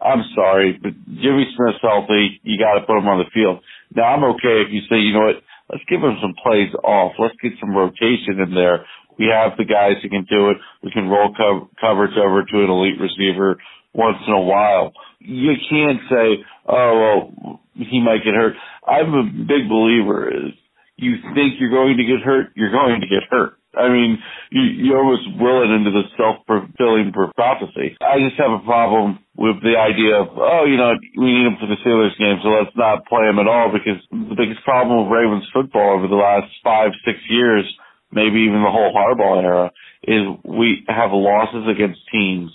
I'm 0.00 0.24
sorry, 0.34 0.78
but 0.82 0.92
Jimmy 1.20 1.46
Smith's 1.56 1.78
healthy. 1.82 2.40
You 2.42 2.58
got 2.58 2.80
to 2.80 2.86
put 2.86 2.98
him 2.98 3.08
on 3.08 3.18
the 3.20 3.30
field. 3.34 3.60
Now, 3.94 4.16
I'm 4.16 4.24
okay 4.36 4.64
if 4.64 4.72
you 4.72 4.80
say, 4.88 4.96
you 4.98 5.12
know 5.12 5.26
what, 5.28 5.44
let's 5.70 5.84
give 5.88 6.00
him 6.00 6.16
some 6.22 6.34
plays 6.42 6.72
off. 6.84 7.12
Let's 7.18 7.36
get 7.42 7.52
some 7.60 7.76
rotation 7.76 8.40
in 8.40 8.54
there. 8.54 8.86
We 9.18 9.28
have 9.28 9.58
the 9.58 9.66
guys 9.68 10.00
who 10.02 10.08
can 10.08 10.26
do 10.30 10.50
it. 10.50 10.56
We 10.82 10.90
can 10.90 11.08
roll 11.08 11.34
co- 11.36 11.68
coverage 11.80 12.16
over 12.16 12.42
to 12.44 12.56
an 12.64 12.70
elite 12.70 13.00
receiver 13.00 13.58
once 13.92 14.18
in 14.26 14.32
a 14.32 14.40
while. 14.40 14.92
You 15.20 15.52
can't 15.68 16.00
say, 16.08 16.44
oh, 16.66 16.92
well, 16.96 17.60
he 17.88 18.00
might 18.00 18.24
get 18.24 18.34
hurt. 18.34 18.54
I'm 18.86 19.14
a 19.14 19.24
big 19.24 19.68
believer 19.68 20.28
is 20.28 20.52
you 20.96 21.16
think 21.34 21.56
you're 21.58 21.72
going 21.72 21.96
to 21.96 22.04
get 22.04 22.20
hurt, 22.20 22.52
you're 22.54 22.72
going 22.72 23.00
to 23.00 23.08
get 23.08 23.24
hurt. 23.30 23.56
I 23.72 23.88
mean, 23.88 24.18
you, 24.50 24.62
you 24.62 24.96
almost 24.96 25.22
will 25.38 25.62
it 25.62 25.70
into 25.70 25.94
the 25.94 26.02
self-fulfilling 26.18 27.14
prophecy. 27.36 27.96
I 28.02 28.18
just 28.18 28.34
have 28.42 28.50
a 28.50 28.64
problem 28.66 29.20
with 29.36 29.62
the 29.62 29.78
idea 29.78 30.18
of, 30.18 30.34
oh, 30.34 30.66
you 30.66 30.76
know, 30.76 30.92
we 31.16 31.30
need 31.30 31.46
him 31.46 31.56
for 31.60 31.70
the 31.70 31.78
Steelers 31.86 32.18
game, 32.18 32.42
so 32.42 32.50
let's 32.50 32.74
not 32.74 33.06
play 33.06 33.30
him 33.30 33.38
at 33.38 33.46
all 33.46 33.70
because 33.70 34.02
the 34.10 34.34
biggest 34.34 34.64
problem 34.64 35.06
with 35.06 35.14
Ravens 35.14 35.46
football 35.54 35.96
over 35.96 36.08
the 36.08 36.18
last 36.18 36.50
five, 36.64 36.90
six 37.06 37.18
years, 37.30 37.64
maybe 38.10 38.42
even 38.42 38.60
the 38.66 38.74
whole 38.74 38.90
Harbaugh 38.90 39.42
era, 39.42 39.70
is 40.02 40.26
we 40.42 40.82
have 40.88 41.14
losses 41.14 41.70
against 41.70 42.00
teams 42.10 42.50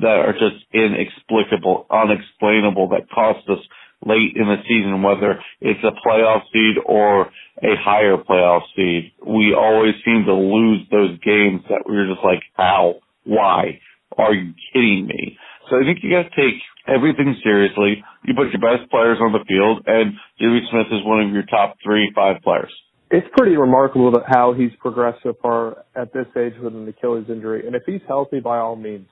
that 0.00 0.22
are 0.22 0.32
just 0.32 0.62
inexplicable, 0.72 1.86
unexplainable, 1.90 2.88
that 2.90 3.10
cost 3.10 3.42
us 3.50 3.60
late 4.04 4.36
in 4.36 4.46
the 4.46 4.62
season, 4.68 5.02
whether 5.02 5.40
it's 5.60 5.82
a 5.84 5.92
playoff 6.06 6.42
seed 6.52 6.76
or 6.84 7.30
a 7.62 7.74
higher 7.78 8.16
playoff 8.16 8.62
seed. 8.74 9.12
We 9.24 9.54
always 9.54 9.94
seem 10.04 10.24
to 10.26 10.34
lose 10.34 10.86
those 10.90 11.18
games 11.20 11.62
that 11.68 11.84
we 11.88 11.96
are 11.96 12.06
just 12.06 12.24
like, 12.24 12.42
how? 12.56 12.96
Why? 13.24 13.80
Are 14.18 14.34
you 14.34 14.52
kidding 14.72 15.06
me? 15.06 15.38
So 15.70 15.76
I 15.76 15.84
think 15.84 16.00
you 16.02 16.10
got 16.10 16.28
to 16.28 16.36
take 16.36 16.60
everything 16.86 17.36
seriously. 17.42 18.04
You 18.24 18.34
put 18.34 18.52
your 18.52 18.60
best 18.60 18.90
players 18.90 19.18
on 19.20 19.32
the 19.32 19.44
field, 19.48 19.84
and 19.86 20.14
Jimmy 20.38 20.60
Smith 20.70 20.86
is 20.90 21.04
one 21.04 21.20
of 21.20 21.32
your 21.32 21.44
top 21.44 21.76
three, 21.82 22.10
five 22.14 22.42
players. 22.42 22.72
It's 23.10 23.26
pretty 23.36 23.56
remarkable 23.56 24.10
that 24.12 24.24
how 24.26 24.54
he's 24.54 24.70
progressed 24.80 25.22
so 25.22 25.34
far 25.40 25.84
at 25.94 26.12
this 26.12 26.26
age 26.36 26.54
with 26.62 26.74
an 26.74 26.88
Achilles 26.88 27.26
injury. 27.28 27.66
And 27.66 27.76
if 27.76 27.82
he's 27.84 28.00
healthy, 28.08 28.40
by 28.40 28.58
all 28.58 28.74
means, 28.74 29.06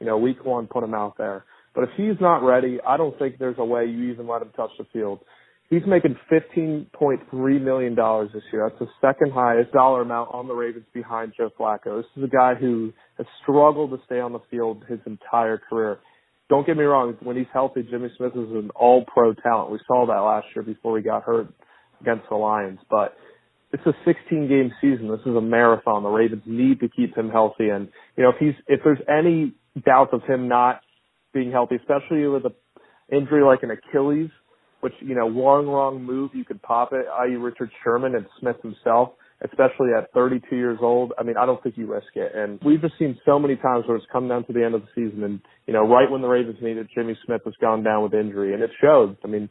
you 0.00 0.06
know, 0.06 0.18
week 0.18 0.44
one, 0.44 0.66
put 0.66 0.82
him 0.82 0.92
out 0.92 1.16
there. 1.16 1.44
But 1.74 1.84
if 1.84 1.90
he's 1.96 2.20
not 2.20 2.42
ready, 2.42 2.78
I 2.86 2.96
don't 2.96 3.18
think 3.18 3.38
there's 3.38 3.58
a 3.58 3.64
way 3.64 3.86
you 3.86 4.12
even 4.12 4.28
let 4.28 4.42
him 4.42 4.50
touch 4.56 4.70
the 4.78 4.86
field. 4.92 5.20
He's 5.70 5.82
making 5.86 6.16
$15.3 6.30 7.62
million 7.62 7.94
this 7.94 8.42
year. 8.52 8.68
That's 8.68 8.78
the 8.78 8.86
second 9.00 9.32
highest 9.32 9.72
dollar 9.72 10.02
amount 10.02 10.30
on 10.32 10.46
the 10.46 10.54
Ravens 10.54 10.84
behind 10.92 11.32
Joe 11.36 11.50
Flacco. 11.58 12.02
This 12.02 12.06
is 12.16 12.24
a 12.24 12.28
guy 12.28 12.54
who 12.54 12.92
has 13.18 13.26
struggled 13.42 13.90
to 13.90 13.98
stay 14.04 14.20
on 14.20 14.32
the 14.32 14.40
field 14.50 14.84
his 14.88 15.00
entire 15.06 15.58
career. 15.58 15.98
Don't 16.50 16.66
get 16.66 16.76
me 16.76 16.84
wrong, 16.84 17.16
when 17.22 17.36
he's 17.36 17.46
healthy, 17.52 17.82
Jimmy 17.90 18.10
Smith 18.18 18.32
is 18.32 18.50
an 18.50 18.70
all 18.76 19.04
pro 19.06 19.32
talent. 19.32 19.72
We 19.72 19.80
saw 19.86 20.06
that 20.06 20.20
last 20.20 20.46
year 20.54 20.62
before 20.62 20.98
he 20.98 21.02
got 21.02 21.22
hurt 21.22 21.48
against 22.00 22.28
the 22.28 22.36
Lions. 22.36 22.78
But 22.90 23.14
it's 23.72 23.84
a 23.86 23.94
16 24.04 24.46
game 24.46 24.70
season. 24.80 25.08
This 25.08 25.26
is 25.26 25.34
a 25.34 25.40
marathon. 25.40 26.02
The 26.02 26.10
Ravens 26.10 26.42
need 26.46 26.80
to 26.80 26.88
keep 26.88 27.16
him 27.16 27.30
healthy. 27.30 27.70
And, 27.70 27.88
you 28.16 28.22
know, 28.22 28.30
if 28.30 28.36
he's, 28.38 28.54
if 28.68 28.80
there's 28.84 29.00
any 29.08 29.54
doubts 29.84 30.10
of 30.12 30.22
him 30.22 30.46
not 30.46 30.80
being 31.34 31.50
healthy, 31.50 31.76
especially 31.76 32.26
with 32.26 32.46
an 32.46 32.54
injury 33.12 33.44
like 33.44 33.62
an 33.62 33.70
Achilles, 33.70 34.30
which, 34.80 34.94
you 35.00 35.14
know, 35.14 35.26
one 35.26 35.66
wrong 35.66 36.02
move, 36.02 36.30
you 36.34 36.44
could 36.44 36.62
pop 36.62 36.92
it, 36.92 37.06
i.e. 37.20 37.36
Richard 37.36 37.70
Sherman 37.82 38.14
and 38.14 38.26
Smith 38.38 38.56
himself, 38.62 39.10
especially 39.42 39.88
at 39.96 40.12
32 40.12 40.54
years 40.54 40.78
old. 40.80 41.12
I 41.18 41.22
mean, 41.22 41.36
I 41.36 41.46
don't 41.46 41.62
think 41.62 41.76
you 41.76 41.90
risk 41.90 42.14
it. 42.14 42.32
And 42.34 42.60
we've 42.64 42.80
just 42.80 42.94
seen 42.98 43.18
so 43.24 43.38
many 43.38 43.56
times 43.56 43.84
where 43.86 43.96
it's 43.96 44.06
come 44.12 44.28
down 44.28 44.44
to 44.46 44.52
the 44.52 44.64
end 44.64 44.74
of 44.74 44.82
the 44.82 44.88
season 44.94 45.24
and, 45.24 45.40
you 45.66 45.72
know, 45.72 45.88
right 45.88 46.10
when 46.10 46.20
the 46.22 46.28
Ravens 46.28 46.58
needed, 46.60 46.88
Jimmy 46.94 47.16
Smith 47.24 47.42
has 47.44 47.54
gone 47.60 47.82
down 47.82 48.02
with 48.02 48.14
injury 48.14 48.54
and 48.54 48.62
it 48.62 48.70
showed. 48.80 49.16
I 49.24 49.26
mean, 49.26 49.48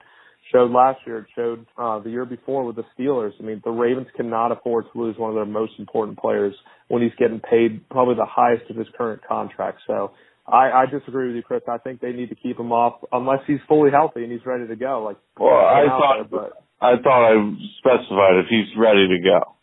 showed 0.52 0.72
last 0.72 1.00
year, 1.06 1.20
it 1.20 1.26
showed 1.36 1.66
uh, 1.78 2.00
the 2.00 2.10
year 2.10 2.26
before 2.26 2.64
with 2.66 2.76
the 2.76 2.84
Steelers. 2.98 3.32
I 3.40 3.44
mean, 3.44 3.62
the 3.64 3.72
Ravens 3.72 4.08
cannot 4.16 4.52
afford 4.52 4.86
to 4.94 5.02
lose 5.02 5.18
one 5.18 5.30
of 5.30 5.36
their 5.36 5.46
most 5.46 5.74
important 5.80 6.18
players 6.20 6.54
when 6.90 7.02
he's 7.02 7.12
getting 7.18 7.40
paid 7.40 7.88
probably 7.90 8.16
the 8.16 8.28
highest 8.30 8.70
of 8.70 8.76
his 8.76 8.88
current 8.98 9.22
contract. 9.28 9.80
So 9.88 10.12
I, 10.46 10.72
I 10.72 10.86
disagree 10.86 11.28
with 11.28 11.36
you, 11.38 11.44
Chris. 11.44 11.62
I 11.70 11.78
think 11.78 12.02
they 12.02 12.12
need 12.12 12.30
to 12.30 12.36
keep 12.36 12.60
him 12.60 12.72
off 12.72 13.00
unless 13.12 13.40
he's 13.48 13.60
fully 13.68 13.92
healthy 13.92 14.24
and 14.24 14.32
he's 14.32 14.46
ready 14.46 14.68
to 14.68 14.76
go. 14.76 15.04
Like, 15.04 15.18
well, 15.40 15.56
I 15.56 15.86
thought, 15.88 16.30
there, 16.30 16.40
but 16.40 16.64
I 16.82 16.96
thought 17.02 17.32
I 17.32 17.36
specified 17.80 18.44
if 18.44 18.48
he's 18.50 18.68
ready 18.78 19.08
to 19.08 19.18
go. 19.24 19.56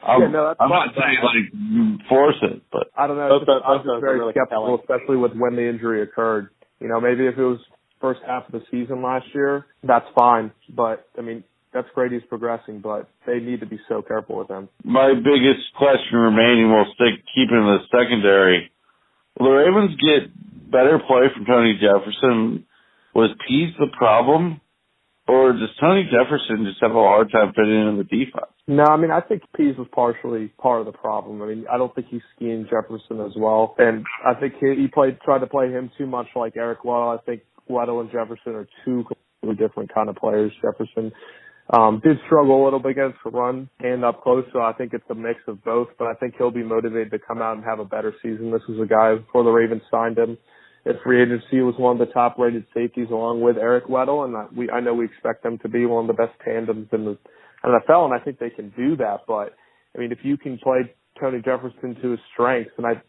I'm, 0.00 0.22
yeah, 0.22 0.28
no, 0.28 0.46
that's 0.46 0.58
I'm 0.60 0.68
not 0.70 0.94
saying 0.94 1.18
like 1.26 2.08
force 2.08 2.36
it, 2.42 2.62
but 2.70 2.86
I 2.96 3.08
don't 3.08 3.16
know. 3.16 3.40
Just, 3.40 3.50
I'm 3.50 3.78
just 3.78 4.00
very 4.00 4.20
really 4.20 4.32
skeptical, 4.32 4.78
especially 4.78 5.16
with 5.16 5.32
when 5.34 5.56
the 5.56 5.68
injury 5.68 6.02
occurred. 6.02 6.50
You 6.78 6.86
know, 6.86 7.00
maybe 7.00 7.26
if 7.26 7.36
it 7.36 7.42
was 7.42 7.58
first 8.00 8.20
half 8.24 8.46
of 8.46 8.52
the 8.52 8.62
season 8.70 9.02
last 9.02 9.26
year, 9.34 9.66
that's 9.82 10.06
fine. 10.14 10.52
But 10.70 11.08
I 11.18 11.22
mean, 11.22 11.42
that's 11.74 11.88
great 11.96 12.12
he's 12.12 12.22
progressing, 12.28 12.80
but 12.80 13.08
they 13.26 13.40
need 13.40 13.58
to 13.58 13.66
be 13.66 13.80
so 13.88 14.00
careful 14.00 14.38
with 14.38 14.48
him. 14.48 14.68
My 14.84 15.12
biggest 15.14 15.66
question 15.76 16.16
remaining 16.16 16.70
will 16.70 16.86
stick 16.94 17.20
keeping 17.34 17.58
the 17.66 17.78
secondary 17.90 18.70
Will 19.38 19.46
the 19.46 19.56
Ravens 19.56 19.96
get 20.00 20.70
better 20.70 20.98
play 20.98 21.26
from 21.34 21.44
Tony 21.44 21.78
Jefferson? 21.80 22.66
Was 23.14 23.30
Pease 23.46 23.74
the 23.78 23.86
problem? 23.96 24.60
Or 25.28 25.52
does 25.52 25.68
Tony 25.78 26.04
Jefferson 26.10 26.64
just 26.64 26.80
have 26.80 26.92
a 26.92 26.94
hard 26.94 27.30
time 27.30 27.52
fitting 27.54 27.88
in 27.88 27.98
the 27.98 28.04
defense? 28.04 28.50
No, 28.66 28.84
I 28.84 28.96
mean 28.96 29.10
I 29.10 29.20
think 29.20 29.42
Pease 29.54 29.76
was 29.76 29.86
partially 29.92 30.48
part 30.58 30.80
of 30.80 30.86
the 30.86 30.92
problem. 30.92 31.42
I 31.42 31.46
mean 31.46 31.66
I 31.70 31.76
don't 31.76 31.94
think 31.94 32.06
he's 32.10 32.22
skiing 32.34 32.66
Jefferson 32.70 33.20
as 33.20 33.32
well, 33.36 33.74
and 33.78 34.04
I 34.26 34.34
think 34.34 34.54
he, 34.58 34.74
he 34.74 34.88
played 34.88 35.20
tried 35.20 35.40
to 35.40 35.46
play 35.46 35.70
him 35.70 35.90
too 35.98 36.06
much 36.06 36.28
like 36.34 36.56
Eric 36.56 36.82
Weddle. 36.82 37.18
I 37.18 37.22
think 37.24 37.42
Weddle 37.68 38.00
and 38.00 38.10
Jefferson 38.10 38.54
are 38.54 38.66
two 38.86 39.04
completely 39.04 39.66
different 39.66 39.92
kind 39.92 40.08
of 40.08 40.16
players. 40.16 40.50
Jefferson 40.62 41.12
um, 41.70 42.00
did 42.02 42.16
struggle 42.26 42.62
a 42.62 42.64
little 42.64 42.80
bit 42.80 42.92
against 42.92 43.18
the 43.24 43.30
run 43.30 43.68
and 43.80 44.04
up 44.04 44.22
close, 44.22 44.44
so 44.52 44.60
I 44.60 44.72
think 44.72 44.94
it's 44.94 45.04
a 45.10 45.14
mix 45.14 45.40
of 45.48 45.62
both. 45.64 45.88
But 45.98 46.08
I 46.08 46.14
think 46.14 46.34
he'll 46.38 46.50
be 46.50 46.62
motivated 46.62 47.10
to 47.10 47.18
come 47.18 47.42
out 47.42 47.56
and 47.56 47.64
have 47.64 47.78
a 47.78 47.84
better 47.84 48.14
season. 48.22 48.50
This 48.50 48.62
was 48.68 48.80
a 48.82 48.86
guy 48.86 49.16
before 49.16 49.44
the 49.44 49.50
Ravens 49.50 49.82
signed 49.90 50.18
him. 50.18 50.38
At 50.86 51.02
free 51.04 51.20
agency 51.22 51.60
was 51.60 51.74
one 51.76 52.00
of 52.00 52.06
the 52.06 52.12
top 52.14 52.38
rated 52.38 52.64
safeties 52.72 53.08
along 53.10 53.42
with 53.42 53.58
Eric 53.58 53.86
Weddle, 53.88 54.24
and 54.24 54.56
we 54.56 54.70
I 54.70 54.80
know 54.80 54.94
we 54.94 55.04
expect 55.04 55.42
them 55.42 55.58
to 55.58 55.68
be 55.68 55.84
one 55.84 56.08
of 56.08 56.16
the 56.16 56.22
best 56.22 56.38
tandems 56.42 56.88
in 56.92 57.04
the 57.04 57.18
NFL, 57.64 58.06
and 58.06 58.14
I 58.14 58.24
think 58.24 58.38
they 58.38 58.50
can 58.50 58.72
do 58.76 58.96
that. 58.96 59.22
But 59.26 59.54
I 59.94 59.98
mean, 59.98 60.12
if 60.12 60.18
you 60.22 60.38
can 60.38 60.58
play 60.58 60.94
Tony 61.20 61.42
Jefferson 61.44 61.96
to 62.00 62.10
his 62.12 62.20
strengths, 62.32 62.72
and 62.78 62.86
I 62.86 63.02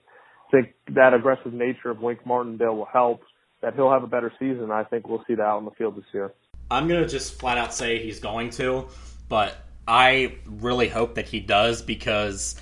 think 0.51 0.73
that 0.95 1.13
aggressive 1.13 1.53
nature 1.53 1.91
of 1.91 2.01
Wink 2.01 2.25
Martindale 2.25 2.75
will 2.75 2.89
help. 2.91 3.21
That 3.61 3.75
he'll 3.75 3.91
have 3.91 4.03
a 4.03 4.07
better 4.07 4.31
season. 4.39 4.71
I 4.71 4.83
think 4.85 5.07
we'll 5.07 5.23
see 5.27 5.35
that 5.35 5.43
out 5.43 5.57
on 5.57 5.65
the 5.65 5.71
field 5.71 5.97
this 5.97 6.05
year. 6.13 6.33
I'm 6.71 6.87
gonna 6.87 7.07
just 7.07 7.39
flat 7.39 7.57
out 7.57 7.73
say 7.73 8.03
he's 8.03 8.19
going 8.19 8.51
to, 8.51 8.87
but 9.27 9.55
I 9.87 10.35
really 10.45 10.87
hope 10.87 11.15
that 11.15 11.27
he 11.27 11.39
does 11.39 11.81
because 11.81 12.55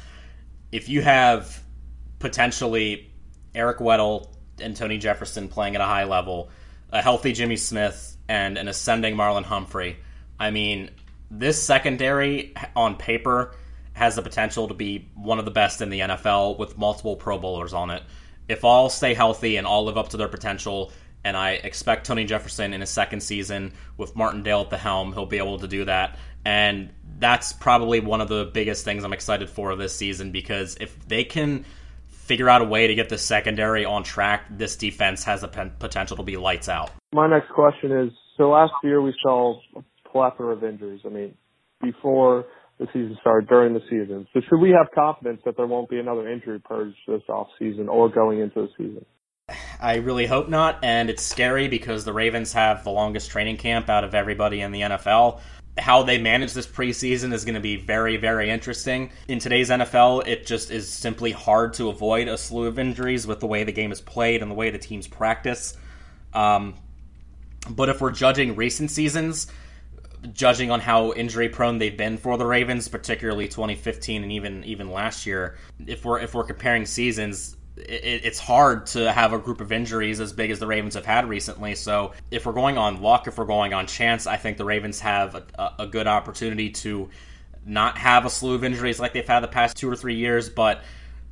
if 0.72 0.88
you 0.90 1.02
have 1.02 1.62
potentially 2.20 3.12
Eric 3.54 3.80
Weddle 3.80 4.30
and 4.62 4.76
Tony 4.76 4.98
Jefferson 4.98 5.50
playing 5.50 5.76
at 5.76 5.82
a 5.82 5.86
high 5.86 6.06
level, 6.06 6.50
a 6.92 7.02
healthy 7.02 7.34
Jimmy 7.34 7.58
Smith, 7.58 8.16
and 8.30 8.58
an 8.58 8.68
ascending 8.68 9.16
Marlon 9.16 9.44
Humphrey, 9.44 9.98
I 10.40 10.52
mean, 10.52 10.90
this 11.30 11.62
secondary 11.62 12.54
on 12.76 12.96
paper 12.96 13.56
has 13.94 14.16
the 14.16 14.22
potential 14.22 14.68
to 14.68 14.74
be 14.74 15.10
one 15.16 15.40
of 15.40 15.46
the 15.46 15.52
best 15.52 15.82
in 15.82 15.90
the 15.90 16.00
NFL 16.00 16.58
with 16.58 16.78
multiple 16.78 17.16
Pro 17.16 17.38
Bowlers 17.40 17.74
on 17.74 17.90
it. 17.90 18.04
If 18.48 18.64
all 18.64 18.90
stay 18.90 19.14
healthy 19.14 19.58
and 19.58 19.68
all 19.68 19.86
live 19.86 19.98
up 19.98 20.10
to 20.10 20.18
their 20.18 20.28
potential, 20.28 20.92
and 21.28 21.36
I 21.36 21.52
expect 21.52 22.08
Tony 22.08 22.24
Jefferson 22.24 22.74
in 22.74 22.80
his 22.80 22.90
second 22.90 23.22
season 23.22 23.74
with 23.98 24.16
Martindale 24.16 24.62
at 24.62 24.70
the 24.70 24.78
helm, 24.78 25.12
he'll 25.12 25.26
be 25.26 25.40
able 25.40 25.60
to 25.60 25.68
do 25.68 25.84
that. 25.84 26.18
And 26.46 26.90
that's 27.20 27.52
probably 27.52 28.00
one 28.00 28.22
of 28.22 28.30
the 28.30 28.50
biggest 28.54 28.86
things 28.86 29.04
I'm 29.04 29.12
excited 29.12 29.50
for 29.50 29.76
this 29.76 29.94
season 29.94 30.32
because 30.32 30.78
if 30.80 30.98
they 31.06 31.26
can 31.26 31.66
figure 32.08 32.48
out 32.48 32.62
a 32.62 32.64
way 32.64 32.88
to 32.88 32.96
get 32.96 33.10
the 33.10 33.18
secondary 33.18 33.84
on 33.84 34.04
track, 34.04 34.46
this 34.50 34.78
defense 34.78 35.26
has 35.26 35.42
the 35.42 35.50
potential 35.50 36.16
to 36.16 36.24
be 36.24 36.38
lights 36.38 36.70
out. 36.70 36.92
My 37.14 37.28
next 37.28 37.50
question 37.50 37.92
is 37.92 38.14
so 38.38 38.52
last 38.52 38.72
year 38.82 39.02
we 39.02 39.14
saw 39.22 39.60
a 39.76 39.84
plethora 40.10 40.56
of 40.56 40.64
injuries. 40.64 41.02
I 41.06 41.10
mean, 41.10 41.36
before 41.82 42.46
the 42.80 42.86
season 42.94 43.18
started 43.20 43.50
during 43.50 43.74
the 43.74 43.82
season. 43.90 44.28
So 44.34 44.40
should 44.48 44.60
we 44.60 44.70
have 44.70 44.88
confidence 44.96 45.42
that 45.44 45.58
there 45.58 45.68
won't 45.68 45.90
be 45.90 46.00
another 46.00 46.30
injury 46.30 46.60
purge 46.60 46.94
this 47.06 47.24
off 47.28 47.48
season 47.60 47.90
or 47.90 48.08
going 48.08 48.40
into 48.40 48.62
the 48.62 48.70
season? 48.78 49.06
I 49.80 49.96
really 49.96 50.26
hope 50.26 50.50
not, 50.50 50.80
and 50.84 51.10
it's 51.10 51.24
scary 51.24 51.68
because 51.68 52.04
the 52.04 52.14
Ravens 52.14 52.54
have 52.54 52.84
the 52.84 52.90
longest 52.90 53.30
training 53.30 53.58
camp 53.58 53.90
out 53.90 54.04
of 54.04 54.16
everybody 54.16 54.62
in 54.62 54.72
the 54.72 54.82
NFL. 54.82 55.40
How 55.78 56.02
they 56.02 56.18
manage 56.18 56.54
this 56.54 56.66
preseason 56.66 57.32
is 57.32 57.46
going 57.46 57.56
to 57.56 57.62
be 57.62 57.76
very, 57.76 58.18
very 58.18 58.50
interesting. 58.50 59.12
In 59.28 59.38
today's 59.38 59.70
NFL, 59.70 60.26
it 60.28 60.48
just 60.48 60.72
is 60.72 60.90
simply 60.90 61.32
hard 61.32 61.74
to 61.76 61.90
avoid 61.90 62.28
a 62.28 62.38
slew 62.38 62.66
of 62.66 62.80
injuries 62.80 63.28
with 63.28 63.40
the 63.40 63.48
way 63.48 63.64
the 63.64 63.72
game 63.72 63.92
is 63.92 64.02
played 64.02 64.42
and 64.42 64.50
the 64.50 64.56
way 64.56 64.72
the 64.72 64.80
teams 64.80 65.08
practice. 65.08 65.78
Um, 66.34 66.74
but 67.70 67.90
if 67.90 68.02
we're 68.02 68.12
judging 68.12 68.56
recent 68.56 68.90
seasons, 68.90 69.48
judging 70.34 70.72
on 70.72 70.80
how 70.80 71.14
injury 71.14 71.50
prone 71.50 71.78
they've 71.78 71.98
been 71.98 72.18
for 72.18 72.38
the 72.38 72.46
Ravens, 72.46 72.88
particularly 72.88 73.48
2015 73.48 74.24
and 74.24 74.32
even 74.32 74.64
even 74.64 74.92
last 74.92 75.26
year, 75.26 75.58
if 75.86 76.06
we're 76.06 76.20
if 76.20 76.34
we're 76.34 76.44
comparing 76.44 76.86
seasons, 76.86 77.57
it, 77.78 78.26
it's 78.26 78.40
hard 78.40 78.88
to 78.88 79.12
have 79.12 79.34
a 79.34 79.40
group 79.40 79.62
of 79.62 79.72
injuries 79.72 80.20
as 80.20 80.34
big 80.34 80.52
as 80.52 80.60
the 80.60 80.68
Ravens 80.68 80.96
have 80.96 81.06
had 81.06 81.28
recently. 81.28 81.76
So 81.76 82.14
if 82.32 82.46
we're 82.46 82.54
going 82.54 82.78
on 82.78 83.02
luck, 83.02 83.28
if 83.28 83.38
we're 83.38 83.46
going 83.46 83.74
on 83.74 83.88
chance, 83.88 84.28
I 84.28 84.38
think 84.38 84.58
the 84.58 84.66
Ravens 84.66 85.00
have 85.02 85.36
a, 85.36 85.74
a 85.80 85.88
good 85.88 86.08
opportunity 86.08 86.70
to 86.72 87.10
not 87.66 87.98
have 87.98 88.26
a 88.26 88.30
slew 88.30 88.56
of 88.56 88.64
injuries 88.64 89.00
like 89.00 89.14
they've 89.14 89.28
had 89.28 89.42
the 89.42 89.48
past 89.48 89.78
two 89.78 89.90
or 89.90 89.96
three 89.96 90.16
years, 90.16 90.50
but 90.50 90.82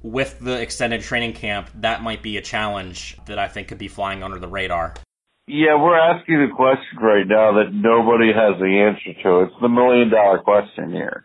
with 0.01 0.39
the 0.39 0.61
extended 0.61 1.01
training 1.01 1.33
camp, 1.33 1.69
that 1.75 2.03
might 2.03 2.21
be 2.21 2.37
a 2.37 2.41
challenge 2.41 3.17
that 3.25 3.39
I 3.39 3.47
think 3.47 3.69
could 3.69 3.79
be 3.79 3.87
flying 3.87 4.21
under 4.21 4.37
the 4.37 4.47
radar. 4.47 4.93
Yeah, 5.47 5.81
we're 5.81 5.97
asking 5.97 6.41
a 6.41 6.55
question 6.55 6.97
right 7.01 7.25
now 7.27 7.53
that 7.53 7.71
nobody 7.71 8.33
has 8.33 8.59
the 8.59 8.65
answer 8.65 9.21
to. 9.23 9.41
It's 9.43 9.61
the 9.61 9.69
million 9.69 10.09
dollar 10.09 10.39
question 10.39 10.91
here. 10.91 11.23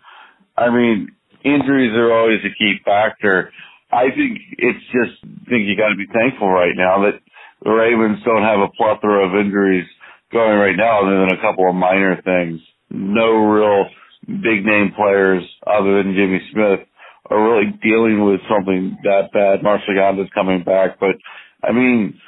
I 0.56 0.70
mean, 0.70 1.08
injuries 1.42 1.92
are 1.94 2.12
always 2.12 2.40
a 2.44 2.54
key 2.56 2.76
factor. 2.84 3.52
I 3.92 4.10
think 4.14 4.38
it's 4.58 4.84
just 4.94 5.18
I 5.24 5.50
think 5.50 5.66
you 5.66 5.76
got 5.76 5.90
to 5.90 5.98
be 5.98 6.06
thankful 6.06 6.48
right 6.48 6.74
now 6.76 7.02
that 7.04 7.18
the 7.62 7.70
Ravens 7.70 8.22
don't 8.24 8.42
have 8.42 8.60
a 8.60 8.72
plethora 8.76 9.26
of 9.26 9.34
injuries 9.34 9.86
going 10.32 10.58
right 10.58 10.76
now, 10.76 11.02
other 11.02 11.26
than 11.26 11.36
a 11.36 11.42
couple 11.42 11.68
of 11.68 11.74
minor 11.74 12.20
things. 12.22 12.60
No 12.90 13.34
real 13.50 13.86
big 14.26 14.64
name 14.64 14.92
players 14.94 15.42
other 15.66 16.02
than 16.02 16.14
Jimmy 16.14 16.40
Smith 16.52 16.86
are 17.28 17.42
really 17.42 17.72
dealing 17.82 18.24
with 18.24 18.40
something 18.48 18.96
that 19.04 19.32
bad. 19.32 19.62
Marshal 19.62 19.94
Yanda's 19.94 20.30
coming 20.34 20.62
back, 20.62 20.98
but 21.00 21.18
I 21.62 21.72
mean 21.72 22.20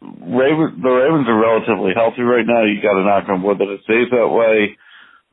Ravens, 0.00 0.78
the 0.78 0.92
Ravens 0.94 1.26
are 1.26 1.40
relatively 1.40 1.92
healthy 1.94 2.22
right 2.22 2.46
now. 2.46 2.62
You 2.62 2.80
got 2.80 2.94
to 2.94 3.04
knock 3.04 3.28
on 3.28 3.42
wood 3.42 3.58
that 3.58 3.72
it 3.72 3.82
stays 3.82 4.06
that 4.10 4.28
way. 4.28 4.78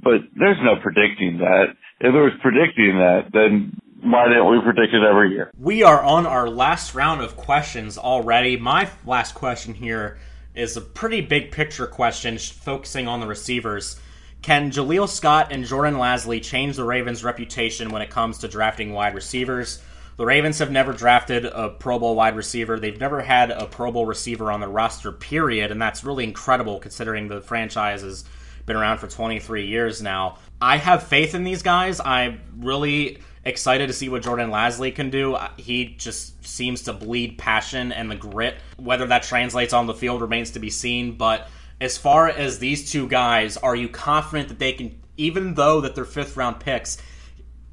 But 0.02 0.28
there's 0.36 0.58
no 0.64 0.76
predicting 0.82 1.38
that. 1.40 1.78
If 2.02 2.12
there 2.12 2.28
was 2.28 2.36
predicting 2.42 2.98
that, 2.98 3.30
then 3.32 3.78
why 4.12 4.28
didn't 4.28 4.50
we 4.50 4.62
predict 4.62 4.94
it 4.94 5.04
every 5.04 5.32
year? 5.32 5.52
We 5.60 5.84
are 5.84 6.02
on 6.02 6.26
our 6.26 6.50
last 6.50 6.94
round 6.94 7.22
of 7.22 7.36
questions 7.36 7.98
already. 7.98 8.56
My 8.58 8.90
last 9.06 9.34
question 9.34 9.74
here 9.74 10.20
is 10.54 10.78
a 10.78 10.82
pretty 10.82 11.22
big 11.22 11.52
picture 11.52 11.88
question 11.88 12.38
focusing 12.38 13.08
on 13.08 13.20
the 13.20 13.28
receivers. 13.28 14.00
Can 14.42 14.70
Jaleel 14.70 15.10
Scott 15.10 15.52
and 15.52 15.66
Jordan 15.66 15.96
Lasley 15.96 16.42
change 16.42 16.76
the 16.76 16.84
Ravens' 16.84 17.24
reputation 17.24 17.90
when 17.90 18.04
it 18.04 18.12
comes 18.12 18.38
to 18.40 18.48
drafting 18.48 18.94
wide 18.94 19.16
receivers? 19.16 19.82
The 20.18 20.26
Ravens 20.26 20.60
have 20.60 20.72
never 20.72 20.94
drafted 20.94 21.46
a 21.46 21.70
Pro 21.70 22.00
Bowl 22.00 22.16
wide 22.16 22.36
receiver. 22.36 22.80
They've 22.80 23.00
never 23.00 23.22
had 23.22 23.52
a 23.52 23.66
Pro 23.66 23.92
Bowl 23.92 24.06
receiver 24.06 24.52
on 24.52 24.60
their 24.60 24.70
roster, 24.70 25.12
period, 25.12 25.72
and 25.72 25.82
that's 25.82 26.04
really 26.04 26.24
incredible 26.24 26.80
considering 26.80 27.28
the 27.28 27.42
franchise 27.42 28.02
has 28.02 28.24
been 28.66 28.76
around 28.76 29.00
for 29.00 29.08
23 29.08 29.66
years 29.66 30.02
now. 30.02 30.38
I 30.62 30.78
have 30.78 31.04
faith 31.04 31.36
in 31.36 31.44
these 31.44 31.64
guys. 31.64 32.00
I'm 32.00 32.40
really 32.58 33.18
excited 33.46 33.88
to 33.88 33.94
see 33.94 34.10
what 34.10 34.24
Jordan 34.24 34.50
Lasley 34.50 34.94
can 34.94 35.10
do. 35.10 35.38
He 35.58 35.96
just 35.98 36.46
seems 36.46 36.82
to 36.84 36.94
bleed 36.94 37.38
passion 37.38 37.92
and 37.92 38.10
the 38.10 38.16
grit. 38.16 38.56
Whether 38.78 39.06
that 39.08 39.24
translates 39.24 39.74
on 39.74 39.88
the 39.88 39.94
field 39.94 40.22
remains 40.22 40.52
to 40.52 40.60
be 40.60 40.70
seen, 40.70 41.14
but 41.14 41.48
as 41.80 41.98
far 41.98 42.28
as 42.28 42.60
these 42.60 42.92
two 42.92 43.08
guys, 43.08 43.58
are 43.58 43.76
you 43.76 43.90
confident 43.90 44.50
that 44.50 44.60
they 44.60 44.74
can 44.74 45.02
even 45.18 45.54
though 45.54 45.82
that 45.82 45.96
they're 45.96 46.06
fifth 46.06 46.36
round 46.36 46.60
picks, 46.60 46.98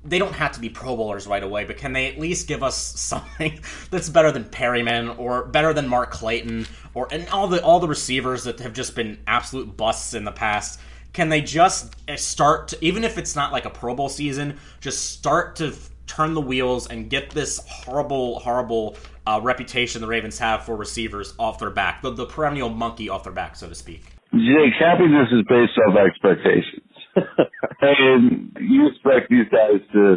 they 0.04 0.18
don't 0.18 0.34
have 0.34 0.52
to 0.52 0.60
be 0.60 0.68
Pro 0.68 0.96
Bowlers 0.96 1.26
right 1.26 1.42
away, 1.42 1.64
but 1.64 1.76
can 1.76 1.92
they 1.92 2.08
at 2.08 2.18
least 2.18 2.48
give 2.48 2.62
us 2.62 2.76
something 3.00 3.60
that's 3.90 4.08
better 4.08 4.32
than 4.32 4.44
Perriman 4.44 5.18
or 5.18 5.46
better 5.46 5.72
than 5.72 5.88
Mark 5.88 6.10
Clayton 6.10 6.66
or 6.94 7.08
and 7.10 7.28
all 7.28 7.48
the 7.48 7.62
all 7.62 7.80
the 7.80 7.88
receivers 7.88 8.44
that 8.44 8.60
have 8.60 8.72
just 8.72 8.94
been 8.94 9.18
absolute 9.26 9.76
busts 9.76 10.14
in 10.14 10.24
the 10.24 10.32
past? 10.32 10.80
Can 11.12 11.28
they 11.28 11.40
just 11.40 11.94
eh, 12.08 12.16
start 12.16 12.68
to, 12.68 12.84
even 12.84 13.04
if 13.04 13.18
it's 13.18 13.36
not 13.36 13.52
like 13.52 13.64
a 13.64 13.70
Pro 13.70 13.94
Bowl 13.94 14.08
season, 14.08 14.58
just 14.80 15.12
start 15.12 15.56
to 15.56 15.74
turn 16.06 16.34
the 16.34 16.40
wheels 16.40 16.88
and 16.88 17.08
get 17.08 17.30
this 17.30 17.60
horrible, 17.68 18.38
horrible 18.40 18.96
uh, 19.26 19.40
reputation 19.42 20.00
the 20.00 20.06
Ravens 20.06 20.38
have 20.38 20.64
for 20.64 20.76
receivers 20.76 21.34
off 21.38 21.58
their 21.58 21.70
back, 21.70 22.02
the, 22.02 22.10
the 22.10 22.26
perennial 22.26 22.68
monkey 22.68 23.08
off 23.08 23.24
their 23.24 23.32
back, 23.32 23.56
so 23.56 23.68
to 23.68 23.74
speak? 23.74 24.04
Jake, 24.32 24.74
happiness 24.80 25.28
is 25.32 25.44
based 25.48 25.72
off 25.86 25.96
expectations. 25.96 26.88
and 27.80 28.56
you 28.60 28.88
expect 28.88 29.28
these 29.28 29.48
guys 29.52 29.80
to 29.92 30.16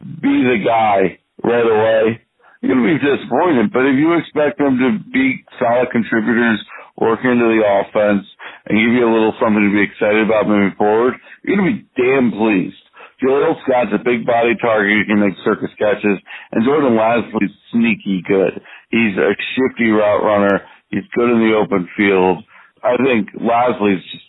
be 0.00 0.42
the 0.42 0.58
guy 0.66 1.18
right 1.42 1.66
away, 1.66 2.20
you're 2.60 2.74
going 2.74 2.82
to 2.82 2.90
be 2.90 2.98
disappointed. 2.98 3.72
But 3.72 3.86
if 3.86 3.94
you 3.94 4.18
expect 4.18 4.58
them 4.58 4.78
to 4.78 4.98
be 5.12 5.44
solid 5.58 5.90
contributors, 5.90 6.58
work 6.98 7.20
into 7.22 7.46
the 7.46 7.62
offense, 7.62 8.26
and 8.68 8.76
give 8.76 8.92
you 8.92 9.08
a 9.08 9.12
little 9.12 9.32
something 9.40 9.64
to 9.64 9.72
be 9.72 9.82
excited 9.82 10.28
about 10.28 10.46
moving 10.46 10.76
forward, 10.76 11.14
you're 11.42 11.56
going 11.56 11.72
to 11.72 11.76
be 11.80 11.88
damn 11.96 12.30
pleased. 12.30 12.76
Jaleel 13.22 13.56
Scott's 13.64 13.90
a 13.92 13.98
big 13.98 14.24
body 14.26 14.54
target. 14.60 14.98
He 14.98 15.04
can 15.10 15.20
make 15.20 15.34
circus 15.44 15.70
catches. 15.78 16.20
And 16.52 16.64
Jordan 16.64 16.92
Lasley's 16.92 17.50
sneaky 17.72 18.22
good. 18.28 18.60
He's 18.90 19.16
a 19.16 19.34
shifty 19.56 19.90
route 19.90 20.22
runner. 20.22 20.62
He's 20.90 21.08
good 21.14 21.30
in 21.30 21.40
the 21.40 21.56
open 21.56 21.88
field. 21.96 22.44
I 22.82 22.96
think 23.02 23.34
Lasley's 23.34 24.04
just 24.12 24.24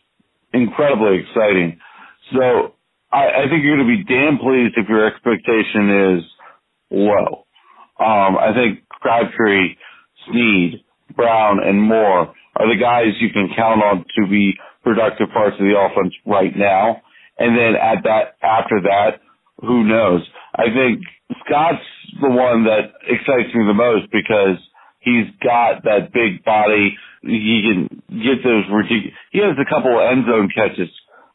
incredibly 0.54 1.20
exciting. 1.20 1.80
So 2.34 2.74
I, 3.12 3.46
I 3.46 3.50
think 3.50 3.64
you're 3.64 3.78
going 3.78 3.88
to 3.88 3.98
be 3.98 4.04
damn 4.04 4.38
pleased 4.40 4.74
if 4.78 4.90
your 4.90 5.06
expectation 5.06 6.18
is 6.18 6.24
low. 6.90 7.46
Um, 8.00 8.38
I 8.38 8.52
think 8.56 8.88
Crabtree, 8.90 9.76
Snead, 10.28 10.84
Brown, 11.16 11.60
and 11.64 11.82
Moore 11.82 12.34
are 12.60 12.68
the 12.68 12.80
guys 12.80 13.16
you 13.20 13.30
can 13.32 13.50
count 13.56 13.82
on 13.82 14.06
to 14.20 14.28
be 14.28 14.54
productive 14.84 15.30
parts 15.34 15.56
of 15.60 15.66
the 15.66 15.80
offense 15.80 16.14
right 16.26 16.56
now. 16.56 17.02
And 17.40 17.58
then 17.58 17.76
at 17.76 18.04
that, 18.04 18.36
after 18.44 18.82
that, 18.84 19.22
who 19.62 19.84
knows? 19.84 20.22
I 20.56 20.66
think 20.70 21.04
Scott's 21.46 21.86
the 22.22 22.30
one 22.30 22.66
that 22.66 22.94
excites 23.08 23.56
me 23.56 23.64
the 23.66 23.74
most 23.74 24.12
because 24.12 24.60
he's 25.00 25.28
got 25.42 25.84
that 25.84 26.12
big 26.14 26.44
body 26.44 26.98
he 27.22 27.64
can 27.68 28.02
get 28.08 28.44
those 28.44 28.64
ridiculous. 28.72 29.16
He 29.32 29.40
has 29.40 29.58
a 29.60 29.68
couple 29.68 29.92
of 29.92 30.08
end 30.08 30.24
zone 30.24 30.50
catches 30.56 30.90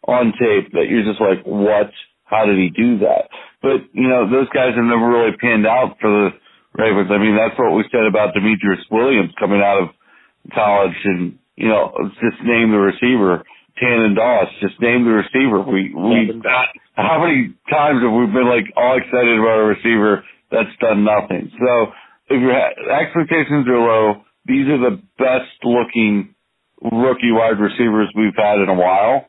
on 0.09 0.33
tape 0.33 0.73
that 0.73 0.89
you're 0.89 1.05
just 1.05 1.21
like, 1.21 1.45
what? 1.45 1.93
How 2.25 2.47
did 2.47 2.57
he 2.57 2.71
do 2.73 2.99
that? 3.05 3.29
But 3.61 3.85
you 3.93 4.09
know, 4.09 4.29
those 4.29 4.49
guys 4.49 4.73
have 4.75 4.85
never 4.85 5.07
really 5.07 5.37
panned 5.37 5.67
out 5.67 5.97
for 6.01 6.09
the 6.09 6.29
Ravens. 6.73 7.11
I 7.13 7.19
mean, 7.19 7.37
that's 7.37 7.59
what 7.59 7.77
we 7.77 7.85
said 7.93 8.09
about 8.09 8.35
Demetrius 8.35 8.85
Williams 8.91 9.31
coming 9.39 9.61
out 9.61 9.83
of 9.83 9.89
college, 10.53 10.97
and 11.05 11.39
you 11.57 11.69
know, 11.69 11.93
just 12.21 12.43
name 12.43 12.71
the 12.71 12.79
receiver. 12.79 13.45
Tandon 13.81 14.15
Doss, 14.15 14.49
just 14.61 14.81
name 14.81 15.05
the 15.05 15.11
receiver. 15.11 15.61
We 15.61 15.95
we 15.95 16.43
how 16.95 17.21
many 17.21 17.55
times 17.71 18.03
have 18.03 18.13
we 18.13 18.27
been 18.27 18.49
like 18.49 18.71
all 18.77 18.97
excited 18.97 19.39
about 19.39 19.59
a 19.59 19.65
receiver 19.65 20.25
that's 20.51 20.71
done 20.81 21.05
nothing? 21.05 21.51
So 21.59 21.93
if 22.31 22.41
your 22.41 22.55
expectations 22.55 23.67
are 23.67 23.79
low, 23.79 24.23
these 24.47 24.67
are 24.69 24.79
the 24.79 25.03
best 25.19 25.51
looking 25.65 26.35
rookie 26.81 27.33
wide 27.33 27.59
receivers 27.59 28.09
we've 28.15 28.37
had 28.37 28.61
in 28.61 28.69
a 28.69 28.75
while. 28.75 29.27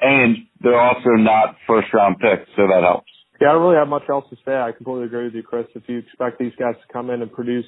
And 0.00 0.36
they're 0.60 0.78
also 0.78 1.16
not 1.16 1.56
first 1.66 1.88
round 1.94 2.18
picks, 2.18 2.48
so 2.56 2.66
that 2.68 2.82
helps. 2.82 3.10
Yeah, 3.40 3.48
I 3.48 3.52
don't 3.52 3.62
really 3.62 3.76
have 3.76 3.88
much 3.88 4.04
else 4.08 4.24
to 4.30 4.36
say. 4.44 4.54
I 4.54 4.72
completely 4.72 5.06
agree 5.06 5.24
with 5.24 5.34
you, 5.34 5.42
Chris. 5.42 5.66
If 5.74 5.84
you 5.88 5.98
expect 5.98 6.38
these 6.38 6.52
guys 6.58 6.74
to 6.74 6.92
come 6.92 7.10
in 7.10 7.22
and 7.22 7.32
produce 7.32 7.66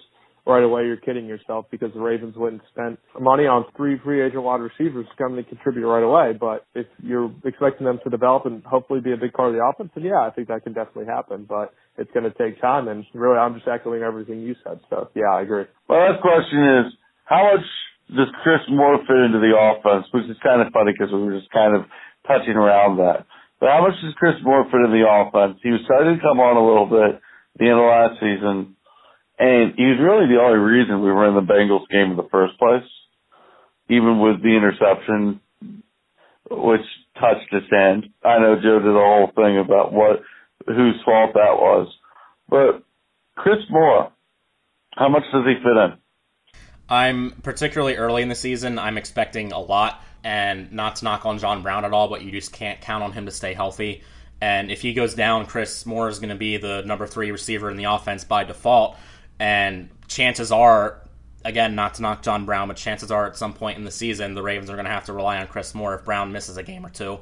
right 0.48 0.64
away, 0.64 0.86
you're 0.86 0.96
kidding 0.96 1.26
yourself 1.26 1.66
because 1.70 1.92
the 1.92 2.00
Ravens 2.00 2.34
wouldn't 2.34 2.62
spend 2.72 2.96
money 3.20 3.44
on 3.44 3.66
three 3.76 4.00
free 4.02 4.24
agent 4.24 4.42
wide 4.42 4.60
receivers 4.64 5.06
coming 5.16 5.16
to 5.16 5.20
come 5.20 5.38
and 5.38 5.48
contribute 5.48 5.86
right 5.86 6.02
away. 6.02 6.32
But 6.32 6.64
if 6.74 6.86
you're 7.04 7.30
expecting 7.44 7.84
them 7.86 8.00
to 8.02 8.10
develop 8.10 8.46
and 8.46 8.64
hopefully 8.64 9.00
be 9.00 9.12
a 9.12 9.20
big 9.20 9.32
part 9.36 9.50
of 9.50 9.54
the 9.54 9.62
offense, 9.62 9.90
then 9.94 10.04
yeah, 10.04 10.24
I 10.24 10.30
think 10.30 10.48
that 10.48 10.64
can 10.64 10.72
definitely 10.72 11.06
happen. 11.06 11.44
But 11.46 11.76
it's 11.98 12.10
going 12.12 12.24
to 12.24 12.34
take 12.34 12.60
time. 12.60 12.88
And 12.88 13.04
really, 13.12 13.36
I'm 13.36 13.54
just 13.54 13.68
echoing 13.68 14.02
everything 14.02 14.40
you 14.40 14.56
said. 14.64 14.80
So 14.88 15.10
yeah, 15.14 15.30
I 15.30 15.42
agree. 15.42 15.68
My 15.88 16.08
last 16.08 16.22
question 16.24 16.64
is, 16.80 16.96
how 17.28 17.44
much 17.52 17.66
does 18.16 18.32
Chris 18.42 18.64
Moore 18.72 18.96
fit 19.04 19.20
into 19.28 19.38
the 19.38 19.52
offense? 19.52 20.08
Which 20.16 20.24
is 20.32 20.40
kind 20.40 20.64
of 20.64 20.72
funny 20.72 20.96
because 20.96 21.12
we 21.12 21.20
were 21.20 21.36
just 21.36 21.52
kind 21.52 21.76
of 21.76 21.84
touching 22.24 22.56
around 22.56 22.96
that. 23.04 23.28
But 23.60 23.68
how 23.68 23.84
much 23.84 24.00
does 24.00 24.16
Chris 24.16 24.40
Moore 24.42 24.64
fit 24.72 24.80
in 24.80 24.96
the 24.96 25.04
offense? 25.04 25.60
He 25.60 25.68
was 25.68 25.84
starting 25.84 26.16
to 26.16 26.22
come 26.24 26.40
on 26.40 26.56
a 26.56 26.64
little 26.64 26.88
bit 26.88 27.20
at 27.20 27.58
the 27.60 27.68
end 27.68 27.76
of 27.76 27.84
last 27.84 28.16
season 28.16 28.77
and 29.38 29.74
he 29.76 29.86
was 29.86 29.98
really 30.00 30.26
the 30.26 30.40
only 30.40 30.58
reason 30.58 31.02
we 31.02 31.12
were 31.12 31.28
in 31.28 31.34
the 31.34 31.52
Bengals 31.52 31.88
game 31.88 32.10
in 32.10 32.16
the 32.16 32.28
first 32.30 32.58
place, 32.58 32.86
even 33.88 34.20
with 34.20 34.42
the 34.42 34.56
interception, 34.56 35.40
which 36.50 36.82
touched 37.20 37.52
his 37.52 37.70
hand. 37.70 38.06
I 38.24 38.38
know 38.38 38.56
Joe 38.56 38.80
did 38.80 38.90
a 38.90 38.98
whole 38.98 39.30
thing 39.34 39.58
about 39.58 39.92
what 39.92 40.22
whose 40.66 41.00
fault 41.04 41.34
that 41.34 41.56
was, 41.56 41.88
but 42.48 42.82
Chris 43.36 43.58
Moore, 43.70 44.12
how 44.94 45.08
much 45.08 45.22
does 45.32 45.44
he 45.46 45.54
fit 45.62 45.76
in? 45.76 45.98
I'm 46.88 47.32
particularly 47.42 47.96
early 47.96 48.22
in 48.22 48.28
the 48.28 48.34
season. 48.34 48.78
I'm 48.78 48.98
expecting 48.98 49.52
a 49.52 49.60
lot, 49.60 50.02
and 50.24 50.72
not 50.72 50.96
to 50.96 51.04
knock 51.04 51.26
on 51.26 51.38
John 51.38 51.62
Brown 51.62 51.84
at 51.84 51.92
all, 51.92 52.08
but 52.08 52.22
you 52.22 52.32
just 52.32 52.52
can't 52.52 52.80
count 52.80 53.04
on 53.04 53.12
him 53.12 53.26
to 53.26 53.32
stay 53.32 53.54
healthy. 53.54 54.02
And 54.40 54.70
if 54.70 54.80
he 54.80 54.94
goes 54.94 55.14
down, 55.14 55.46
Chris 55.46 55.84
Moore 55.84 56.08
is 56.08 56.18
going 56.18 56.30
to 56.30 56.36
be 56.36 56.56
the 56.56 56.82
number 56.82 57.06
three 57.06 57.30
receiver 57.30 57.70
in 57.70 57.76
the 57.76 57.84
offense 57.84 58.24
by 58.24 58.44
default. 58.44 58.96
And 59.38 59.88
chances 60.08 60.50
are, 60.50 61.02
again, 61.44 61.74
not 61.74 61.94
to 61.94 62.02
knock 62.02 62.22
John 62.22 62.44
Brown, 62.44 62.68
but 62.68 62.76
chances 62.76 63.10
are 63.10 63.26
at 63.26 63.36
some 63.36 63.54
point 63.54 63.78
in 63.78 63.84
the 63.84 63.90
season, 63.90 64.34
the 64.34 64.42
Ravens 64.42 64.70
are 64.70 64.74
going 64.74 64.86
to 64.86 64.90
have 64.90 65.04
to 65.06 65.12
rely 65.12 65.38
on 65.38 65.46
Chris 65.46 65.74
Moore 65.74 65.94
if 65.94 66.04
Brown 66.04 66.32
misses 66.32 66.56
a 66.56 66.62
game 66.62 66.84
or 66.84 66.90
two. 66.90 67.20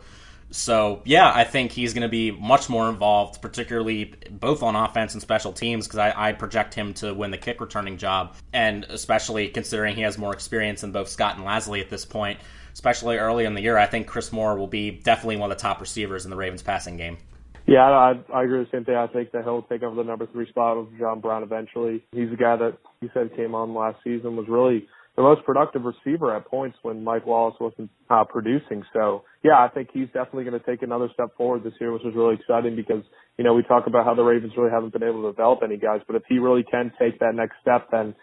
So, 0.50 1.02
yeah, 1.04 1.32
I 1.34 1.42
think 1.44 1.72
he's 1.72 1.92
going 1.92 2.02
to 2.02 2.08
be 2.08 2.30
much 2.30 2.68
more 2.68 2.88
involved, 2.88 3.42
particularly 3.42 4.14
both 4.30 4.62
on 4.62 4.76
offense 4.76 5.12
and 5.12 5.20
special 5.20 5.52
teams, 5.52 5.86
because 5.86 5.98
I, 5.98 6.28
I, 6.28 6.32
project 6.32 6.72
him 6.72 6.94
to 6.94 7.12
win 7.12 7.32
the 7.32 7.38
kick 7.38 7.60
returning 7.60 7.98
job. 7.98 8.36
And 8.52 8.84
especially 8.84 9.48
considering 9.48 9.96
he 9.96 10.02
has 10.02 10.18
more 10.18 10.32
experience 10.32 10.82
than 10.82 10.92
both 10.92 11.08
Scott 11.08 11.36
and 11.36 11.44
Lasley 11.44 11.80
at 11.80 11.90
this 11.90 12.04
point, 12.04 12.38
especially 12.74 13.16
early 13.16 13.44
in 13.44 13.54
the 13.54 13.60
year, 13.60 13.76
I 13.76 13.86
think 13.86 14.06
Chris 14.06 14.32
Moore 14.32 14.56
will 14.56 14.68
be 14.68 14.92
definitely 14.92 15.36
one 15.36 15.50
of 15.50 15.58
the 15.58 15.62
top 15.62 15.80
receivers 15.80 16.24
in 16.24 16.30
the 16.30 16.36
Ravens 16.36 16.62
passing 16.62 16.96
game. 16.96 17.18
Yeah, 17.66 17.82
I, 17.82 18.12
I 18.32 18.44
agree 18.44 18.60
with 18.60 18.70
the 18.70 18.76
same 18.76 18.84
thing. 18.84 18.94
I 18.94 19.08
think 19.08 19.32
that 19.32 19.42
he'll 19.42 19.62
take 19.62 19.82
over 19.82 19.96
the 19.96 20.04
number 20.04 20.26
three 20.26 20.48
spot 20.48 20.76
of 20.76 20.88
John 20.98 21.20
Brown 21.20 21.42
eventually. 21.42 22.04
He's 22.12 22.32
a 22.32 22.36
guy 22.36 22.56
that 22.56 22.78
you 23.00 23.10
said 23.12 23.34
came 23.36 23.54
on 23.54 23.74
last 23.74 23.98
season, 24.04 24.36
was 24.36 24.46
really 24.48 24.86
the 25.16 25.22
most 25.22 25.44
productive 25.44 25.82
receiver 25.82 26.34
at 26.36 26.46
points 26.46 26.78
when 26.82 27.02
Mike 27.02 27.26
Wallace 27.26 27.56
wasn't 27.58 27.90
uh, 28.08 28.22
producing. 28.24 28.84
So 28.92 29.24
yeah, 29.42 29.58
I 29.58 29.68
think 29.68 29.88
he's 29.92 30.06
definitely 30.08 30.44
going 30.44 30.60
to 30.60 30.64
take 30.64 30.82
another 30.82 31.08
step 31.12 31.36
forward 31.36 31.64
this 31.64 31.72
year, 31.80 31.92
which 31.92 32.04
is 32.04 32.14
really 32.14 32.34
exciting 32.34 32.76
because 32.76 33.02
you 33.36 33.44
know 33.44 33.54
we 33.54 33.62
talk 33.64 33.86
about 33.88 34.04
how 34.04 34.14
the 34.14 34.22
Ravens 34.22 34.52
really 34.56 34.70
haven't 34.70 34.92
been 34.92 35.02
able 35.02 35.22
to 35.22 35.32
develop 35.32 35.60
any 35.64 35.76
guys, 35.76 36.02
but 36.06 36.14
if 36.14 36.22
he 36.28 36.38
really 36.38 36.62
can 36.62 36.92
take 37.00 37.18
that 37.18 37.34
next 37.34 37.56
step, 37.62 37.88
then 37.90 38.14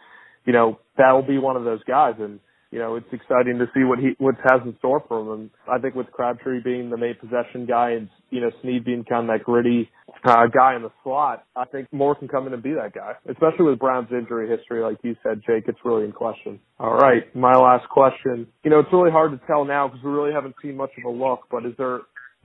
you 0.46 0.54
know 0.54 0.80
that 0.98 1.12
will 1.12 1.28
be 1.28 1.38
one 1.38 1.58
of 1.58 1.66
those 1.66 1.84
guys. 1.84 2.14
And 2.20 2.40
you 2.74 2.80
know, 2.80 2.96
it's 2.96 3.06
exciting 3.12 3.60
to 3.60 3.68
see 3.72 3.84
what 3.84 4.00
he 4.00 4.16
what 4.18 4.34
has 4.50 4.62
in 4.66 4.76
store 4.80 5.04
for 5.08 5.22
him. 5.22 5.30
And 5.30 5.50
I 5.72 5.78
think 5.78 5.94
with 5.94 6.12
Crabtree 6.12 6.64
being 6.64 6.90
the 6.90 6.98
main 6.98 7.14
possession 7.22 7.68
guy 7.68 7.92
and 7.92 8.10
you 8.32 8.42
know 8.42 8.50
Snead 8.64 8.84
being 8.84 9.04
kind 9.04 9.30
of 9.30 9.38
that 9.38 9.46
gritty 9.46 9.92
uh, 10.26 10.48
guy 10.48 10.76
in 10.76 10.82
the 10.82 10.90
slot, 11.04 11.46
I 11.56 11.66
think 11.66 11.94
Moore 11.94 12.16
can 12.16 12.28
come 12.28 12.48
in 12.48 12.54
and 12.54 12.64
be 12.64 12.74
that 12.74 12.96
guy. 12.96 13.14
Especially 13.30 13.66
with 13.66 13.78
Brown's 13.78 14.08
injury 14.12 14.50
history, 14.50 14.82
like 14.82 14.98
you 15.04 15.16
said, 15.22 15.44
Jake, 15.46 15.66
it's 15.68 15.78
really 15.86 16.06
in 16.06 16.14
question. 16.14 16.60
All 16.80 16.96
right, 16.96 17.24
my 17.36 17.54
last 17.54 17.88
question. 17.90 18.48
You 18.64 18.72
know, 18.72 18.80
it's 18.80 18.90
really 18.92 19.12
hard 19.12 19.40
to 19.40 19.46
tell 19.46 19.66
now 19.66 19.88
because 19.88 20.04
we 20.04 20.10
really 20.10 20.34
haven't 20.34 20.56
seen 20.60 20.76
much 20.76 20.92
of 20.98 21.04
a 21.04 21.16
look. 21.16 21.42
But 21.52 21.68
is 21.68 21.74
there 21.78 22.00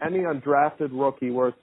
any 0.04 0.18
undrafted 0.18 0.90
rookie 0.92 1.30
worth 1.30 1.54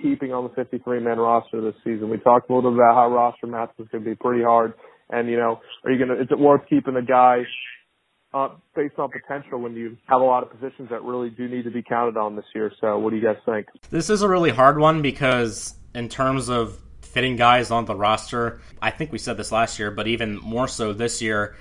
keeping 0.00 0.32
on 0.32 0.44
the 0.44 0.62
53-man 0.62 1.18
roster 1.18 1.60
this 1.60 1.74
season? 1.82 2.08
We 2.08 2.18
talked 2.18 2.48
a 2.50 2.54
little 2.54 2.70
bit 2.70 2.78
about 2.78 2.94
how 2.94 3.10
roster 3.10 3.48
math 3.48 3.70
is 3.80 3.88
going 3.90 4.04
to 4.04 4.10
be 4.10 4.14
pretty 4.14 4.44
hard. 4.44 4.74
And 5.10 5.28
you 5.28 5.38
know, 5.38 5.58
are 5.84 5.90
you 5.90 5.98
gonna? 5.98 6.20
Is 6.22 6.28
it 6.30 6.38
worth 6.38 6.62
keeping 6.70 6.94
a 6.94 7.02
guy 7.02 7.42
uh, 8.34 8.48
based 8.74 8.98
on 8.98 9.10
potential 9.10 9.58
when 9.60 9.74
you 9.74 9.96
have 10.06 10.20
a 10.20 10.24
lot 10.24 10.42
of 10.42 10.50
positions 10.50 10.88
that 10.90 11.02
really 11.02 11.30
do 11.30 11.48
need 11.48 11.64
to 11.64 11.70
be 11.70 11.82
counted 11.82 12.16
on 12.16 12.36
this 12.36 12.44
year. 12.54 12.72
So, 12.80 12.98
what 12.98 13.10
do 13.10 13.16
you 13.16 13.22
guys 13.22 13.36
think? 13.44 13.66
This 13.90 14.10
is 14.10 14.22
a 14.22 14.28
really 14.28 14.50
hard 14.50 14.78
one 14.78 15.02
because, 15.02 15.74
in 15.94 16.08
terms 16.08 16.48
of 16.48 16.78
fitting 17.02 17.36
guys 17.36 17.70
on 17.70 17.84
the 17.84 17.94
roster, 17.94 18.60
I 18.80 18.90
think 18.90 19.12
we 19.12 19.18
said 19.18 19.36
this 19.36 19.52
last 19.52 19.78
year, 19.78 19.90
but 19.90 20.06
even 20.06 20.38
more 20.38 20.66
so 20.66 20.92
this 20.92 21.20
year, 21.20 21.56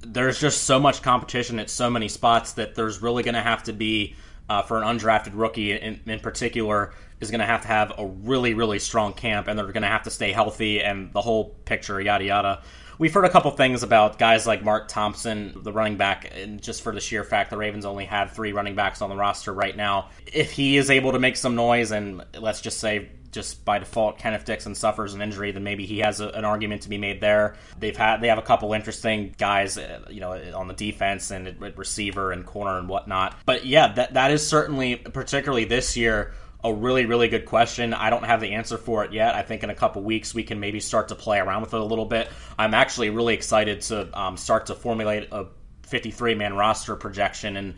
there's 0.00 0.40
just 0.40 0.64
so 0.64 0.80
much 0.80 1.02
competition 1.02 1.60
at 1.60 1.70
so 1.70 1.88
many 1.88 2.08
spots 2.08 2.54
that 2.54 2.74
there's 2.74 3.00
really 3.00 3.22
going 3.22 3.34
to 3.34 3.42
have 3.42 3.62
to 3.64 3.72
be, 3.72 4.16
uh, 4.48 4.62
for 4.62 4.82
an 4.82 4.98
undrafted 4.98 5.32
rookie 5.34 5.72
in, 5.72 6.00
in 6.06 6.18
particular, 6.20 6.92
is 7.20 7.30
going 7.30 7.40
to 7.40 7.46
have 7.46 7.62
to 7.62 7.68
have 7.68 7.92
a 7.98 8.06
really, 8.06 8.52
really 8.52 8.80
strong 8.80 9.12
camp, 9.12 9.46
and 9.46 9.56
they're 9.56 9.66
going 9.66 9.82
to 9.82 9.88
have 9.88 10.02
to 10.02 10.10
stay 10.10 10.32
healthy 10.32 10.82
and 10.82 11.12
the 11.12 11.20
whole 11.20 11.50
picture, 11.64 12.00
yada, 12.00 12.24
yada 12.24 12.62
we've 12.98 13.12
heard 13.12 13.24
a 13.24 13.30
couple 13.30 13.50
things 13.50 13.82
about 13.82 14.18
guys 14.18 14.46
like 14.46 14.62
Mark 14.62 14.88
Thompson, 14.88 15.54
the 15.62 15.72
running 15.72 15.96
back, 15.96 16.32
and 16.34 16.62
just 16.62 16.82
for 16.82 16.92
the 16.92 17.00
sheer 17.00 17.24
fact 17.24 17.50
the 17.50 17.56
Ravens 17.56 17.84
only 17.84 18.06
have 18.06 18.32
three 18.32 18.52
running 18.52 18.74
backs 18.74 19.02
on 19.02 19.10
the 19.10 19.16
roster 19.16 19.52
right 19.52 19.76
now. 19.76 20.10
If 20.32 20.52
he 20.52 20.76
is 20.76 20.90
able 20.90 21.12
to 21.12 21.18
make 21.18 21.36
some 21.36 21.54
noise, 21.54 21.90
and 21.90 22.24
let's 22.38 22.60
just 22.60 22.78
say 22.78 23.08
just 23.36 23.66
by 23.66 23.78
default 23.78 24.18
Kenneth 24.18 24.46
Dixon 24.46 24.74
suffers 24.74 25.12
an 25.12 25.20
injury, 25.20 25.52
then 25.52 25.62
maybe 25.62 25.84
he 25.84 25.98
has 25.98 26.20
a, 26.20 26.28
an 26.28 26.46
argument 26.46 26.82
to 26.82 26.88
be 26.88 26.96
made 26.96 27.20
there. 27.20 27.56
They've 27.78 27.96
had 27.96 28.20
they 28.20 28.28
have 28.28 28.38
a 28.38 28.42
couple 28.42 28.72
interesting 28.72 29.34
guys, 29.36 29.76
uh, 29.76 30.06
you 30.10 30.20
know, 30.20 30.32
on 30.54 30.68
the 30.68 30.74
defense 30.74 31.30
and 31.30 31.60
receiver 31.76 32.32
and 32.32 32.46
corner 32.46 32.78
and 32.78 32.88
whatnot. 32.88 33.36
But 33.44 33.66
yeah, 33.66 33.92
that 33.92 34.14
that 34.14 34.30
is 34.30 34.46
certainly 34.46 34.96
particularly 34.96 35.66
this 35.66 35.96
year 35.96 36.32
a 36.66 36.72
really, 36.72 37.06
really 37.06 37.28
good 37.28 37.46
question. 37.46 37.94
I 37.94 38.10
don't 38.10 38.24
have 38.24 38.40
the 38.40 38.52
answer 38.52 38.76
for 38.76 39.04
it 39.04 39.12
yet. 39.12 39.34
I 39.34 39.42
think 39.42 39.62
in 39.62 39.70
a 39.70 39.74
couple 39.74 40.02
weeks 40.02 40.34
we 40.34 40.42
can 40.42 40.60
maybe 40.60 40.80
start 40.80 41.08
to 41.08 41.14
play 41.14 41.38
around 41.38 41.62
with 41.62 41.74
it 41.74 41.80
a 41.80 41.84
little 41.84 42.04
bit. 42.04 42.28
I'm 42.58 42.74
actually 42.74 43.10
really 43.10 43.34
excited 43.34 43.82
to 43.82 44.18
um, 44.18 44.36
start 44.36 44.66
to 44.66 44.74
formulate 44.74 45.28
a 45.32 45.46
53 45.84 46.34
man 46.34 46.54
roster 46.54 46.96
projection 46.96 47.56
and 47.56 47.74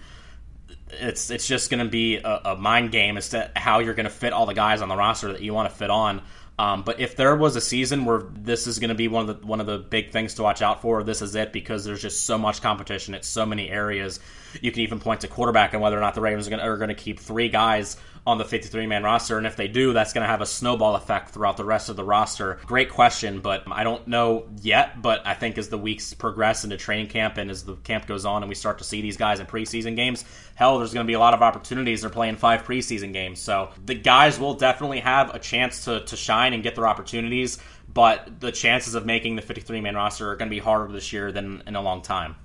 it's 0.90 1.30
it's 1.30 1.46
just 1.46 1.70
going 1.70 1.84
to 1.84 1.90
be 1.90 2.16
a, 2.16 2.40
a, 2.46 2.56
mind 2.56 2.90
game 2.90 3.18
as 3.18 3.30
to 3.30 3.50
how 3.54 3.80
you're 3.80 3.94
going 3.94 4.04
to 4.04 4.10
fit 4.10 4.32
all 4.32 4.46
the 4.46 4.54
guys 4.54 4.80
on 4.80 4.88
the 4.88 4.96
roster 4.96 5.32
that 5.32 5.42
you 5.42 5.52
want 5.52 5.70
to 5.70 5.76
fit 5.76 5.90
on. 5.90 6.22
Um, 6.58 6.82
but 6.82 6.98
if 6.98 7.14
there 7.14 7.36
was 7.36 7.54
a 7.54 7.60
season 7.60 8.04
where 8.04 8.22
this 8.32 8.66
is 8.66 8.80
going 8.80 8.88
to 8.88 8.94
be 8.94 9.06
one 9.06 9.28
of 9.28 9.40
the 9.40 9.46
one 9.46 9.60
of 9.60 9.66
the 9.66 9.78
big 9.78 10.10
things 10.10 10.34
to 10.34 10.42
watch 10.42 10.60
out 10.60 10.82
for, 10.82 11.04
this 11.04 11.22
is 11.22 11.34
it 11.36 11.52
because 11.52 11.84
there's 11.84 12.02
just 12.02 12.26
so 12.26 12.36
much 12.36 12.62
competition 12.62 13.14
at 13.14 13.24
so 13.24 13.46
many 13.46 13.70
areas. 13.70 14.18
You 14.60 14.72
can 14.72 14.80
even 14.80 14.98
point 14.98 15.20
to 15.20 15.28
quarterback 15.28 15.72
and 15.72 15.82
whether 15.82 15.96
or 15.96 16.00
not 16.00 16.14
the 16.14 16.20
Ravens 16.20 16.46
are 16.48 16.50
going 16.50 16.60
to, 16.60 16.66
are 16.66 16.76
going 16.76 16.88
to 16.88 16.94
keep 16.94 17.20
three 17.20 17.48
guys 17.48 17.96
on 18.28 18.36
the 18.36 18.44
53 18.44 18.86
man 18.86 19.02
roster. 19.02 19.38
And 19.38 19.46
if 19.46 19.56
they 19.56 19.68
do, 19.68 19.94
that's 19.94 20.12
going 20.12 20.22
to 20.22 20.28
have 20.28 20.42
a 20.42 20.46
snowball 20.46 20.96
effect 20.96 21.30
throughout 21.30 21.56
the 21.56 21.64
rest 21.64 21.88
of 21.88 21.96
the 21.96 22.04
roster. 22.04 22.58
Great 22.66 22.90
question, 22.90 23.40
but 23.40 23.62
I 23.70 23.84
don't 23.84 24.06
know 24.06 24.46
yet. 24.60 25.00
But 25.00 25.26
I 25.26 25.32
think 25.32 25.56
as 25.56 25.70
the 25.70 25.78
weeks 25.78 26.12
progress 26.12 26.62
into 26.62 26.76
training 26.76 27.06
camp 27.06 27.38
and 27.38 27.50
as 27.50 27.64
the 27.64 27.76
camp 27.76 28.06
goes 28.06 28.26
on 28.26 28.42
and 28.42 28.48
we 28.50 28.54
start 28.54 28.78
to 28.78 28.84
see 28.84 29.00
these 29.00 29.16
guys 29.16 29.40
in 29.40 29.46
preseason 29.46 29.96
games, 29.96 30.26
hell, 30.56 30.76
there's 30.76 30.92
going 30.92 31.06
to 31.06 31.08
be 31.08 31.14
a 31.14 31.18
lot 31.18 31.32
of 31.32 31.40
opportunities. 31.40 32.02
They're 32.02 32.10
playing 32.10 32.36
five 32.36 32.64
preseason 32.64 33.14
games. 33.14 33.40
So 33.40 33.70
the 33.86 33.94
guys 33.94 34.38
will 34.38 34.54
definitely 34.54 35.00
have 35.00 35.34
a 35.34 35.38
chance 35.38 35.86
to, 35.86 36.00
to 36.04 36.14
shine 36.14 36.52
and 36.52 36.62
get 36.62 36.74
their 36.74 36.86
opportunities. 36.86 37.58
But 37.92 38.40
the 38.40 38.52
chances 38.52 38.94
of 38.94 39.06
making 39.06 39.36
the 39.36 39.42
53 39.42 39.80
man 39.80 39.94
roster 39.94 40.30
are 40.30 40.36
going 40.36 40.50
to 40.50 40.54
be 40.54 40.60
harder 40.60 40.92
this 40.92 41.14
year 41.14 41.32
than 41.32 41.62
in 41.66 41.76
a 41.76 41.80
long 41.80 42.02
time. 42.02 42.36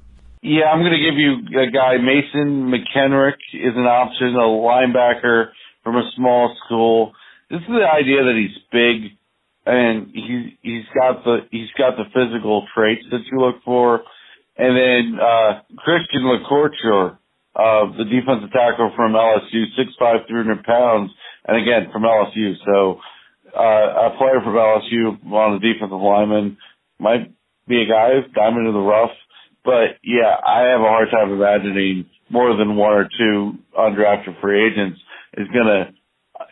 Yeah, 0.42 0.66
I'm 0.66 0.80
going 0.80 0.92
to 0.92 1.00
give 1.00 1.16
you 1.16 1.60
a 1.60 1.72
guy. 1.72 1.98
Mason 1.98 2.72
McKenrick 2.72 3.40
is 3.54 3.76
an 3.76 3.86
option, 3.86 4.36
a 4.36 4.40
linebacker 4.40 5.52
from 5.84 5.98
a 5.98 6.10
small 6.16 6.56
school. 6.66 7.14
This 7.50 7.62
is 7.62 7.68
the 7.68 7.88
idea 7.88 8.24
that 8.24 8.36
he's 8.36 8.58
big 8.72 9.18
and 9.66 10.12
he 10.14 10.58
he's 10.62 10.86
got 10.94 11.24
the 11.24 11.48
he's 11.52 11.72
got 11.78 11.96
the 11.96 12.06
physical 12.14 12.66
traits 12.76 13.04
that 13.12 13.22
you 13.32 13.40
look 13.40 13.64
for. 13.64 14.04
And 14.58 14.76
then 14.78 15.20
uh 15.20 15.62
Christian 15.78 16.24
LaCouture, 16.24 17.18
uh 17.56 17.98
the 17.98 18.06
defensive 18.06 18.52
tackle 18.52 18.92
from 18.96 19.14
LSU, 19.14 19.66
six 19.78 19.92
five, 20.00 20.28
three 20.28 20.44
hundred 20.44 20.64
pounds, 20.64 21.12
and 21.48 21.62
again 21.62 21.92
from 21.92 22.04
LSU. 22.04 22.54
So 22.66 23.00
uh 23.56 24.12
a 24.12 24.18
player 24.18 24.42
from 24.44 24.56
LSU 24.56 25.32
on 25.32 25.60
the 25.60 25.74
defensive 25.74 26.00
lineman 26.00 26.58
might 27.00 27.32
be 27.68 27.82
a 27.82 27.88
guy, 27.88 28.10
diamond 28.36 28.68
in 28.68 28.74
the 28.74 28.80
rough. 28.80 29.16
But 29.64 29.96
yeah, 30.04 30.36
I 30.46 30.68
have 30.72 30.82
a 30.82 30.92
hard 30.92 31.08
time 31.10 31.32
imagining 31.32 32.06
more 32.30 32.56
than 32.58 32.76
one 32.76 32.94
or 32.94 33.08
two 33.18 33.54
undrafted 33.78 34.42
free 34.42 34.68
agents 34.68 35.00
is 35.38 35.48
going 35.50 35.68
to 35.68 35.94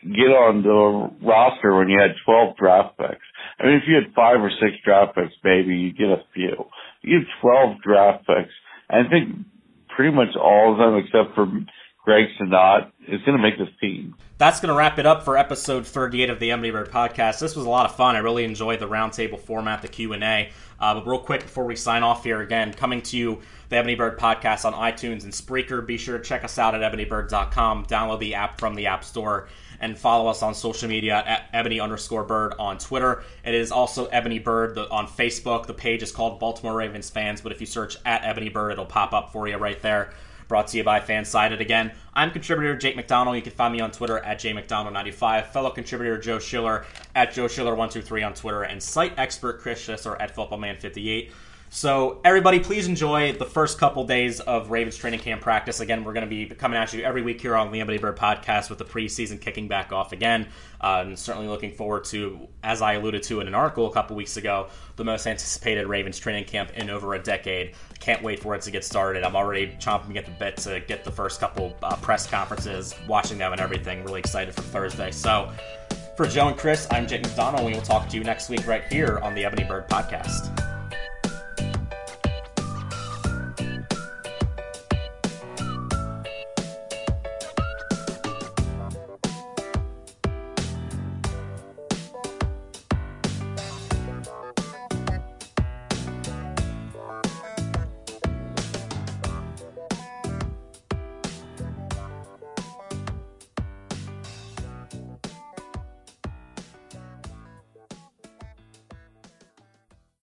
get 0.03 0.31
on 0.33 0.63
the 0.63 1.25
roster 1.25 1.75
when 1.75 1.89
you 1.89 1.99
had 1.99 2.15
12 2.25 2.57
draft 2.57 2.97
picks. 2.97 3.25
I 3.59 3.65
mean, 3.65 3.75
if 3.75 3.83
you 3.87 3.95
had 3.95 4.13
five 4.15 4.41
or 4.41 4.49
six 4.49 4.73
draft 4.83 5.15
picks, 5.15 5.33
maybe 5.43 5.75
you 5.75 5.93
get 5.93 6.07
a 6.07 6.23
few. 6.33 6.65
You 7.01 7.19
have 7.19 7.27
12 7.41 7.81
draft 7.81 8.27
picks. 8.27 8.53
I 8.89 9.03
think 9.09 9.45
pretty 9.95 10.15
much 10.15 10.35
all 10.35 10.73
of 10.73 10.77
them, 10.77 10.97
except 10.97 11.35
for 11.35 11.45
Greg 12.03 12.25
Senat, 12.39 12.91
is 13.07 13.21
going 13.25 13.37
to 13.37 13.43
make 13.43 13.57
this 13.57 13.69
team. 13.79 14.15
That's 14.37 14.59
going 14.59 14.69
to 14.69 14.75
wrap 14.75 14.97
it 14.97 15.05
up 15.05 15.23
for 15.23 15.37
episode 15.37 15.85
38 15.85 16.29
of 16.31 16.39
the 16.39 16.51
Ebony 16.51 16.71
Bird 16.71 16.89
podcast. 16.89 17.39
This 17.39 17.55
was 17.55 17.65
a 17.65 17.69
lot 17.69 17.85
of 17.85 17.95
fun. 17.95 18.15
I 18.15 18.19
really 18.19 18.43
enjoyed 18.43 18.79
the 18.79 18.87
roundtable 18.87 19.39
format, 19.39 19.81
the 19.81 19.87
Q&A. 19.87 20.49
Uh, 20.81 20.95
but 20.95 21.07
real 21.07 21.19
quick 21.19 21.43
before 21.43 21.63
we 21.63 21.75
sign 21.75 22.03
off 22.03 22.23
here, 22.23 22.41
again, 22.41 22.73
coming 22.73 23.01
to 23.03 23.15
you, 23.15 23.39
the 23.69 23.77
Ebony 23.77 23.95
Bird 23.95 24.17
podcast 24.19 24.65
on 24.65 24.73
iTunes 24.73 25.23
and 25.23 25.31
Spreaker. 25.31 25.85
Be 25.85 25.97
sure 25.97 26.17
to 26.17 26.23
check 26.23 26.43
us 26.43 26.57
out 26.57 26.75
at 26.75 26.81
ebonybird.com. 26.81 27.85
Download 27.85 28.19
the 28.19 28.35
app 28.35 28.59
from 28.59 28.75
the 28.75 28.87
App 28.87 29.05
Store 29.05 29.47
and 29.79 29.97
follow 29.97 30.29
us 30.29 30.43
on 30.43 30.53
social 30.53 30.87
media 30.87 31.23
at 31.25 31.49
ebony 31.53 31.79
underscore 31.79 32.23
bird 32.23 32.53
on 32.59 32.77
Twitter. 32.77 33.23
It 33.43 33.53
is 33.53 33.71
also 33.71 34.05
Ebony 34.07 34.39
Bird 34.39 34.77
on 34.77 35.07
Facebook. 35.07 35.65
The 35.65 35.73
page 35.73 36.03
is 36.03 36.11
called 36.11 36.39
Baltimore 36.39 36.75
Ravens 36.75 37.09
Fans, 37.09 37.41
but 37.41 37.51
if 37.51 37.59
you 37.59 37.67
search 37.67 37.97
at 38.05 38.23
Ebony 38.23 38.49
Bird, 38.49 38.73
it'll 38.73 38.85
pop 38.85 39.11
up 39.13 39.31
for 39.31 39.47
you 39.47 39.57
right 39.57 39.81
there. 39.81 40.13
Brought 40.51 40.67
to 40.67 40.77
you 40.77 40.83
by 40.83 40.99
Fansided 40.99 41.61
again. 41.61 41.93
I'm 42.13 42.29
contributor 42.29 42.75
Jake 42.75 42.97
McDonnell. 42.97 43.37
You 43.37 43.41
can 43.41 43.53
find 43.53 43.71
me 43.73 43.79
on 43.79 43.89
Twitter 43.89 44.17
at 44.17 44.37
jmcdonald95. 44.41 45.45
Fellow 45.45 45.69
contributor 45.69 46.17
Joe 46.17 46.39
Schiller 46.39 46.83
at 47.15 47.31
Joe 47.31 47.45
Schiller123 47.45 48.25
on 48.25 48.33
Twitter, 48.33 48.63
and 48.63 48.83
site 48.83 49.13
expert 49.15 49.61
Chris 49.61 49.81
Schisler 49.87 50.17
at 50.19 50.35
FootballMan58. 50.35 51.31
So, 51.73 52.19
everybody, 52.25 52.59
please 52.59 52.89
enjoy 52.89 53.31
the 53.31 53.45
first 53.45 53.77
couple 53.77 54.03
days 54.05 54.41
of 54.41 54.71
Ravens 54.71 54.97
training 54.97 55.21
camp 55.21 55.39
practice. 55.39 55.79
Again, 55.79 56.03
we're 56.03 56.11
going 56.11 56.25
to 56.25 56.29
be 56.29 56.45
coming 56.47 56.77
at 56.77 56.91
you 56.91 57.01
every 57.01 57.21
week 57.21 57.39
here 57.39 57.55
on 57.55 57.71
the 57.71 57.79
Ebony 57.79 57.97
Bird 57.97 58.17
podcast 58.17 58.69
with 58.69 58.77
the 58.77 58.83
preseason 58.83 59.39
kicking 59.39 59.69
back 59.69 59.93
off 59.93 60.11
again. 60.11 60.49
Uh, 60.81 61.05
and 61.05 61.17
certainly 61.17 61.47
looking 61.47 61.71
forward 61.71 62.03
to, 62.03 62.49
as 62.61 62.81
I 62.81 62.95
alluded 62.95 63.23
to 63.23 63.39
in 63.39 63.47
an 63.47 63.55
article 63.55 63.87
a 63.87 63.93
couple 63.93 64.17
weeks 64.17 64.35
ago, 64.35 64.67
the 64.97 65.05
most 65.05 65.25
anticipated 65.25 65.87
Ravens 65.87 66.19
training 66.19 66.43
camp 66.43 66.71
in 66.71 66.89
over 66.89 67.13
a 67.13 67.19
decade. 67.23 67.73
Can't 68.01 68.21
wait 68.21 68.41
for 68.41 68.53
it 68.53 68.63
to 68.63 68.71
get 68.71 68.83
started. 68.83 69.23
I'm 69.23 69.37
already 69.37 69.67
chomping 69.79 70.17
at 70.17 70.25
the 70.25 70.31
bit 70.31 70.57
to 70.57 70.81
get 70.81 71.05
the 71.05 71.11
first 71.11 71.39
couple 71.39 71.73
uh, 71.83 71.95
press 71.95 72.27
conferences, 72.27 72.95
watching 73.07 73.37
them 73.37 73.53
and 73.53 73.61
everything. 73.61 74.03
Really 74.03 74.19
excited 74.19 74.53
for 74.53 74.61
Thursday. 74.61 75.11
So, 75.11 75.49
for 76.17 76.27
Joe 76.27 76.49
and 76.49 76.57
Chris, 76.57 76.85
I'm 76.91 77.07
Jake 77.07 77.23
McDonnell. 77.23 77.65
We 77.65 77.71
will 77.71 77.81
talk 77.81 78.09
to 78.09 78.17
you 78.17 78.25
next 78.25 78.49
week 78.49 78.67
right 78.67 78.83
here 78.91 79.19
on 79.19 79.33
the 79.33 79.45
Ebony 79.45 79.63
Bird 79.63 79.87
podcast. 79.87 80.70